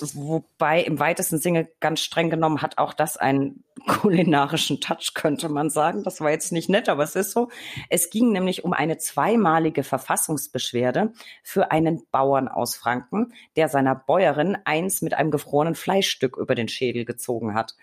Wobei 0.00 0.82
im 0.82 1.00
weitesten 1.00 1.38
Sinne 1.38 1.68
ganz 1.80 2.00
streng 2.00 2.28
genommen 2.28 2.62
hat 2.62 2.78
auch 2.78 2.92
das 2.92 3.16
einen 3.16 3.64
kulinarischen 3.86 4.80
Touch, 4.80 5.14
könnte 5.14 5.48
man 5.48 5.70
sagen. 5.70 6.04
Das 6.04 6.20
war 6.20 6.30
jetzt 6.30 6.52
nicht 6.52 6.68
nett, 6.68 6.88
aber 6.88 7.02
es 7.02 7.16
ist 7.16 7.32
so. 7.32 7.48
Es 7.88 8.10
ging 8.10 8.30
nämlich 8.30 8.64
um 8.64 8.72
eine 8.74 8.98
zweimalige 8.98 9.82
Verfassungsbeschwerde 9.82 11.12
für 11.42 11.70
einen 11.72 12.02
Bauern 12.10 12.48
aus 12.48 12.76
Franken, 12.76 13.32
der 13.56 13.68
seiner 13.68 13.94
Bäuerin 13.94 14.58
eins 14.64 15.00
mit 15.00 15.14
einem 15.14 15.30
gefrorenen 15.30 15.74
Fleischstück 15.74 16.36
über 16.36 16.54
den 16.54 16.68
Schädel 16.68 17.04
gezogen 17.04 17.54
hat. 17.54 17.74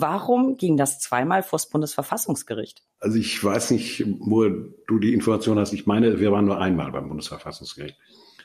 Warum 0.00 0.56
ging 0.56 0.76
das 0.76 1.00
zweimal 1.00 1.42
vors 1.42 1.68
Bundesverfassungsgericht? 1.68 2.82
Also 3.00 3.18
ich 3.18 3.42
weiß 3.42 3.70
nicht, 3.70 4.04
wo 4.20 4.44
du 4.44 4.98
die 4.98 5.14
Information 5.14 5.58
hast. 5.58 5.72
Ich 5.72 5.86
meine, 5.86 6.20
wir 6.20 6.32
waren 6.32 6.44
nur 6.44 6.58
einmal 6.58 6.92
beim 6.92 7.08
Bundesverfassungsgericht. 7.08 7.96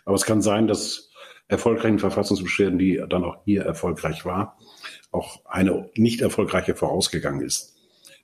Aber 0.06 0.16
es 0.16 0.24
kann 0.24 0.41
sein, 0.41 0.68
dass 0.68 1.12
erfolgreichen 1.47 1.99
Verfassungsbeschwerden, 1.99 2.80
die 2.80 3.04
dann 3.10 3.24
auch 3.24 3.43
hier 3.43 3.64
erfolgreich 3.64 4.26
war, 4.26 4.58
auch 5.12 5.45
eine 5.45 5.89
nicht 5.95 6.22
erfolgreiche 6.22 6.76
vorausgegangen 6.76 7.41
ist. 7.45 7.76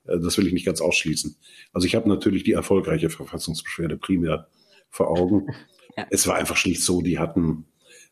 Äh, 0.05 0.19
das 0.19 0.37
will 0.37 0.47
ich 0.47 0.53
nicht 0.53 0.65
ganz 0.65 0.81
ausschließen. 0.81 1.35
Also 1.73 1.85
ich 1.85 1.95
habe 1.95 2.09
natürlich 2.09 2.43
die 2.43 2.53
erfolgreiche 2.53 3.09
Verfassungsbeschwerde 3.09 3.97
primär 3.97 4.47
vor 4.89 5.09
Augen. 5.09 5.47
Ja. 5.99 6.05
Es 6.11 6.27
war 6.27 6.35
einfach 6.35 6.57
schlicht 6.57 6.83
so, 6.83 7.01
die 7.01 7.17
hatten, 7.17 7.65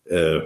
äh, 0.06 0.40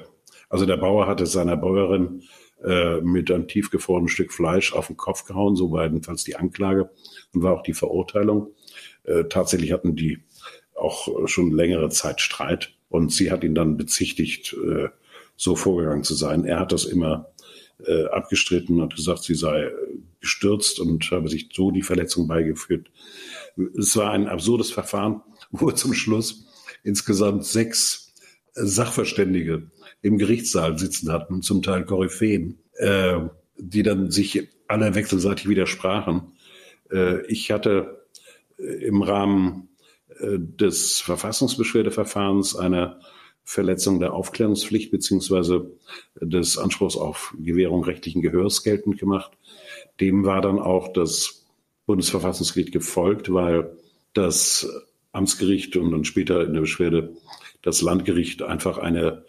also 0.49 0.65
der 0.65 0.76
Bauer 0.76 1.07
hatte 1.07 1.26
seiner 1.26 1.55
Bäuerin 1.55 2.24
äh, 2.64 3.01
mit 3.01 3.32
einem 3.32 3.47
tiefgefrorenen 3.47 4.10
Stück 4.10 4.34
Fleisch 4.34 4.74
auf 4.74 4.88
den 4.88 4.97
Kopf 4.97 5.26
gehauen, 5.26 5.55
so 5.55 5.72
war 5.72 5.84
jedenfalls 5.84 6.24
die 6.24 6.36
Anklage 6.36 6.89
und 7.34 7.43
war 7.43 7.53
auch 7.53 7.64
die 7.64 7.74
Verurteilung. 7.74 8.53
Äh, 9.03 9.26
tatsächlich 9.26 9.72
hatten 9.72 9.95
die 9.95 10.20
auch 10.76 11.28
schon 11.28 11.51
längere 11.51 11.89
Zeit 11.89 12.22
Streit 12.22 12.74
und 12.89 13.12
sie 13.12 13.32
hat 13.32 13.43
ihn 13.43 13.55
dann 13.55 13.78
bezichtigt, 13.78 14.53
äh, 14.53 14.89
so 15.36 15.55
vorgegangen 15.55 16.03
zu 16.03 16.16
sein. 16.16 16.45
Er 16.45 16.60
hat 16.60 16.72
das 16.72 16.86
immer 16.86 17.28
äh, 17.86 18.05
abgestritten 18.07 18.82
und 18.82 18.95
gesagt, 18.95 19.24
sie 19.24 19.36
sei 19.36 19.72
gestürzt 20.20 20.80
und 20.80 21.10
habe 21.12 21.30
sich 21.30 21.49
so 21.53 21.72
die 21.72 21.82
Verletzung 21.82 22.28
beigeführt. 22.28 22.91
Es 23.78 23.95
war 23.95 24.12
ein 24.12 24.28
absurdes 24.28 24.72
Verfahren, 24.72 25.22
wo 25.51 25.72
zum 25.72 25.93
Schluss 25.93 26.45
insgesamt 26.84 27.45
sechs 27.45 28.09
Sachverständige 28.54 29.72
im 30.02 30.18
Gerichtssaal 30.18 30.78
sitzen 30.78 31.12
hatten, 31.12 31.41
zum 31.41 31.62
Teil 31.62 31.86
Koryphäen, 31.86 32.60
äh, 32.74 33.20
die 33.58 33.84
dann 33.84 34.12
sich 34.12 34.50
alle 34.68 34.95
wechselseitig 34.95 35.50
widersprachen. 35.50 36.34
Äh, 36.91 37.26
ich 37.28 37.52
hatte 37.52 38.06
äh, 38.58 38.64
im 38.64 39.02
Rahmen 39.02 39.70
äh, 40.20 40.38
des 40.39 41.00
Verfassungsbeschwerdeverfahrens 41.02 42.56
eine 42.56 43.00
Verletzung 43.43 44.00
der 44.00 44.14
Aufklärungspflicht 44.14 44.91
beziehungsweise 44.91 45.72
des 46.22 46.60
Anspruchs 46.60 46.95
auf 46.95 47.34
Gewährung 47.39 47.84
rechtlichen 47.84 48.22
Gehörs 48.22 48.64
geltend 48.64 49.00
gemacht. 49.00 49.32
Dem 50.00 50.24
war 50.24 50.41
dann 50.41 50.60
auch 50.60 50.93
das 50.93 51.47
Bundesverfassungsgericht 51.88 52.72
gefolgt, 52.72 53.34
weil 53.34 53.76
das 54.14 54.70
Amtsgericht 55.12 55.76
und 55.78 55.91
dann 55.91 56.06
später 56.06 56.45
in 56.45 56.54
der 56.54 56.62
Beschwerde 56.62 57.16
das 57.62 57.82
Landgericht 57.82 58.41
einfach 58.41 58.78
eine 58.78 59.26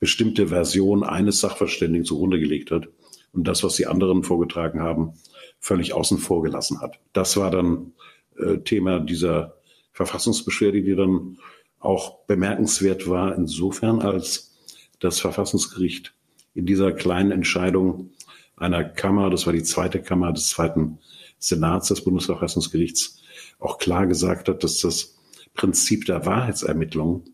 bestimmte 0.00 0.48
Version 0.48 1.02
eines 1.02 1.40
Sachverständigen 1.40 2.04
zugrunde 2.04 2.38
gelegt 2.38 2.70
hat 2.70 2.88
und 3.32 3.46
das, 3.48 3.62
was 3.64 3.76
die 3.76 3.86
anderen 3.86 4.22
vorgetragen 4.22 4.80
haben, 4.80 5.14
völlig 5.58 5.94
außen 5.94 6.18
vor 6.18 6.42
gelassen 6.42 6.80
hat. 6.80 6.98
Das 7.12 7.36
war 7.36 7.50
dann 7.50 7.92
äh, 8.36 8.58
Thema 8.58 9.00
dieser 9.00 9.56
Verfassungsbeschwerde, 9.92 10.82
die 10.82 10.96
dann 10.96 11.38
auch 11.78 12.24
bemerkenswert 12.26 13.08
war 13.08 13.34
insofern, 13.34 14.00
als 14.00 14.56
das 15.00 15.20
Verfassungsgericht 15.20 16.14
in 16.54 16.66
dieser 16.66 16.92
kleinen 16.92 17.30
Entscheidung 17.30 18.10
einer 18.56 18.84
Kammer, 18.84 19.30
das 19.30 19.46
war 19.46 19.52
die 19.52 19.62
zweite 19.62 20.00
Kammer 20.00 20.32
des 20.32 20.48
zweiten 20.48 20.98
Senats 21.38 21.88
des 21.88 22.02
Bundesverfassungsgerichts, 22.02 23.22
auch 23.58 23.78
klar 23.78 24.06
gesagt 24.06 24.48
hat, 24.48 24.64
dass 24.64 24.80
das 24.80 25.18
Prinzip 25.54 26.06
der 26.06 26.26
Wahrheitsermittlung 26.26 27.24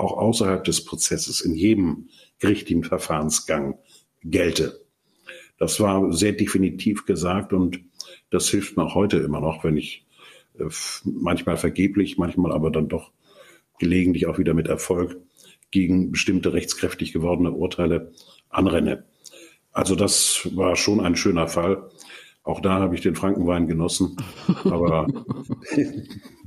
auch 0.00 0.16
außerhalb 0.16 0.64
des 0.64 0.84
Prozesses 0.84 1.40
in 1.40 1.54
jedem 1.54 2.08
gerichtlichen 2.38 2.84
Verfahrensgang 2.84 3.78
gelte. 4.22 4.84
Das 5.58 5.78
war 5.80 6.12
sehr 6.12 6.32
definitiv 6.32 7.04
gesagt 7.04 7.52
und 7.52 7.80
das 8.30 8.48
hilft 8.48 8.76
mir 8.76 8.84
auch 8.84 8.94
heute 8.94 9.18
immer 9.18 9.40
noch, 9.40 9.62
wenn 9.64 9.76
ich 9.76 10.06
äh, 10.58 10.64
manchmal 11.04 11.56
vergeblich, 11.56 12.18
manchmal 12.18 12.52
aber 12.52 12.70
dann 12.70 12.88
doch 12.88 13.12
gelegentlich 13.78 14.26
auch 14.26 14.38
wieder 14.38 14.54
mit 14.54 14.68
Erfolg 14.68 15.16
gegen 15.70 16.10
bestimmte 16.10 16.52
rechtskräftig 16.52 17.12
gewordene 17.12 17.52
Urteile 17.52 18.12
anrenne. 18.48 19.04
Also 19.72 19.94
das 19.94 20.48
war 20.54 20.76
schon 20.76 21.00
ein 21.00 21.16
schöner 21.16 21.46
Fall. 21.46 21.90
Auch 22.42 22.60
da 22.60 22.80
habe 22.80 22.94
ich 22.94 23.02
den 23.02 23.14
Frankenwein 23.14 23.68
genossen, 23.68 24.16
aber 24.64 25.06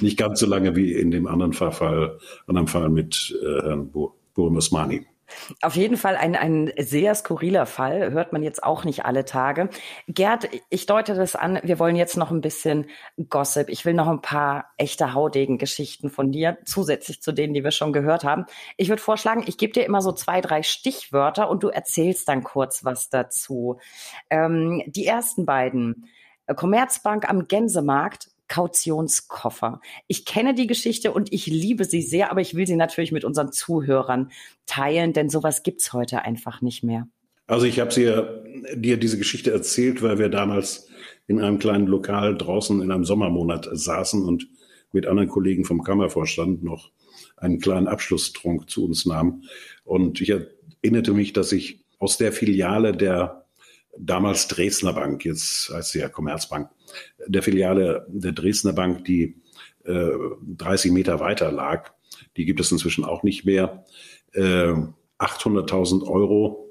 nicht 0.00 0.18
ganz 0.18 0.40
so 0.40 0.46
lange 0.46 0.76
wie 0.76 0.92
in 0.92 1.10
dem 1.10 1.26
anderen 1.26 1.52
Fall, 1.52 2.18
anderen 2.46 2.68
Fall 2.68 2.88
mit 2.88 3.36
äh, 3.42 3.62
Herrn 3.62 3.92
Burmesmani. 4.34 5.06
Auf 5.62 5.76
jeden 5.76 5.96
Fall 5.96 6.16
ein, 6.16 6.36
ein 6.36 6.72
sehr 6.78 7.14
skurriler 7.14 7.66
Fall, 7.66 8.12
hört 8.12 8.32
man 8.32 8.42
jetzt 8.42 8.62
auch 8.62 8.84
nicht 8.84 9.04
alle 9.04 9.24
Tage. 9.24 9.68
Gerd, 10.06 10.48
ich 10.68 10.86
deute 10.86 11.14
das 11.14 11.34
an, 11.34 11.60
wir 11.62 11.78
wollen 11.78 11.96
jetzt 11.96 12.16
noch 12.16 12.30
ein 12.30 12.40
bisschen 12.40 12.86
Gossip. 13.28 13.68
Ich 13.68 13.84
will 13.84 13.94
noch 13.94 14.08
ein 14.08 14.20
paar 14.20 14.66
echte 14.76 15.14
Haudegen-Geschichten 15.14 16.10
von 16.10 16.30
dir, 16.30 16.58
zusätzlich 16.64 17.22
zu 17.22 17.32
denen, 17.32 17.54
die 17.54 17.64
wir 17.64 17.70
schon 17.70 17.92
gehört 17.92 18.24
haben. 18.24 18.44
Ich 18.76 18.88
würde 18.88 19.02
vorschlagen, 19.02 19.44
ich 19.46 19.58
gebe 19.58 19.72
dir 19.72 19.84
immer 19.84 20.02
so 20.02 20.12
zwei, 20.12 20.40
drei 20.40 20.62
Stichwörter 20.62 21.48
und 21.48 21.62
du 21.62 21.68
erzählst 21.68 22.28
dann 22.28 22.42
kurz 22.42 22.84
was 22.84 23.08
dazu. 23.08 23.78
Ähm, 24.30 24.82
die 24.86 25.06
ersten 25.06 25.46
beiden. 25.46 26.08
Commerzbank 26.46 27.26
am 27.26 27.48
Gänsemarkt 27.48 28.28
Kautionskoffer. 28.48 29.80
Ich 30.06 30.24
kenne 30.24 30.54
die 30.54 30.66
Geschichte 30.66 31.12
und 31.12 31.32
ich 31.32 31.46
liebe 31.46 31.84
sie 31.84 32.02
sehr, 32.02 32.30
aber 32.30 32.40
ich 32.40 32.54
will 32.54 32.66
sie 32.66 32.76
natürlich 32.76 33.12
mit 33.12 33.24
unseren 33.24 33.52
Zuhörern 33.52 34.30
teilen, 34.66 35.12
denn 35.12 35.30
sowas 35.30 35.62
gibt's 35.62 35.92
heute 35.92 36.22
einfach 36.22 36.60
nicht 36.60 36.82
mehr. 36.82 37.08
Also 37.46 37.66
ich 37.66 37.80
habe 37.80 37.92
dir, 37.92 38.44
dir 38.74 38.96
diese 38.96 39.18
Geschichte 39.18 39.50
erzählt, 39.50 40.02
weil 40.02 40.18
wir 40.18 40.28
damals 40.28 40.88
in 41.26 41.40
einem 41.40 41.58
kleinen 41.58 41.86
Lokal 41.86 42.36
draußen 42.36 42.80
in 42.82 42.90
einem 42.90 43.04
Sommermonat 43.04 43.68
saßen 43.70 44.24
und 44.24 44.48
mit 44.92 45.06
anderen 45.06 45.28
Kollegen 45.28 45.64
vom 45.64 45.82
Kammervorstand 45.82 46.62
noch 46.62 46.90
einen 47.36 47.60
kleinen 47.60 47.88
Abschlusstrunk 47.88 48.70
zu 48.70 48.84
uns 48.84 49.06
nahmen. 49.06 49.44
Und 49.84 50.20
ich 50.20 50.30
erinnerte 50.30 51.12
mich, 51.12 51.32
dass 51.32 51.52
ich 51.52 51.84
aus 51.98 52.16
der 52.16 52.32
Filiale 52.32 52.92
der 52.92 53.43
damals 53.98 54.48
Dresdner 54.48 54.92
Bank, 54.92 55.24
jetzt 55.24 55.70
heißt 55.72 55.92
sie 55.92 56.00
ja 56.00 56.08
Commerzbank, 56.08 56.70
der 57.26 57.42
Filiale 57.42 58.06
der 58.08 58.32
Dresdner 58.32 58.72
Bank, 58.72 59.04
die 59.04 59.36
äh, 59.84 60.10
30 60.56 60.92
Meter 60.92 61.20
weiter 61.20 61.52
lag, 61.52 61.92
die 62.36 62.44
gibt 62.44 62.60
es 62.60 62.72
inzwischen 62.72 63.04
auch 63.04 63.22
nicht 63.22 63.44
mehr, 63.44 63.84
äh, 64.32 64.74
800.000 65.18 66.06
Euro 66.06 66.70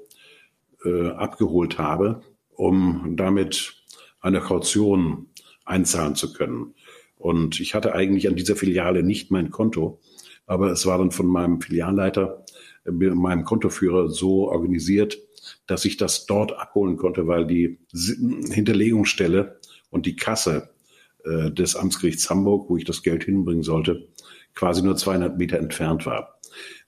äh, 0.84 1.08
abgeholt 1.08 1.78
habe, 1.78 2.22
um 2.50 3.14
damit 3.16 3.74
eine 4.20 4.40
Kaution 4.40 5.28
einzahlen 5.64 6.14
zu 6.14 6.32
können. 6.32 6.74
Und 7.16 7.60
ich 7.60 7.74
hatte 7.74 7.94
eigentlich 7.94 8.28
an 8.28 8.36
dieser 8.36 8.56
Filiale 8.56 9.02
nicht 9.02 9.30
mein 9.30 9.50
Konto, 9.50 10.00
aber 10.46 10.70
es 10.70 10.84
war 10.84 10.98
dann 10.98 11.10
von 11.10 11.26
meinem 11.26 11.60
Filialleiter, 11.60 12.44
äh, 12.84 12.90
meinem 12.90 13.44
Kontoführer 13.44 14.08
so 14.08 14.48
organisiert, 14.48 15.18
dass 15.66 15.84
ich 15.84 15.96
das 15.96 16.26
dort 16.26 16.58
abholen 16.58 16.96
konnte, 16.96 17.26
weil 17.26 17.46
die 17.46 17.78
Hinterlegungsstelle 17.92 19.60
und 19.90 20.06
die 20.06 20.16
Kasse 20.16 20.70
äh, 21.24 21.50
des 21.50 21.76
Amtsgerichts 21.76 22.28
Hamburg, 22.30 22.68
wo 22.68 22.76
ich 22.76 22.84
das 22.84 23.02
Geld 23.02 23.24
hinbringen 23.24 23.62
sollte, 23.62 24.08
quasi 24.54 24.82
nur 24.82 24.96
200 24.96 25.36
Meter 25.38 25.58
entfernt 25.58 26.06
war. 26.06 26.38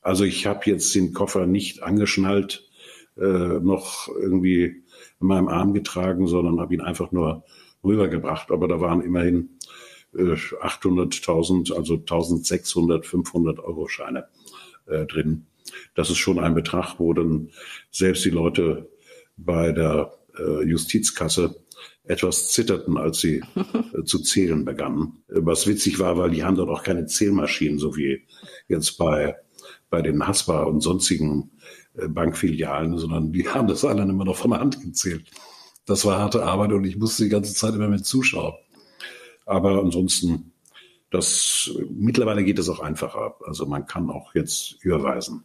Also 0.03 0.25
ich 0.25 0.47
habe 0.47 0.61
jetzt 0.67 0.95
den 0.95 1.13
Koffer 1.13 1.47
nicht 1.47 1.83
angeschnallt, 1.83 2.69
äh, 3.17 3.23
noch 3.23 4.09
irgendwie 4.09 4.83
in 5.21 5.27
meinem 5.27 5.49
Arm 5.49 5.75
getragen, 5.75 6.27
sondern 6.27 6.61
habe 6.61 6.75
ihn 6.75 6.81
einfach 6.81 7.13
nur 7.13 7.45
rübergebracht. 7.83 8.51
Aber 8.51 8.69
da 8.69 8.81
waren 8.81 9.01
immerhin 9.01 9.51
äh, 10.15 10.35
800.000, 10.35 11.75
also 11.75 11.95
1.600, 11.95 13.05
500 13.05 13.59
Euro 13.61 13.89
Scheine 13.89 14.29
äh, 14.87 15.07
drin. 15.07 15.47
Das 15.95 16.11
ist 16.11 16.19
schon 16.19 16.39
ein 16.39 16.55
Betrag, 16.55 16.99
wo 16.99 17.13
dann 17.13 17.51
selbst 17.91 18.25
die 18.25 18.31
Leute 18.31 18.89
bei 19.37 19.73
der 19.73 20.13
äh, 20.39 20.65
Justizkasse 20.65 21.57
etwas 22.05 22.51
zitterten, 22.51 22.97
als 22.97 23.19
sie 23.19 23.43
äh, 23.95 24.05
zu 24.05 24.21
zählen 24.21 24.65
begannen. 24.65 25.23
Was 25.29 25.67
witzig 25.67 25.99
war, 25.99 26.17
weil 26.17 26.31
die 26.31 26.45
haben 26.45 26.57
dort 26.57 26.71
auch 26.71 26.83
keine 26.83 27.07
Zählmaschinen, 27.07 27.79
so 27.79 27.97
wie 27.97 28.27
jetzt 28.69 28.97
bei, 28.97 29.37
bei 29.91 30.03
den 30.03 30.27
Haspa 30.27 30.63
und 30.63 30.81
sonstigen 30.81 31.51
äh, 31.95 32.09
Bankfilialen, 32.09 32.97
sondern 32.99 33.33
die 33.33 33.49
haben 33.49 33.69
das 33.69 33.85
alle 33.85 34.03
immer 34.03 34.25
noch 34.25 34.37
von 34.37 34.51
der 34.51 34.61
Hand 34.61 34.81
gezählt. 34.81 35.25
Das 35.85 36.05
war 36.05 36.19
harte 36.19 36.45
Arbeit 36.45 36.73
und 36.73 36.85
ich 36.85 36.97
musste 36.97 37.25
die 37.25 37.31
ganze 37.31 37.55
Zeit 37.55 37.75
immer 37.75 37.89
mit 37.89 38.05
zuschauen. 38.05 38.55
Aber 39.45 39.81
ansonsten, 39.81 40.53
das, 41.11 41.71
mittlerweile 41.89 42.43
geht 42.43 42.59
es 42.59 42.69
auch 42.69 42.81
einfacher. 42.81 43.37
Also 43.45 43.67
man 43.67 43.87
kann 43.87 44.11
auch 44.11 44.35
jetzt 44.35 44.85
überweisen. 44.85 45.45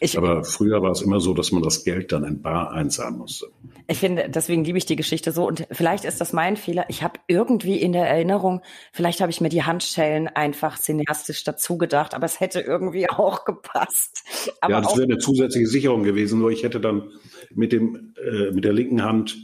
Ich, 0.00 0.16
Aber 0.16 0.44
früher 0.44 0.82
war 0.82 0.92
es 0.92 1.02
immer 1.02 1.20
so, 1.20 1.34
dass 1.34 1.52
man 1.52 1.62
das 1.62 1.84
Geld 1.84 2.12
dann 2.12 2.24
in 2.24 2.42
Bar 2.42 2.72
einzahlen 2.72 3.18
musste. 3.18 3.48
Ich 3.86 3.98
finde, 3.98 4.28
deswegen 4.28 4.64
liebe 4.64 4.78
ich 4.78 4.86
die 4.86 4.96
Geschichte 4.96 5.32
so. 5.32 5.46
Und 5.46 5.66
vielleicht 5.70 6.04
ist 6.04 6.20
das 6.20 6.32
mein 6.32 6.56
Fehler. 6.56 6.86
Ich 6.88 7.02
habe 7.02 7.20
irgendwie 7.26 7.76
in 7.76 7.92
der 7.92 8.08
Erinnerung, 8.08 8.62
vielleicht 8.92 9.20
habe 9.20 9.30
ich 9.30 9.40
mir 9.40 9.48
die 9.48 9.64
Handschellen 9.64 10.28
einfach 10.28 10.78
cineastisch 10.78 11.44
dazu 11.44 11.78
gedacht, 11.78 12.14
aber 12.14 12.26
es 12.26 12.40
hätte 12.40 12.60
irgendwie 12.60 13.08
auch 13.10 13.44
gepasst. 13.44 14.24
Aber 14.60 14.74
ja, 14.74 14.80
das 14.80 14.96
wäre 14.96 15.04
eine 15.04 15.18
zusätzliche 15.18 15.66
Sicherung 15.66 16.02
gewesen, 16.02 16.38
nur 16.38 16.50
ich 16.50 16.62
hätte 16.62 16.80
dann 16.80 17.10
mit 17.54 17.72
dem 17.72 18.14
äh, 18.22 18.50
mit 18.52 18.64
der 18.64 18.72
linken 18.72 19.04
Hand 19.04 19.36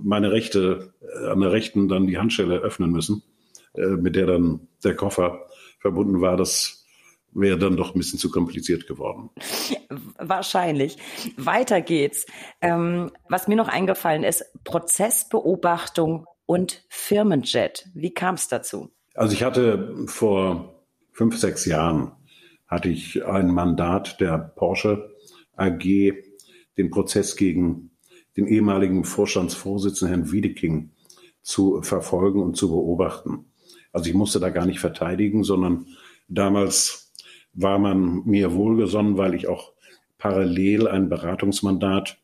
meine 0.00 0.32
rechte 0.32 0.94
äh, 1.00 1.28
an 1.28 1.40
der 1.40 1.52
rechten 1.52 1.88
dann 1.88 2.06
die 2.06 2.18
Handschelle 2.18 2.58
öffnen 2.58 2.90
müssen, 2.90 3.22
äh, 3.74 3.86
mit 3.86 4.16
der 4.16 4.26
dann 4.26 4.68
der 4.84 4.94
Koffer 4.94 5.46
verbunden 5.80 6.20
war. 6.20 6.36
Das 6.36 6.81
wäre 7.34 7.58
dann 7.58 7.76
doch 7.76 7.94
ein 7.94 7.98
bisschen 7.98 8.18
zu 8.18 8.30
kompliziert 8.30 8.86
geworden. 8.86 9.30
Wahrscheinlich. 10.18 10.98
Weiter 11.36 11.80
geht's. 11.80 12.26
Ähm, 12.60 13.10
was 13.28 13.48
mir 13.48 13.56
noch 13.56 13.68
eingefallen 13.68 14.24
ist, 14.24 14.44
Prozessbeobachtung 14.64 16.26
und 16.46 16.84
Firmenjet. 16.88 17.88
Wie 17.94 18.12
kam 18.12 18.34
es 18.34 18.48
dazu? 18.48 18.90
Also 19.14 19.34
ich 19.34 19.42
hatte 19.42 20.04
vor 20.06 20.84
fünf, 21.12 21.38
sechs 21.38 21.64
Jahren 21.66 22.12
hatte 22.66 22.88
ich 22.88 23.24
ein 23.24 23.48
Mandat 23.48 24.20
der 24.20 24.38
Porsche 24.38 25.14
AG, 25.56 26.14
den 26.78 26.90
Prozess 26.90 27.36
gegen 27.36 27.90
den 28.36 28.46
ehemaligen 28.46 29.04
Vorstandsvorsitzenden 29.04 30.16
Herrn 30.16 30.32
Wiedeking 30.32 30.90
zu 31.42 31.82
verfolgen 31.82 32.42
und 32.42 32.56
zu 32.56 32.70
beobachten. 32.70 33.52
Also 33.92 34.08
ich 34.08 34.14
musste 34.14 34.40
da 34.40 34.48
gar 34.48 34.64
nicht 34.64 34.80
verteidigen, 34.80 35.44
sondern 35.44 35.86
damals 36.28 37.01
war 37.54 37.78
man 37.78 38.22
mir 38.24 38.54
wohlgesonnen, 38.54 39.16
weil 39.16 39.34
ich 39.34 39.48
auch 39.48 39.72
parallel 40.18 40.88
ein 40.88 41.08
Beratungsmandat, 41.08 42.18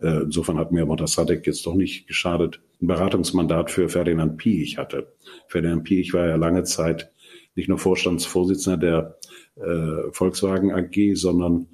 äh, 0.00 0.22
insofern 0.22 0.58
hat 0.58 0.72
mir 0.72 0.86
Motassadek 0.86 1.46
jetzt 1.46 1.66
doch 1.66 1.74
nicht 1.74 2.06
geschadet, 2.06 2.60
ein 2.80 2.86
Beratungsmandat 2.86 3.70
für 3.70 3.88
Ferdinand 3.88 4.36
Piech 4.36 4.78
hatte. 4.78 5.12
Ferdinand 5.48 5.84
Piech 5.84 6.12
war 6.12 6.26
ja 6.26 6.36
lange 6.36 6.64
Zeit 6.64 7.10
nicht 7.54 7.68
nur 7.68 7.78
Vorstandsvorsitzender 7.78 8.76
der 8.76 9.18
äh, 9.56 10.12
Volkswagen 10.12 10.72
AG, 10.72 11.14
sondern 11.14 11.66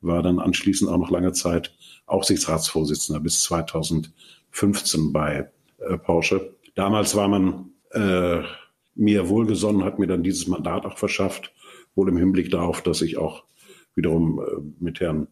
war 0.00 0.22
dann 0.22 0.38
anschließend 0.38 0.90
auch 0.90 0.98
noch 0.98 1.10
lange 1.10 1.32
Zeit 1.32 1.74
Aufsichtsratsvorsitzender 2.06 3.20
bis 3.20 3.42
2015 3.42 5.12
bei 5.12 5.50
äh, 5.78 5.98
Porsche. 5.98 6.54
Damals 6.74 7.16
war 7.16 7.28
man 7.28 7.70
äh, 7.90 8.42
mir 8.94 9.28
wohlgesonnen, 9.28 9.84
hat 9.84 9.98
mir 9.98 10.06
dann 10.06 10.22
dieses 10.22 10.46
Mandat 10.46 10.84
auch 10.84 10.98
verschafft 10.98 11.52
wohl 11.94 12.08
im 12.08 12.16
Hinblick 12.16 12.50
darauf, 12.50 12.82
dass 12.82 13.02
ich 13.02 13.18
auch 13.18 13.44
wiederum 13.94 14.40
äh, 14.40 14.60
mit 14.80 15.00
Herrn 15.00 15.28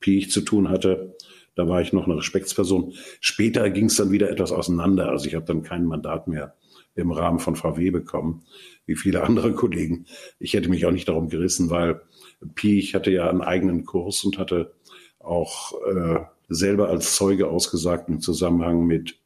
Piech 0.00 0.30
zu 0.30 0.40
tun 0.40 0.68
hatte. 0.68 1.16
Da 1.54 1.68
war 1.68 1.80
ich 1.80 1.92
noch 1.92 2.04
eine 2.04 2.18
Respektsperson. 2.18 2.92
Später 3.20 3.70
ging 3.70 3.86
es 3.86 3.96
dann 3.96 4.10
wieder 4.10 4.30
etwas 4.30 4.52
auseinander. 4.52 5.08
Also 5.08 5.26
ich 5.26 5.34
habe 5.34 5.46
dann 5.46 5.62
kein 5.62 5.86
Mandat 5.86 6.28
mehr 6.28 6.54
im 6.94 7.10
Rahmen 7.12 7.38
von 7.38 7.56
VW 7.56 7.90
bekommen, 7.90 8.44
wie 8.86 8.94
viele 8.96 9.22
andere 9.22 9.52
Kollegen. 9.52 10.06
Ich 10.38 10.54
hätte 10.54 10.68
mich 10.68 10.86
auch 10.86 10.90
nicht 10.90 11.08
darum 11.08 11.28
gerissen, 11.28 11.70
weil 11.70 12.00
Piech 12.54 12.94
hatte 12.94 13.10
ja 13.10 13.28
einen 13.28 13.42
eigenen 13.42 13.84
Kurs 13.84 14.24
und 14.24 14.38
hatte 14.38 14.72
auch 15.18 15.72
äh, 15.86 16.20
selber 16.48 16.88
als 16.88 17.16
Zeuge 17.16 17.48
ausgesagt 17.48 18.08
im 18.08 18.20
Zusammenhang 18.20 18.86
mit 18.86 19.18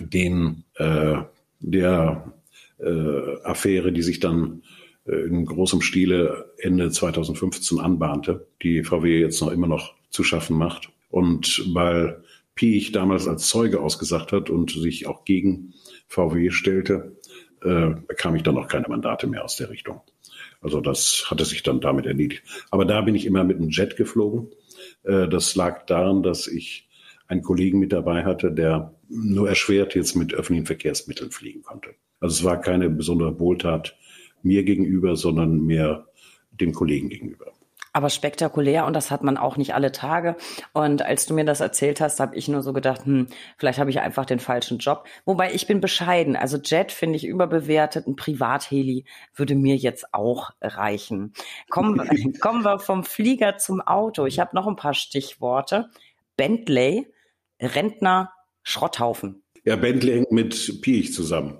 den 0.00 0.64
äh, 0.76 1.16
der 1.60 2.32
äh, 2.78 3.42
Affäre, 3.42 3.92
die 3.92 4.02
sich 4.02 4.20
dann 4.20 4.62
in 5.08 5.46
großem 5.46 5.80
Stile 5.80 6.52
Ende 6.58 6.90
2015 6.90 7.80
anbahnte, 7.80 8.46
die 8.62 8.84
VW 8.84 9.20
jetzt 9.20 9.40
noch 9.40 9.50
immer 9.50 9.66
noch 9.66 9.94
zu 10.10 10.22
schaffen 10.22 10.56
macht. 10.56 10.90
Und 11.10 11.64
weil 11.72 12.22
Piech 12.54 12.92
damals 12.92 13.28
als 13.28 13.48
Zeuge 13.48 13.80
ausgesagt 13.80 14.32
hat 14.32 14.50
und 14.50 14.70
sich 14.70 15.06
auch 15.06 15.24
gegen 15.24 15.74
VW 16.08 16.50
stellte, 16.50 17.16
äh, 17.62 17.94
bekam 18.06 18.34
ich 18.36 18.42
dann 18.42 18.54
noch 18.54 18.68
keine 18.68 18.88
Mandate 18.88 19.26
mehr 19.26 19.44
aus 19.44 19.56
der 19.56 19.70
Richtung. 19.70 20.00
Also 20.60 20.80
das 20.80 21.26
hatte 21.30 21.44
sich 21.44 21.62
dann 21.62 21.80
damit 21.80 22.06
erledigt. 22.06 22.42
Aber 22.70 22.84
da 22.84 23.00
bin 23.00 23.14
ich 23.14 23.26
immer 23.26 23.44
mit 23.44 23.58
einem 23.58 23.70
Jet 23.70 23.96
geflogen. 23.96 24.48
Äh, 25.04 25.28
das 25.28 25.54
lag 25.54 25.86
daran, 25.86 26.22
dass 26.22 26.46
ich 26.46 26.88
einen 27.28 27.42
Kollegen 27.42 27.78
mit 27.78 27.92
dabei 27.92 28.24
hatte, 28.24 28.50
der 28.50 28.94
nur 29.08 29.48
erschwert 29.48 29.94
jetzt 29.94 30.16
mit 30.16 30.34
öffentlichen 30.34 30.66
Verkehrsmitteln 30.66 31.30
fliegen 31.30 31.62
konnte. 31.62 31.90
Also 32.20 32.34
es 32.34 32.44
war 32.44 32.60
keine 32.60 32.90
besondere 32.90 33.38
Wohltat 33.38 33.96
mir 34.42 34.64
gegenüber, 34.64 35.16
sondern 35.16 35.60
mehr 35.60 36.06
dem 36.50 36.72
Kollegen 36.72 37.08
gegenüber. 37.08 37.52
Aber 37.92 38.10
spektakulär 38.10 38.86
und 38.86 38.92
das 38.92 39.10
hat 39.10 39.24
man 39.24 39.36
auch 39.36 39.56
nicht 39.56 39.74
alle 39.74 39.92
Tage. 39.92 40.36
Und 40.72 41.02
als 41.02 41.26
du 41.26 41.34
mir 41.34 41.44
das 41.44 41.60
erzählt 41.60 42.00
hast, 42.00 42.20
habe 42.20 42.36
ich 42.36 42.46
nur 42.46 42.62
so 42.62 42.72
gedacht, 42.72 43.06
hm, 43.06 43.28
vielleicht 43.56 43.78
habe 43.78 43.90
ich 43.90 44.00
einfach 44.00 44.26
den 44.26 44.38
falschen 44.38 44.78
Job. 44.78 45.04
Wobei 45.24 45.52
ich 45.52 45.66
bin 45.66 45.80
bescheiden. 45.80 46.36
Also 46.36 46.58
Jet 46.58 46.92
finde 46.92 47.16
ich 47.16 47.26
überbewertet. 47.26 48.06
Ein 48.06 48.14
Privatheli 48.14 49.04
würde 49.34 49.54
mir 49.54 49.76
jetzt 49.76 50.12
auch 50.12 50.50
reichen. 50.60 51.32
Kommen, 51.70 51.98
kommen 52.40 52.62
wir 52.62 52.78
vom 52.78 53.04
Flieger 53.04 53.56
zum 53.56 53.80
Auto. 53.80 54.26
Ich 54.26 54.38
habe 54.38 54.54
noch 54.54 54.66
ein 54.66 54.76
paar 54.76 54.94
Stichworte. 54.94 55.88
Bentley, 56.36 57.08
Rentner, 57.60 58.30
Schrotthaufen. 58.62 59.42
Ja, 59.64 59.76
Bentley 59.76 60.12
hängt 60.12 60.32
mit 60.32 60.80
Piech 60.82 61.12
zusammen. 61.12 61.58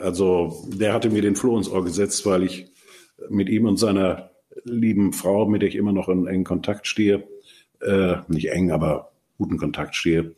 Also 0.00 0.66
der 0.68 0.92
hatte 0.92 1.10
mir 1.10 1.22
den 1.22 1.36
Floh 1.36 1.56
ins 1.56 1.68
Ohr 1.68 1.84
gesetzt, 1.84 2.24
weil 2.26 2.42
ich 2.42 2.72
mit 3.28 3.48
ihm 3.48 3.66
und 3.66 3.76
seiner 3.76 4.30
lieben 4.64 5.12
Frau, 5.12 5.46
mit 5.46 5.62
der 5.62 5.68
ich 5.68 5.76
immer 5.76 5.92
noch 5.92 6.08
in 6.08 6.26
engen 6.26 6.44
Kontakt 6.44 6.86
stehe, 6.86 7.24
äh, 7.80 8.16
nicht 8.28 8.50
eng, 8.50 8.70
aber 8.70 9.12
guten 9.38 9.58
Kontakt 9.58 9.94
stehe, 9.94 10.34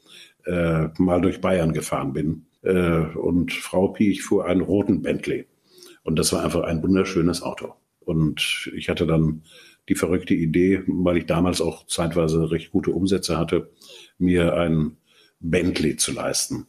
äh, 0.47 0.89
mal 0.99 1.21
durch 1.21 1.41
Bayern 1.41 1.73
gefahren 1.73 2.13
bin. 2.13 2.47
Äh, 2.63 3.17
und 3.17 3.53
Frau 3.53 3.89
Piech 3.89 4.23
fuhr 4.23 4.47
einen 4.47 4.61
roten 4.61 5.03
Bentley. 5.03 5.47
Und 6.05 6.19
das 6.19 6.33
war 6.33 6.45
einfach 6.45 6.63
ein 6.65 6.83
wunderschönes 6.83 7.43
Auto. 7.43 7.75
Und 8.01 8.71
ich 8.75 8.89
hatte 8.89 9.07
dann 9.07 9.43
die 9.89 9.95
verrückte 9.95 10.35
Idee, 10.35 10.83
weil 10.87 11.17
ich 11.17 11.27
damals 11.27 11.61
auch 11.61 11.87
zeitweise 11.87 12.51
recht 12.51 12.73
gute 12.73 12.91
Umsätze 12.91 13.39
hatte, 13.39 13.71
mir 14.19 14.55
ein 14.55 14.97
Bentley 15.41 15.97
zu 15.97 16.13
leisten. 16.13 16.67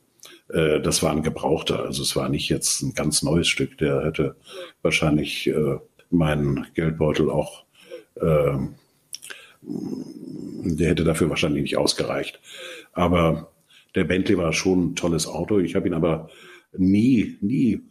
Äh, 0.54 0.80
das 0.80 1.04
war 1.04 1.12
ein 1.12 1.24
Gebrauchter. 1.24 1.84
Also 1.84 2.04
es 2.04 2.16
war 2.16 2.30
nicht 2.30 2.50
jetzt 2.50 2.82
ein 2.82 2.94
ganz 2.94 3.24
neues 3.24 3.48
Stück. 3.48 3.78
Der 3.80 4.06
hätte 4.06 4.36
wahrscheinlich 4.82 5.48
äh, 5.48 5.78
meinen 6.10 6.68
Geldbeutel 6.76 7.30
auch, 7.30 7.66
äh, 8.16 8.58
der 9.62 10.90
hätte 10.90 11.04
dafür 11.04 11.30
wahrscheinlich 11.30 11.64
nicht 11.64 11.78
ausgereicht. 11.78 12.40
Aber 12.94 13.52
der 13.96 14.04
Bentley 14.04 14.38
war 14.38 14.54
schon 14.54 14.92
ein 14.92 14.96
tolles 14.96 15.28
Auto. 15.28 15.60
Ich 15.60 15.76
habe 15.76 15.88
ihn 15.88 15.94
aber 15.94 16.30
nie, 16.78 17.38
nie 17.42 17.82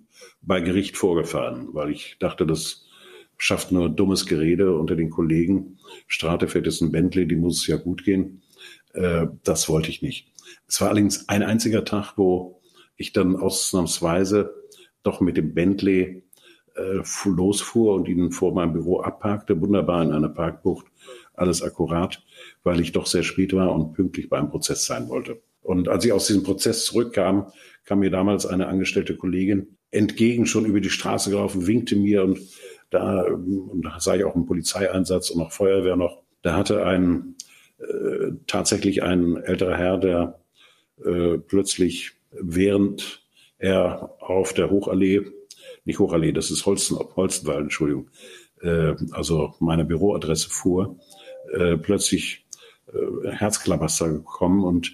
bei 0.40 0.60
Gericht 0.60 0.96
vorgefahren, 0.96 1.68
weil 1.72 1.90
ich 1.90 2.16
dachte, 2.18 2.46
das 2.46 2.86
schafft 3.36 3.72
nur 3.72 3.88
dummes 3.88 4.26
Gerede 4.26 4.76
unter 4.76 4.94
den 4.96 5.10
Kollegen. 5.10 5.78
Strate 6.06 6.48
fährt 6.48 6.66
jetzt 6.66 6.80
ein 6.80 6.92
Bentley, 6.92 7.26
die 7.26 7.36
muss 7.36 7.62
es 7.62 7.66
ja 7.66 7.76
gut 7.76 8.04
gehen. 8.04 8.42
Äh, 8.94 9.26
das 9.42 9.68
wollte 9.68 9.90
ich 9.90 10.02
nicht. 10.02 10.31
Es 10.72 10.80
war 10.80 10.88
allerdings 10.88 11.28
ein 11.28 11.42
einziger 11.42 11.84
Tag, 11.84 12.14
wo 12.16 12.62
ich 12.96 13.12
dann 13.12 13.36
ausnahmsweise 13.36 14.54
doch 15.02 15.20
mit 15.20 15.36
dem 15.36 15.52
Bentley 15.52 16.24
äh, 16.74 17.02
losfuhr 17.26 17.94
und 17.94 18.08
ihn 18.08 18.32
vor 18.32 18.54
meinem 18.54 18.72
Büro 18.72 19.00
abparkte, 19.00 19.60
wunderbar 19.60 20.02
in 20.02 20.12
einer 20.12 20.30
Parkbucht, 20.30 20.86
alles 21.34 21.62
akkurat, 21.62 22.22
weil 22.62 22.80
ich 22.80 22.92
doch 22.92 23.04
sehr 23.04 23.22
spät 23.22 23.52
war 23.52 23.74
und 23.74 23.92
pünktlich 23.92 24.30
beim 24.30 24.48
Prozess 24.48 24.86
sein 24.86 25.10
wollte. 25.10 25.42
Und 25.60 25.90
als 25.90 26.06
ich 26.06 26.12
aus 26.12 26.28
diesem 26.28 26.42
Prozess 26.42 26.86
zurückkam, 26.86 27.52
kam 27.84 27.98
mir 27.98 28.10
damals 28.10 28.46
eine 28.46 28.66
angestellte 28.66 29.14
Kollegin 29.14 29.76
entgegen, 29.90 30.46
schon 30.46 30.64
über 30.64 30.80
die 30.80 30.88
Straße 30.88 31.28
gelaufen, 31.28 31.66
winkte 31.66 31.96
mir 31.96 32.24
und 32.24 32.40
da, 32.88 33.24
und 33.24 33.82
da 33.82 34.00
sah 34.00 34.14
ich 34.14 34.24
auch 34.24 34.34
einen 34.34 34.46
Polizeieinsatz 34.46 35.28
und 35.28 35.42
auch 35.42 35.52
Feuerwehr 35.52 35.96
noch. 35.96 36.22
Da 36.40 36.56
hatte 36.56 36.86
ein 36.86 37.34
äh, 37.76 38.32
tatsächlich 38.46 39.02
ein 39.02 39.36
älterer 39.36 39.76
Herr, 39.76 39.98
der 39.98 40.41
äh, 41.04 41.38
plötzlich 41.38 42.12
während 42.30 43.22
er 43.58 44.16
auf 44.20 44.52
der 44.52 44.70
Hochallee, 44.70 45.22
nicht 45.84 45.98
Hochallee, 45.98 46.32
das 46.32 46.50
ist 46.50 46.66
Holsten, 46.66 46.98
Holstenwald, 47.16 47.62
Entschuldigung, 47.62 48.08
äh, 48.60 48.94
also 49.12 49.54
meine 49.60 49.84
Büroadresse 49.84 50.48
fuhr, 50.50 50.96
äh, 51.52 51.76
plötzlich 51.76 52.46
äh, 52.92 53.30
Herzklabaster 53.30 54.10
gekommen 54.10 54.64
und 54.64 54.92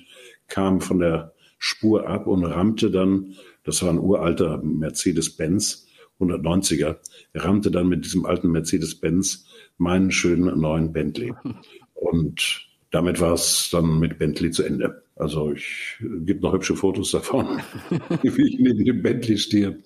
kam 0.49 0.81
von 0.81 0.99
der 0.99 1.35
Spur 1.59 2.09
ab 2.09 2.27
und 2.27 2.45
rammte 2.45 2.91
dann, 2.91 3.35
das 3.65 3.83
war 3.83 3.91
ein 3.91 3.99
uralter 3.99 4.59
Mercedes-Benz, 4.63 5.87
190er, 6.21 6.97
rammte 7.35 7.71
dann 7.71 7.89
mit 7.89 8.05
diesem 8.05 8.27
alten 8.27 8.51
Mercedes-Benz 8.51 9.47
meinen 9.77 10.11
schönen 10.11 10.59
neuen 10.61 10.93
Bentley. 10.93 11.33
Und 11.95 12.67
damit 12.91 13.21
war 13.21 13.35
es 13.35 13.69
dann 13.71 13.99
mit 13.99 14.19
Bentley 14.19 14.51
zu 14.51 14.63
Ende. 14.63 15.03
Also 15.19 15.53
ich 15.53 15.97
gibt 16.01 16.43
noch 16.43 16.53
hübsche 16.53 16.77
Fotos 16.77 17.11
davon, 17.11 17.61
wie 18.23 18.49
ich 18.49 18.59
neben 18.61 18.85
dem 18.85 19.03
Bentley 19.03 19.37
stehe, 19.37 19.83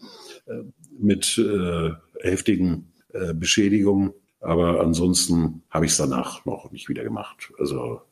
äh, 0.47 0.63
mit 0.99 1.39
äh, 1.39 1.91
heftigen 2.21 2.93
äh, 3.13 3.33
Beschädigungen. 3.33 4.13
Aber 4.41 4.81
ansonsten 4.81 5.63
habe 5.71 5.87
ich 5.87 5.93
es 5.93 5.97
danach 5.97 6.45
noch 6.45 6.71
nicht 6.71 6.89
wieder 6.89 7.03
gemacht. 7.05 7.53
Also 7.59 8.03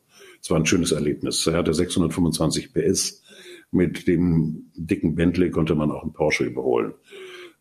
es 0.41 0.49
war 0.49 0.57
ein 0.57 0.65
schönes 0.65 0.91
Erlebnis. 0.91 1.45
Er 1.45 1.57
hatte 1.57 1.73
625 1.73 2.73
PS. 2.73 3.21
Mit 3.69 4.07
dem 4.07 4.71
dicken 4.75 5.15
Bentley 5.15 5.51
konnte 5.51 5.75
man 5.75 5.91
auch 5.91 6.03
einen 6.03 6.13
Porsche 6.13 6.45
überholen. 6.45 6.93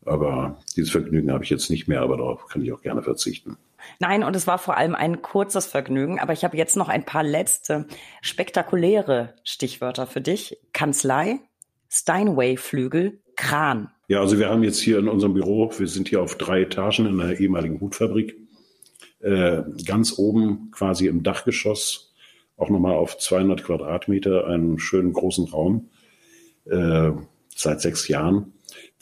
Aber 0.07 0.59
dieses 0.77 0.91
Vergnügen 0.91 1.31
habe 1.31 1.45
ich 1.45 1.51
jetzt 1.51 1.71
nicht 1.71 1.87
mehr, 1.87 2.01
aber 2.01 2.17
darauf 2.17 2.47
kann 2.47 2.63
ich 2.63 2.73
auch 2.73 2.81
gerne 2.81 3.03
verzichten. 3.03 3.59
Nein, 3.99 4.23
und 4.23 4.35
es 4.37 4.47
war 4.47 4.59
vor 4.59 4.77
allem 4.77 4.95
ein 4.95 5.23
kurzes 5.23 5.67
Vergnügen. 5.67 6.19
Aber 6.21 6.33
ich 6.33 6.45
habe 6.45 6.57
jetzt 6.57 6.77
noch 6.77 6.89
ein 6.89 7.05
paar 7.05 7.23
letzte 7.23 7.87
spektakuläre 8.23 9.35
Stichwörter 9.45 10.07
für 10.07 10.21
dich. 10.21 10.59
Kanzlei, 10.73 11.41
Steinway-Flügel, 11.89 13.21
Kran. 13.37 13.91
Ja, 14.09 14.21
also 14.21 14.39
wir 14.39 14.49
haben 14.49 14.63
jetzt 14.63 14.81
hier 14.81 14.99
in 14.99 15.09
unserem 15.09 15.35
Büro, 15.35 15.73
wir 15.77 15.87
sind 15.87 16.09
hier 16.09 16.23
auf 16.23 16.37
drei 16.37 16.63
Etagen 16.63 17.07
in 17.07 17.21
einer 17.21 17.39
ehemaligen 17.39 17.81
Hutfabrik. 17.81 18.37
Äh, 19.21 19.63
ganz 19.85 20.19
oben 20.19 20.71
quasi 20.71 21.07
im 21.07 21.23
Dachgeschoss, 21.23 22.15
auch 22.57 22.71
nochmal 22.71 22.95
auf 22.95 23.19
200 23.19 23.63
Quadratmeter, 23.63 24.47
einen 24.47 24.79
schönen 24.79 25.13
großen 25.13 25.47
Raum, 25.47 25.91
äh, 26.65 27.11
seit 27.55 27.81
sechs 27.81 28.09
Jahren. 28.09 28.53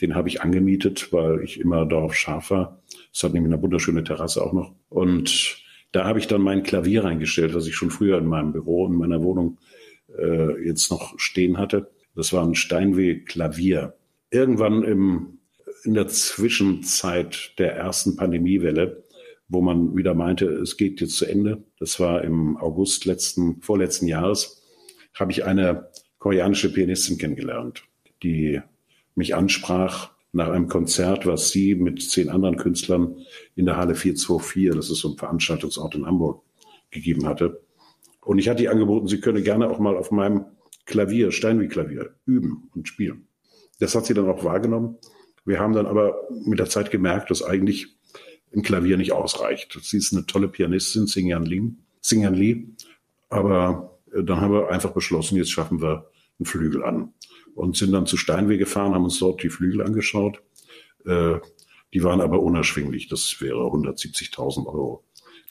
Den 0.00 0.14
habe 0.14 0.28
ich 0.28 0.42
angemietet, 0.42 1.12
weil 1.12 1.42
ich 1.42 1.60
immer 1.60 1.86
darauf 1.86 2.14
scharf 2.14 2.50
war. 2.50 2.82
Es 3.12 3.22
hat 3.22 3.34
nämlich 3.34 3.52
eine 3.52 3.62
wunderschöne 3.62 4.04
Terrasse 4.04 4.42
auch 4.42 4.52
noch. 4.52 4.74
Und 4.88 5.62
da 5.92 6.04
habe 6.04 6.18
ich 6.18 6.26
dann 6.26 6.42
mein 6.42 6.62
Klavier 6.62 7.04
reingestellt, 7.04 7.54
was 7.54 7.66
ich 7.66 7.74
schon 7.74 7.90
früher 7.90 8.18
in 8.18 8.26
meinem 8.26 8.52
Büro, 8.52 8.86
in 8.86 8.94
meiner 8.94 9.22
Wohnung 9.22 9.58
äh, 10.16 10.66
jetzt 10.66 10.90
noch 10.90 11.18
stehen 11.18 11.58
hatte. 11.58 11.90
Das 12.14 12.32
war 12.32 12.44
ein 12.44 12.54
Steinway-Klavier. 12.54 13.94
Irgendwann 14.30 14.82
im, 14.82 15.38
in 15.84 15.94
der 15.94 16.08
Zwischenzeit 16.08 17.54
der 17.58 17.74
ersten 17.74 18.16
Pandemiewelle, 18.16 19.04
wo 19.48 19.62
man 19.62 19.96
wieder 19.96 20.14
meinte, 20.14 20.46
es 20.46 20.76
geht 20.76 21.00
jetzt 21.00 21.16
zu 21.16 21.24
Ende, 21.24 21.64
das 21.78 21.98
war 22.00 22.22
im 22.22 22.56
August 22.58 23.06
letzten, 23.06 23.62
vorletzten 23.62 24.06
Jahres, 24.06 24.62
habe 25.14 25.32
ich 25.32 25.44
eine 25.44 25.88
koreanische 26.18 26.72
Pianistin 26.72 27.16
kennengelernt, 27.16 27.84
die 28.22 28.60
mich 29.18 29.34
ansprach 29.34 30.10
nach 30.32 30.48
einem 30.48 30.68
Konzert, 30.68 31.26
was 31.26 31.50
sie 31.50 31.74
mit 31.74 32.02
zehn 32.02 32.30
anderen 32.30 32.56
Künstlern 32.56 33.16
in 33.56 33.66
der 33.66 33.76
Halle 33.76 33.94
424, 33.94 34.70
das 34.74 34.90
ist 34.90 35.00
so 35.00 35.10
ein 35.10 35.18
Veranstaltungsort 35.18 35.94
in 35.94 36.06
Hamburg, 36.06 36.42
gegeben 36.90 37.26
hatte. 37.26 37.60
Und 38.22 38.38
ich 38.38 38.48
hatte 38.48 38.62
ihr 38.62 38.70
angeboten, 38.70 39.08
sie 39.08 39.20
könne 39.20 39.42
gerne 39.42 39.68
auch 39.68 39.78
mal 39.78 39.96
auf 39.96 40.10
meinem 40.10 40.46
Klavier, 40.86 41.32
Steinweg-Klavier, 41.32 42.14
üben 42.24 42.70
und 42.74 42.88
spielen. 42.88 43.26
Das 43.80 43.94
hat 43.94 44.06
sie 44.06 44.14
dann 44.14 44.28
auch 44.28 44.44
wahrgenommen. 44.44 44.96
Wir 45.44 45.60
haben 45.60 45.72
dann 45.72 45.86
aber 45.86 46.28
mit 46.44 46.58
der 46.58 46.68
Zeit 46.68 46.90
gemerkt, 46.90 47.30
dass 47.30 47.42
eigentlich 47.42 47.96
ein 48.54 48.62
Klavier 48.62 48.96
nicht 48.96 49.12
ausreicht. 49.12 49.78
Sie 49.82 49.98
ist 49.98 50.12
eine 50.12 50.26
tolle 50.26 50.48
Pianistin, 50.48 51.06
Singyan 51.06 51.44
Lee, 51.44 51.72
Lee. 52.10 52.64
Aber 53.28 53.98
äh, 54.12 54.22
dann 54.22 54.40
haben 54.40 54.52
wir 54.52 54.70
einfach 54.70 54.92
beschlossen, 54.92 55.36
jetzt 55.36 55.50
schaffen 55.50 55.82
wir 55.82 56.10
einen 56.38 56.46
Flügel 56.46 56.84
an 56.84 57.12
und 57.54 57.76
sind 57.76 57.92
dann 57.92 58.06
zu 58.06 58.16
Steinweh 58.16 58.58
gefahren, 58.58 58.94
haben 58.94 59.04
uns 59.04 59.18
dort 59.18 59.42
die 59.42 59.50
Flügel 59.50 59.82
angeschaut. 59.82 60.42
Äh, 61.04 61.38
die 61.94 62.04
waren 62.04 62.20
aber 62.20 62.40
unerschwinglich. 62.40 63.08
Das 63.08 63.40
wäre 63.40 63.58
170.000 63.58 64.66
Euro 64.66 65.04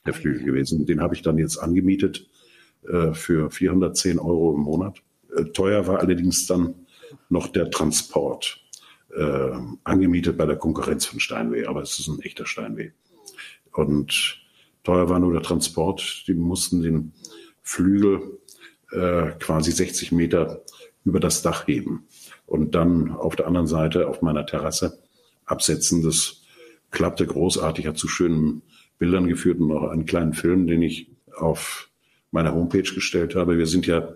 der 0.06 0.14
Flügel 0.14 0.44
gewesen. 0.44 0.86
Den 0.86 1.02
habe 1.02 1.16
ich 1.16 1.22
dann 1.22 1.38
jetzt 1.38 1.58
angemietet 1.58 2.28
äh, 2.88 3.14
für 3.14 3.50
410 3.50 4.20
Euro 4.20 4.54
im 4.56 4.62
Monat. 4.62 5.02
Äh, 5.36 5.46
teuer 5.46 5.88
war 5.88 6.00
allerdings 6.00 6.46
dann 6.46 6.76
noch 7.30 7.48
der 7.48 7.70
Transport. 7.70 8.60
Äh, 9.16 9.52
angemietet 9.84 10.38
bei 10.38 10.46
der 10.46 10.58
Konkurrenz 10.58 11.06
von 11.06 11.20
Steinweh, 11.20 11.66
aber 11.66 11.82
es 11.82 11.98
ist 12.00 12.08
ein 12.08 12.20
echter 12.22 12.46
Steinweh. 12.46 12.92
Und 13.72 14.42
teuer 14.84 15.10
war 15.10 15.20
nur 15.20 15.34
der 15.34 15.42
Transport. 15.42 16.26
Die 16.28 16.34
mussten 16.34 16.82
den 16.82 17.14
Flügel 17.62 18.40
äh, 18.92 19.32
quasi 19.40 19.72
60 19.72 20.12
Meter 20.12 20.64
über 21.08 21.20
das 21.20 21.42
Dach 21.42 21.68
heben 21.68 22.06
und 22.46 22.76
dann 22.76 23.12
auf 23.12 23.36
der 23.36 23.48
anderen 23.48 23.68
Seite 23.68 24.08
auf 24.08 24.22
meiner 24.22 24.46
Terrasse 24.46 25.00
absetzen. 25.46 26.04
Das 26.04 26.42
klappte 26.92 27.26
großartig, 27.26 27.88
hat 27.88 27.98
zu 27.98 28.08
schönen 28.08 28.62
Bildern 29.00 29.28
geführt 29.28 29.60
und 29.60 29.72
auch 29.72 29.90
einen 29.90 30.06
kleinen 30.06 30.34
Film, 30.34 30.68
den 30.68 30.82
ich 30.82 31.10
auf 31.36 31.90
meiner 32.32 32.54
Homepage 32.54 32.82
gestellt 32.82 33.36
habe. 33.36 33.58
Wir 33.58 33.68
sind 33.68 33.88
ja 33.88 34.14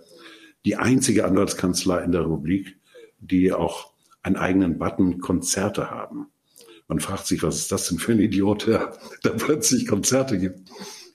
die 0.65 0.75
einzige 0.75 1.25
Anwaltskanzlei 1.25 2.03
in 2.03 2.11
der 2.11 2.21
Republik, 2.21 2.77
die 3.19 3.53
auch 3.53 3.93
einen 4.23 4.35
eigenen 4.35 4.77
Button 4.77 5.19
Konzerte 5.19 5.89
haben. 5.89 6.27
Man 6.87 6.99
fragt 6.99 7.25
sich, 7.25 7.41
was 7.41 7.57
ist 7.57 7.71
das 7.71 7.87
denn 7.87 7.99
für 7.99 8.11
ein 8.11 8.19
Idiot, 8.19 8.67
der 8.67 8.97
da 9.23 9.29
plötzlich 9.29 9.87
Konzerte 9.87 10.37
gibt. 10.37 10.69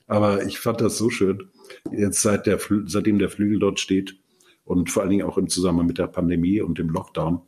Aber 0.07 0.43
ich 0.43 0.59
fand 0.59 0.81
das 0.81 0.97
so 0.97 1.09
schön. 1.09 1.51
Jetzt 1.91 2.21
seit 2.21 2.47
der, 2.47 2.59
seitdem 2.85 3.19
der 3.19 3.29
Flügel 3.29 3.59
dort 3.59 3.79
steht, 3.79 4.17
und 4.67 4.91
vor 4.91 5.01
allen 5.01 5.11
Dingen 5.11 5.25
auch 5.25 5.37
im 5.37 5.47
Zusammenhang 5.47 5.87
mit 5.87 5.97
der 5.97 6.07
Pandemie 6.07 6.59
und 6.59 6.77
dem 6.77 6.89
Lockdown. 6.89 7.39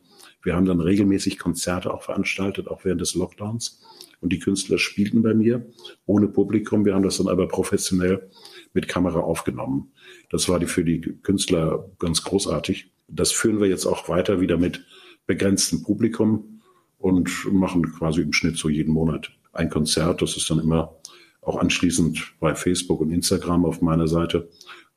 Wir 0.42 0.56
haben 0.56 0.64
dann 0.64 0.80
regelmäßig 0.80 1.38
Konzerte 1.38 1.92
auch 1.92 2.02
veranstaltet, 2.02 2.66
auch 2.66 2.84
während 2.84 3.02
des 3.02 3.14
Lockdowns. 3.14 3.82
Und 4.22 4.32
die 4.32 4.38
Künstler 4.38 4.78
spielten 4.78 5.22
bei 5.22 5.34
mir 5.34 5.66
ohne 6.06 6.28
Publikum. 6.28 6.86
Wir 6.86 6.94
haben 6.94 7.02
das 7.02 7.18
dann 7.18 7.28
aber 7.28 7.46
professionell 7.46 8.30
mit 8.72 8.88
Kamera 8.88 9.20
aufgenommen. 9.20 9.92
Das 10.30 10.48
war 10.48 10.58
die, 10.58 10.66
für 10.66 10.82
die 10.82 11.00
Künstler 11.00 11.90
ganz 11.98 12.22
großartig. 12.24 12.90
Das 13.06 13.32
führen 13.32 13.60
wir 13.60 13.68
jetzt 13.68 13.84
auch 13.84 14.08
weiter 14.08 14.40
wieder 14.40 14.56
mit 14.56 14.82
begrenztem 15.26 15.82
Publikum 15.82 16.62
und 16.96 17.52
machen 17.52 17.82
quasi 17.92 18.22
im 18.22 18.32
Schnitt 18.32 18.56
so 18.56 18.70
jeden 18.70 18.94
Monat 18.94 19.30
ein 19.52 19.68
Konzert. 19.68 20.22
Das 20.22 20.38
ist 20.38 20.48
dann 20.48 20.58
immer 20.58 20.96
auch 21.42 21.56
anschließend 21.56 22.34
bei 22.40 22.54
Facebook 22.54 23.02
und 23.02 23.10
Instagram 23.10 23.66
auf 23.66 23.82
meiner 23.82 24.08
Seite, 24.08 24.48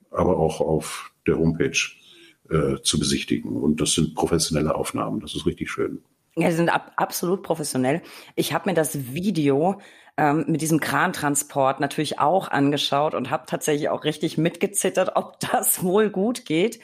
aber 0.09 0.37
auch 0.37 0.61
auf 0.61 1.11
der 1.27 1.37
Homepage 1.37 1.77
äh, 2.53 2.81
zu 2.81 2.99
besichtigen. 2.99 3.57
Und 3.57 3.81
das 3.81 3.93
sind 3.93 4.15
professionelle 4.15 4.75
Aufnahmen. 4.75 5.19
Das 5.19 5.35
ist 5.35 5.45
richtig 5.45 5.71
schön. 5.71 6.03
Ja, 6.35 6.49
sie 6.49 6.57
sind 6.57 6.69
ab, 6.69 6.91
absolut 6.95 7.43
professionell. 7.43 8.01
Ich 8.35 8.53
habe 8.53 8.69
mir 8.69 8.73
das 8.73 9.13
Video 9.13 9.79
ähm, 10.15 10.45
mit 10.47 10.61
diesem 10.61 10.79
Krantransport 10.79 11.79
natürlich 11.79 12.19
auch 12.19 12.47
angeschaut 12.47 13.15
und 13.15 13.31
habe 13.31 13.45
tatsächlich 13.47 13.89
auch 13.89 14.03
richtig 14.03 14.37
mitgezittert, 14.37 15.15
ob 15.15 15.39
das 15.51 15.83
wohl 15.83 16.09
gut 16.09 16.45
geht. 16.45 16.79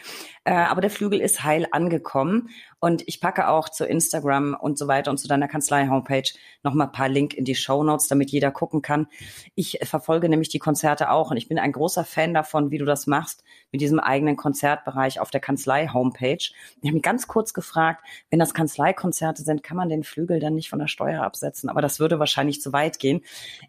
Äh, 0.45 0.53
aber 0.53 0.81
der 0.81 0.89
Flügel 0.89 1.21
ist 1.21 1.43
heil 1.43 1.67
angekommen 1.71 2.49
und 2.79 3.03
ich 3.07 3.19
packe 3.19 3.49
auch 3.49 3.69
zu 3.69 3.85
Instagram 3.85 4.57
und 4.59 4.79
so 4.79 4.87
weiter 4.87 5.11
und 5.11 5.17
zu 5.17 5.27
deiner 5.27 5.47
Kanzlei-Homepage 5.47 6.31
noch 6.63 6.73
mal 6.73 6.85
ein 6.85 6.91
paar 6.91 7.09
Link 7.09 7.33
in 7.33 7.45
die 7.45 7.55
Show 7.55 7.83
Notes, 7.83 8.07
damit 8.07 8.31
jeder 8.31 8.51
gucken 8.51 8.81
kann. 8.81 9.07
Ich 9.53 9.79
verfolge 9.83 10.29
nämlich 10.29 10.49
die 10.49 10.59
Konzerte 10.59 11.11
auch 11.11 11.29
und 11.29 11.37
ich 11.37 11.49
bin 11.49 11.59
ein 11.59 11.71
großer 11.71 12.05
Fan 12.05 12.33
davon, 12.33 12.71
wie 12.71 12.77
du 12.77 12.85
das 12.85 13.05
machst 13.05 13.43
mit 13.71 13.81
diesem 13.81 13.99
eigenen 13.99 14.37
Konzertbereich 14.37 15.19
auf 15.19 15.29
der 15.29 15.41
Kanzlei-Homepage. 15.41 16.37
Ich 16.39 16.55
habe 16.83 16.93
mich 16.93 17.03
ganz 17.03 17.27
kurz 17.27 17.53
gefragt, 17.53 18.03
wenn 18.29 18.39
das 18.39 18.53
Kanzleikonzerte 18.53 19.43
sind, 19.43 19.61
kann 19.61 19.77
man 19.77 19.89
den 19.89 20.03
Flügel 20.03 20.39
dann 20.39 20.55
nicht 20.55 20.69
von 20.69 20.79
der 20.79 20.87
Steuer 20.87 21.23
absetzen? 21.23 21.69
Aber 21.69 21.81
das 21.81 21.99
würde 21.99 22.17
wahrscheinlich 22.17 22.61
zu 22.61 22.73
weit 22.73 22.97
gehen. 22.97 23.18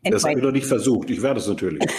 Anyway. 0.05 0.11
Das 0.11 0.25
habe 0.25 0.39
ich 0.39 0.45
noch 0.45 0.53
nicht 0.53 0.67
versucht. 0.67 1.11
Ich 1.11 1.23
werde 1.23 1.41
es 1.41 1.49
natürlich. 1.49 1.83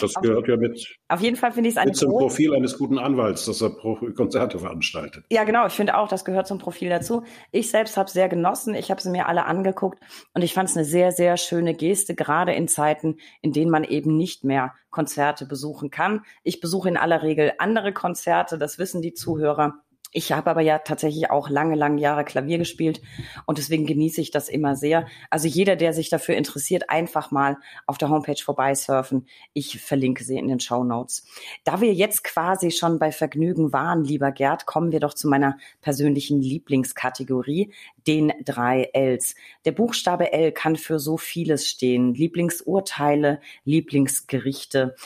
Das 0.00 0.14
gehört 0.14 0.46
ja 0.46 0.56
mit. 0.56 0.96
Auf 1.08 1.20
jeden 1.20 1.34
Fall 1.34 1.50
finde 1.50 1.68
ich 1.68 1.74
es 1.74 1.78
ein 1.78 1.92
zum 1.92 2.10
Profil 2.10 2.54
eines 2.54 2.78
guten 2.78 2.98
Anwalts, 2.98 3.46
dass 3.46 3.60
er 3.60 3.70
Konzerte 3.70 4.60
veranstaltet. 4.60 5.24
Ja, 5.28 5.42
genau. 5.42 5.66
Ich 5.66 5.72
finde 5.72 5.96
auch, 5.96 6.06
das 6.06 6.24
gehört 6.24 6.46
zum 6.46 6.58
Profil 6.58 6.88
dazu. 6.88 7.24
Ich 7.50 7.70
selbst 7.70 7.96
habe 7.96 8.06
es 8.06 8.12
sehr 8.12 8.28
genossen. 8.28 8.74
Ich 8.74 8.92
habe 8.92 9.00
sie 9.00 9.10
mir 9.10 9.26
alle 9.26 9.44
angeguckt 9.46 9.98
und 10.34 10.42
ich 10.42 10.54
fand 10.54 10.68
es 10.68 10.76
eine 10.76 10.84
sehr, 10.84 11.10
sehr 11.10 11.36
schöne 11.36 11.74
Geste, 11.74 12.14
gerade 12.14 12.52
in 12.52 12.68
Zeiten, 12.68 13.16
in 13.42 13.52
denen 13.52 13.72
man 13.72 13.82
eben 13.82 14.16
nicht 14.16 14.44
mehr 14.44 14.74
Konzerte 14.90 15.46
besuchen 15.46 15.90
kann. 15.90 16.22
Ich 16.42 16.60
besuche 16.60 16.88
in 16.88 16.96
aller 16.96 17.22
Regel 17.22 17.52
andere 17.58 17.92
Konzerte. 17.92 18.58
Das 18.58 18.78
wissen 18.78 19.02
die 19.02 19.14
Zuhörer. 19.14 19.82
Ich 20.12 20.32
habe 20.32 20.50
aber 20.50 20.62
ja 20.62 20.78
tatsächlich 20.78 21.30
auch 21.30 21.50
lange, 21.50 21.74
lange 21.74 22.00
Jahre 22.00 22.24
Klavier 22.24 22.58
gespielt 22.58 23.02
und 23.46 23.58
deswegen 23.58 23.86
genieße 23.86 24.20
ich 24.20 24.30
das 24.30 24.48
immer 24.48 24.74
sehr. 24.74 25.06
Also 25.30 25.48
jeder, 25.48 25.76
der 25.76 25.92
sich 25.92 26.08
dafür 26.08 26.36
interessiert, 26.36 26.88
einfach 26.88 27.30
mal 27.30 27.58
auf 27.86 27.98
der 27.98 28.08
Homepage 28.08 28.42
vorbeisurfen. 28.42 29.26
Ich 29.52 29.80
verlinke 29.80 30.24
sie 30.24 30.38
in 30.38 30.48
den 30.48 30.60
Show 30.60 30.82
Notes. 30.82 31.26
Da 31.64 31.80
wir 31.80 31.92
jetzt 31.92 32.24
quasi 32.24 32.70
schon 32.70 32.98
bei 32.98 33.12
Vergnügen 33.12 33.72
waren, 33.72 34.02
lieber 34.02 34.32
Gerd, 34.32 34.64
kommen 34.64 34.92
wir 34.92 35.00
doch 35.00 35.14
zu 35.14 35.28
meiner 35.28 35.58
persönlichen 35.82 36.40
Lieblingskategorie, 36.40 37.72
den 38.06 38.32
drei 38.44 38.88
Ls. 38.94 39.34
Der 39.66 39.72
Buchstabe 39.72 40.32
L 40.32 40.52
kann 40.52 40.76
für 40.76 40.98
so 40.98 41.18
vieles 41.18 41.68
stehen. 41.68 42.14
Lieblingsurteile, 42.14 43.40
Lieblingsgerichte, 43.64 44.96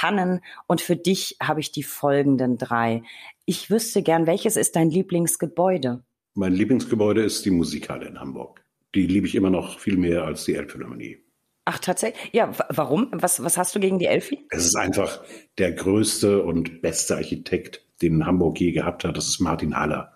Lieblingspannen. 0.00 0.40
Und 0.66 0.80
für 0.80 0.96
dich 0.96 1.36
habe 1.42 1.60
ich 1.60 1.72
die 1.72 1.82
folgenden 1.82 2.58
drei. 2.58 3.02
Ich 3.44 3.70
wüsste 3.70 4.02
gern, 4.02 4.26
welches 4.26 4.56
ist 4.56 4.76
dein 4.76 4.90
Lieblingsgebäude? 4.90 6.02
Mein 6.34 6.52
Lieblingsgebäude 6.52 7.22
ist 7.22 7.44
die 7.44 7.50
Musikhalle 7.50 8.06
in 8.06 8.20
Hamburg. 8.20 8.64
Die 8.94 9.06
liebe 9.06 9.26
ich 9.26 9.34
immer 9.34 9.50
noch 9.50 9.78
viel 9.78 9.96
mehr 9.96 10.24
als 10.24 10.44
die 10.44 10.54
Elbphilharmonie. 10.54 11.18
Ach, 11.64 11.78
tatsächlich? 11.78 12.32
Ja, 12.32 12.52
warum? 12.68 13.08
Was, 13.12 13.42
was 13.44 13.56
hast 13.56 13.74
du 13.74 13.80
gegen 13.80 13.98
die 13.98 14.06
Elfi? 14.06 14.46
Es 14.50 14.64
ist 14.64 14.76
einfach 14.76 15.22
der 15.58 15.72
größte 15.72 16.42
und 16.42 16.82
beste 16.82 17.16
Architekt, 17.16 17.84
den 18.02 18.26
Hamburg 18.26 18.60
je 18.60 18.72
gehabt 18.72 19.04
hat. 19.04 19.16
Das 19.16 19.28
ist 19.28 19.40
Martin 19.40 19.76
Haller. 19.76 20.12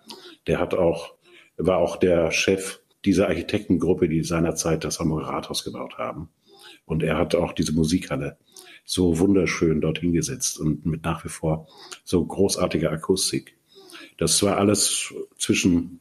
Der 0.46 0.58
hat 0.58 0.74
auch, 0.74 1.14
war 1.56 1.78
auch 1.78 1.96
der 1.96 2.32
Chef 2.32 2.80
dieser 3.04 3.28
Architektengruppe, 3.28 4.08
die 4.08 4.24
seinerzeit 4.24 4.82
das 4.82 4.98
Hamburger 4.98 5.28
Rathaus 5.28 5.62
gebaut 5.62 5.98
haben. 5.98 6.30
Und 6.86 7.02
er 7.02 7.18
hat 7.18 7.34
auch 7.34 7.52
diese 7.52 7.72
Musikhalle 7.72 8.38
so 8.84 9.18
wunderschön 9.18 9.80
dorthin 9.80 10.12
gesetzt 10.12 10.58
und 10.58 10.84
mit 10.86 11.04
nach 11.04 11.24
wie 11.24 11.28
vor 11.28 11.66
so 12.04 12.24
großartiger 12.24 12.90
Akustik. 12.90 13.56
Das 14.18 14.42
war 14.42 14.58
alles 14.58 15.12
zwischen 15.38 16.00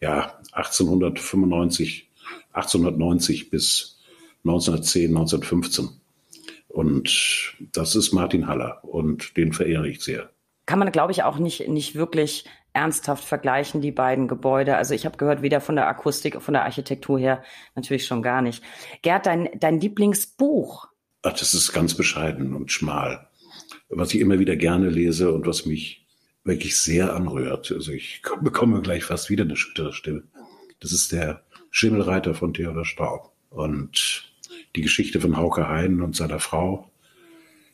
ja, 0.00 0.38
1895, 0.52 2.10
1890 2.52 3.50
bis 3.50 4.00
1910, 4.44 5.16
1915. 5.16 5.88
Und 6.68 7.56
das 7.72 7.96
ist 7.96 8.12
Martin 8.12 8.46
Haller 8.46 8.84
und 8.84 9.36
den 9.36 9.52
verehre 9.52 9.88
ich 9.88 10.00
sehr. 10.00 10.30
Kann 10.66 10.78
man, 10.78 10.92
glaube 10.92 11.12
ich, 11.12 11.22
auch 11.22 11.38
nicht, 11.38 11.66
nicht 11.68 11.94
wirklich 11.94 12.44
ernsthaft 12.74 13.24
vergleichen, 13.24 13.80
die 13.80 13.90
beiden 13.90 14.28
Gebäude. 14.28 14.76
Also 14.76 14.94
ich 14.94 15.06
habe 15.06 15.16
gehört, 15.16 15.42
weder 15.42 15.60
von 15.60 15.76
der 15.76 15.88
Akustik, 15.88 16.40
von 16.42 16.54
der 16.54 16.64
Architektur 16.64 17.18
her, 17.18 17.42
natürlich 17.74 18.06
schon 18.06 18.22
gar 18.22 18.42
nicht. 18.42 18.62
Gerd, 19.02 19.26
dein, 19.26 19.48
dein 19.58 19.80
Lieblingsbuch, 19.80 20.87
Ach, 21.22 21.32
das 21.32 21.54
ist 21.54 21.72
ganz 21.72 21.94
bescheiden 21.94 22.54
und 22.54 22.70
schmal. 22.70 23.28
Was 23.88 24.14
ich 24.14 24.20
immer 24.20 24.38
wieder 24.38 24.56
gerne 24.56 24.88
lese 24.90 25.32
und 25.32 25.46
was 25.46 25.66
mich 25.66 26.06
wirklich 26.44 26.78
sehr 26.78 27.14
anrührt. 27.14 27.72
Also 27.72 27.92
ich 27.92 28.22
bekomme 28.40 28.80
gleich 28.82 29.04
fast 29.04 29.30
wieder 29.30 29.44
eine 29.44 29.56
schüttere 29.56 29.92
Stimme. 29.92 30.24
Das 30.80 30.92
ist 30.92 31.12
der 31.12 31.44
Schimmelreiter 31.70 32.34
von 32.34 32.54
Theodor 32.54 32.84
Staub 32.84 33.32
und 33.50 34.32
die 34.76 34.82
Geschichte 34.82 35.20
von 35.20 35.36
Hauke 35.36 35.68
Hein 35.68 36.02
und 36.02 36.16
seiner 36.16 36.40
Frau. 36.40 36.90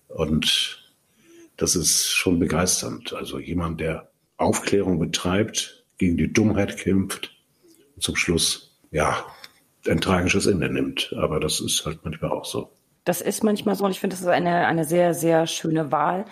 Und 0.09 0.84
das 1.57 1.76
ist 1.76 2.11
schon 2.11 2.38
begeisternd. 2.38 3.12
Also 3.12 3.38
jemand, 3.38 3.80
der 3.80 4.11
Aufklärung 4.36 4.99
betreibt, 4.99 5.84
gegen 5.99 6.16
die 6.16 6.32
Dummheit 6.32 6.76
kämpft 6.76 7.36
und 7.95 8.03
zum 8.03 8.16
Schluss, 8.16 8.76
ja, 8.90 9.24
ein 9.86 10.01
tragisches 10.01 10.47
Ende 10.47 10.72
nimmt. 10.72 11.14
Aber 11.16 11.40
das 11.40 11.61
ist 11.61 11.84
halt 11.86 12.01
manchmal 12.05 12.32
auch 12.32 12.45
so. 12.45 12.72
Das 13.05 13.21
ist 13.21 13.45
manchmal 13.45 13.75
so 13.75 13.85
und 13.85 13.91
ich 13.91 14.01
finde, 14.01 14.17
das 14.17 14.23
ist 14.23 14.29
eine, 14.29 14.67
eine 14.67 14.85
sehr, 14.85 15.15
sehr 15.15 15.47
schöne 15.47 15.93
Wahl. 15.93 16.25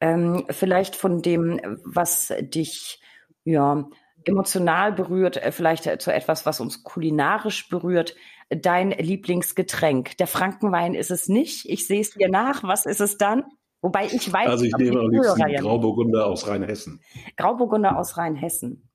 Ähm, 0.00 0.44
vielleicht 0.50 0.96
von 0.96 1.22
dem, 1.22 1.60
was 1.84 2.32
dich 2.40 3.00
ja 3.44 3.88
emotional 4.24 4.92
berührt, 4.92 5.36
äh, 5.36 5.52
vielleicht 5.52 5.84
zu 6.02 6.12
etwas, 6.12 6.44
was 6.46 6.60
uns 6.60 6.82
kulinarisch 6.82 7.68
berührt. 7.68 8.16
Dein 8.48 8.90
Lieblingsgetränk. 8.90 10.16
Der 10.18 10.26
Frankenwein 10.26 10.94
ist 10.94 11.10
es 11.10 11.28
nicht. 11.28 11.68
Ich 11.68 11.86
sehe 11.86 12.00
es 12.00 12.10
dir 12.10 12.28
nach. 12.28 12.62
Was 12.62 12.86
ist 12.86 13.00
es 13.00 13.16
dann? 13.18 13.44
Wobei 13.80 14.06
ich 14.06 14.32
weiß. 14.32 14.48
Also 14.48 14.64
ich 14.64 14.76
nehme 14.76 15.00
am 15.00 15.10
liebsten 15.10 15.54
Grauburgunder 15.56 16.26
aus 16.26 16.46
Rheinhessen. 16.48 17.00
Grauburgunder 17.36 17.98
aus 17.98 18.16
Rheinhessen. 18.16 18.88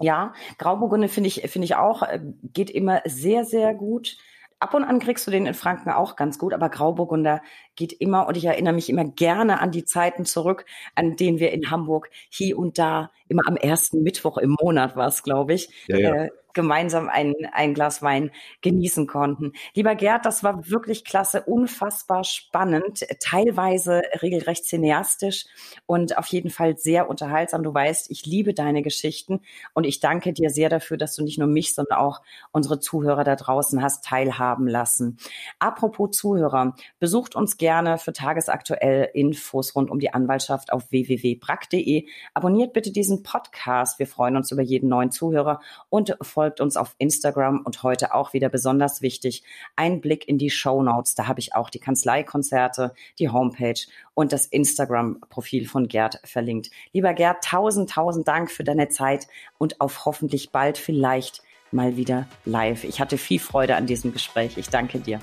Ja, 0.00 0.32
Grauburgunder 0.58 1.08
finde 1.08 1.28
ich, 1.28 1.42
finde 1.50 1.64
ich 1.64 1.74
auch, 1.74 2.02
äh, 2.02 2.20
geht 2.52 2.70
immer 2.70 3.02
sehr, 3.04 3.44
sehr 3.44 3.74
gut. 3.74 4.16
Ab 4.60 4.74
und 4.74 4.84
an 4.84 4.98
kriegst 4.98 5.26
du 5.26 5.30
den 5.30 5.46
in 5.46 5.54
Franken 5.54 5.90
auch 5.90 6.16
ganz 6.16 6.38
gut, 6.38 6.52
aber 6.52 6.68
Grauburgunder 6.68 7.42
geht 7.78 7.94
immer 7.94 8.26
und 8.26 8.36
ich 8.36 8.44
erinnere 8.44 8.74
mich 8.74 8.90
immer 8.90 9.04
gerne 9.04 9.60
an 9.60 9.70
die 9.70 9.84
Zeiten 9.84 10.24
zurück, 10.26 10.66
an 10.96 11.16
denen 11.16 11.38
wir 11.38 11.52
in 11.52 11.70
Hamburg 11.70 12.10
hier 12.28 12.58
und 12.58 12.76
da 12.76 13.10
immer 13.28 13.42
am 13.46 13.56
ersten 13.56 14.02
Mittwoch 14.02 14.36
im 14.36 14.56
Monat 14.60 14.96
war 14.96 15.06
es, 15.06 15.22
glaube 15.22 15.54
ich, 15.54 15.70
ja, 15.86 15.96
ja. 15.96 16.14
Äh, 16.24 16.30
gemeinsam 16.58 17.08
ein, 17.08 17.34
ein 17.52 17.72
Glas 17.72 18.02
Wein 18.02 18.32
genießen 18.62 19.06
konnten. 19.06 19.52
Lieber 19.74 19.94
Gerd, 19.94 20.26
das 20.26 20.42
war 20.42 20.68
wirklich 20.68 21.04
klasse, 21.04 21.42
unfassbar 21.42 22.24
spannend, 22.24 23.06
teilweise 23.20 24.02
regelrecht 24.22 24.64
cineastisch 24.64 25.46
und 25.86 26.18
auf 26.18 26.26
jeden 26.26 26.50
Fall 26.50 26.76
sehr 26.76 27.08
unterhaltsam. 27.08 27.62
Du 27.62 27.72
weißt, 27.72 28.10
ich 28.10 28.26
liebe 28.26 28.54
deine 28.54 28.82
Geschichten 28.82 29.40
und 29.72 29.84
ich 29.84 30.00
danke 30.00 30.32
dir 30.32 30.50
sehr 30.50 30.68
dafür, 30.68 30.96
dass 30.96 31.14
du 31.14 31.22
nicht 31.22 31.38
nur 31.38 31.46
mich, 31.46 31.76
sondern 31.76 31.98
auch 31.98 32.22
unsere 32.50 32.80
Zuhörer 32.80 33.22
da 33.22 33.36
draußen 33.36 33.80
hast 33.80 34.04
teilhaben 34.04 34.66
lassen. 34.66 35.18
Apropos 35.60 36.16
Zuhörer, 36.16 36.74
besucht 36.98 37.36
uns 37.36 37.56
gerne 37.56 37.67
für 37.98 38.14
tagesaktuell 38.14 39.10
Infos 39.12 39.74
rund 39.74 39.90
um 39.90 39.98
die 39.98 40.14
Anwaltschaft 40.14 40.72
auf 40.72 40.90
www.brack.de. 40.90 42.06
Abonniert 42.32 42.72
bitte 42.72 42.90
diesen 42.90 43.22
Podcast. 43.22 43.98
Wir 43.98 44.06
freuen 44.06 44.36
uns 44.36 44.50
über 44.50 44.62
jeden 44.62 44.88
neuen 44.88 45.10
Zuhörer 45.10 45.60
und 45.90 46.16
folgt 46.22 46.62
uns 46.62 46.78
auf 46.78 46.94
Instagram 46.96 47.60
und 47.64 47.82
heute 47.82 48.14
auch 48.14 48.32
wieder 48.32 48.48
besonders 48.48 49.02
wichtig, 49.02 49.42
ein 49.76 50.00
Blick 50.00 50.26
in 50.26 50.38
die 50.38 50.48
Show 50.48 50.82
Notes. 50.82 51.14
Da 51.14 51.28
habe 51.28 51.40
ich 51.40 51.54
auch 51.54 51.68
die 51.68 51.78
Kanzleikonzerte, 51.78 52.94
die 53.18 53.28
Homepage 53.28 53.80
und 54.14 54.32
das 54.32 54.46
Instagram-Profil 54.46 55.68
von 55.68 55.88
Gerd 55.88 56.20
verlinkt. 56.24 56.70
Lieber 56.92 57.12
Gerd, 57.12 57.44
tausend, 57.44 57.90
tausend 57.90 58.26
Dank 58.26 58.50
für 58.50 58.64
deine 58.64 58.88
Zeit 58.88 59.28
und 59.58 59.82
auf 59.82 60.06
hoffentlich 60.06 60.52
bald 60.52 60.78
vielleicht 60.78 61.42
mal 61.72 61.96
wieder 61.96 62.26
live. 62.44 62.84
Ich 62.84 63.00
hatte 63.00 63.18
viel 63.18 63.38
Freude 63.38 63.76
an 63.76 63.86
diesem 63.86 64.12
Gespräch. 64.12 64.56
Ich 64.56 64.68
danke 64.68 65.00
dir. 65.00 65.20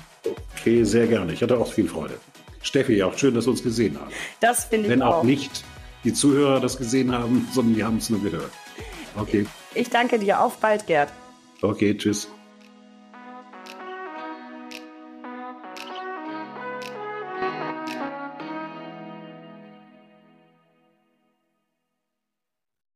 Okay, 0.60 0.84
sehr 0.84 1.08
gerne. 1.08 1.34
Ich 1.34 1.42
hatte 1.42 1.58
auch 1.58 1.72
viel 1.72 1.88
Freude. 1.88 2.20
Steffi, 2.66 3.04
auch 3.04 3.18
schön, 3.18 3.34
dass 3.36 3.46
wir 3.46 3.52
uns 3.52 3.64
gesehen 3.64 4.00
haben. 4.00 4.12
Das 4.40 4.66
finde 4.66 4.88
ich 4.88 4.92
Wenn 4.92 5.02
auch. 5.02 5.12
Wenn 5.12 5.20
auch 5.20 5.24
nicht 5.24 5.64
die 6.04 6.14
Zuhörer 6.14 6.60
das 6.60 6.78
gesehen 6.78 7.12
haben, 7.12 7.48
sondern 7.54 7.76
die 7.76 7.84
haben 7.84 7.98
es 7.98 8.10
nur 8.10 8.22
gehört. 8.22 8.52
Okay. 9.16 9.46
Ich 9.74 9.90
danke 9.90 10.20
dir. 10.20 10.42
Auf 10.42 10.58
bald, 10.58 10.88
Gerd. 10.88 11.12
Okay, 11.62 11.96
tschüss. 11.96 12.28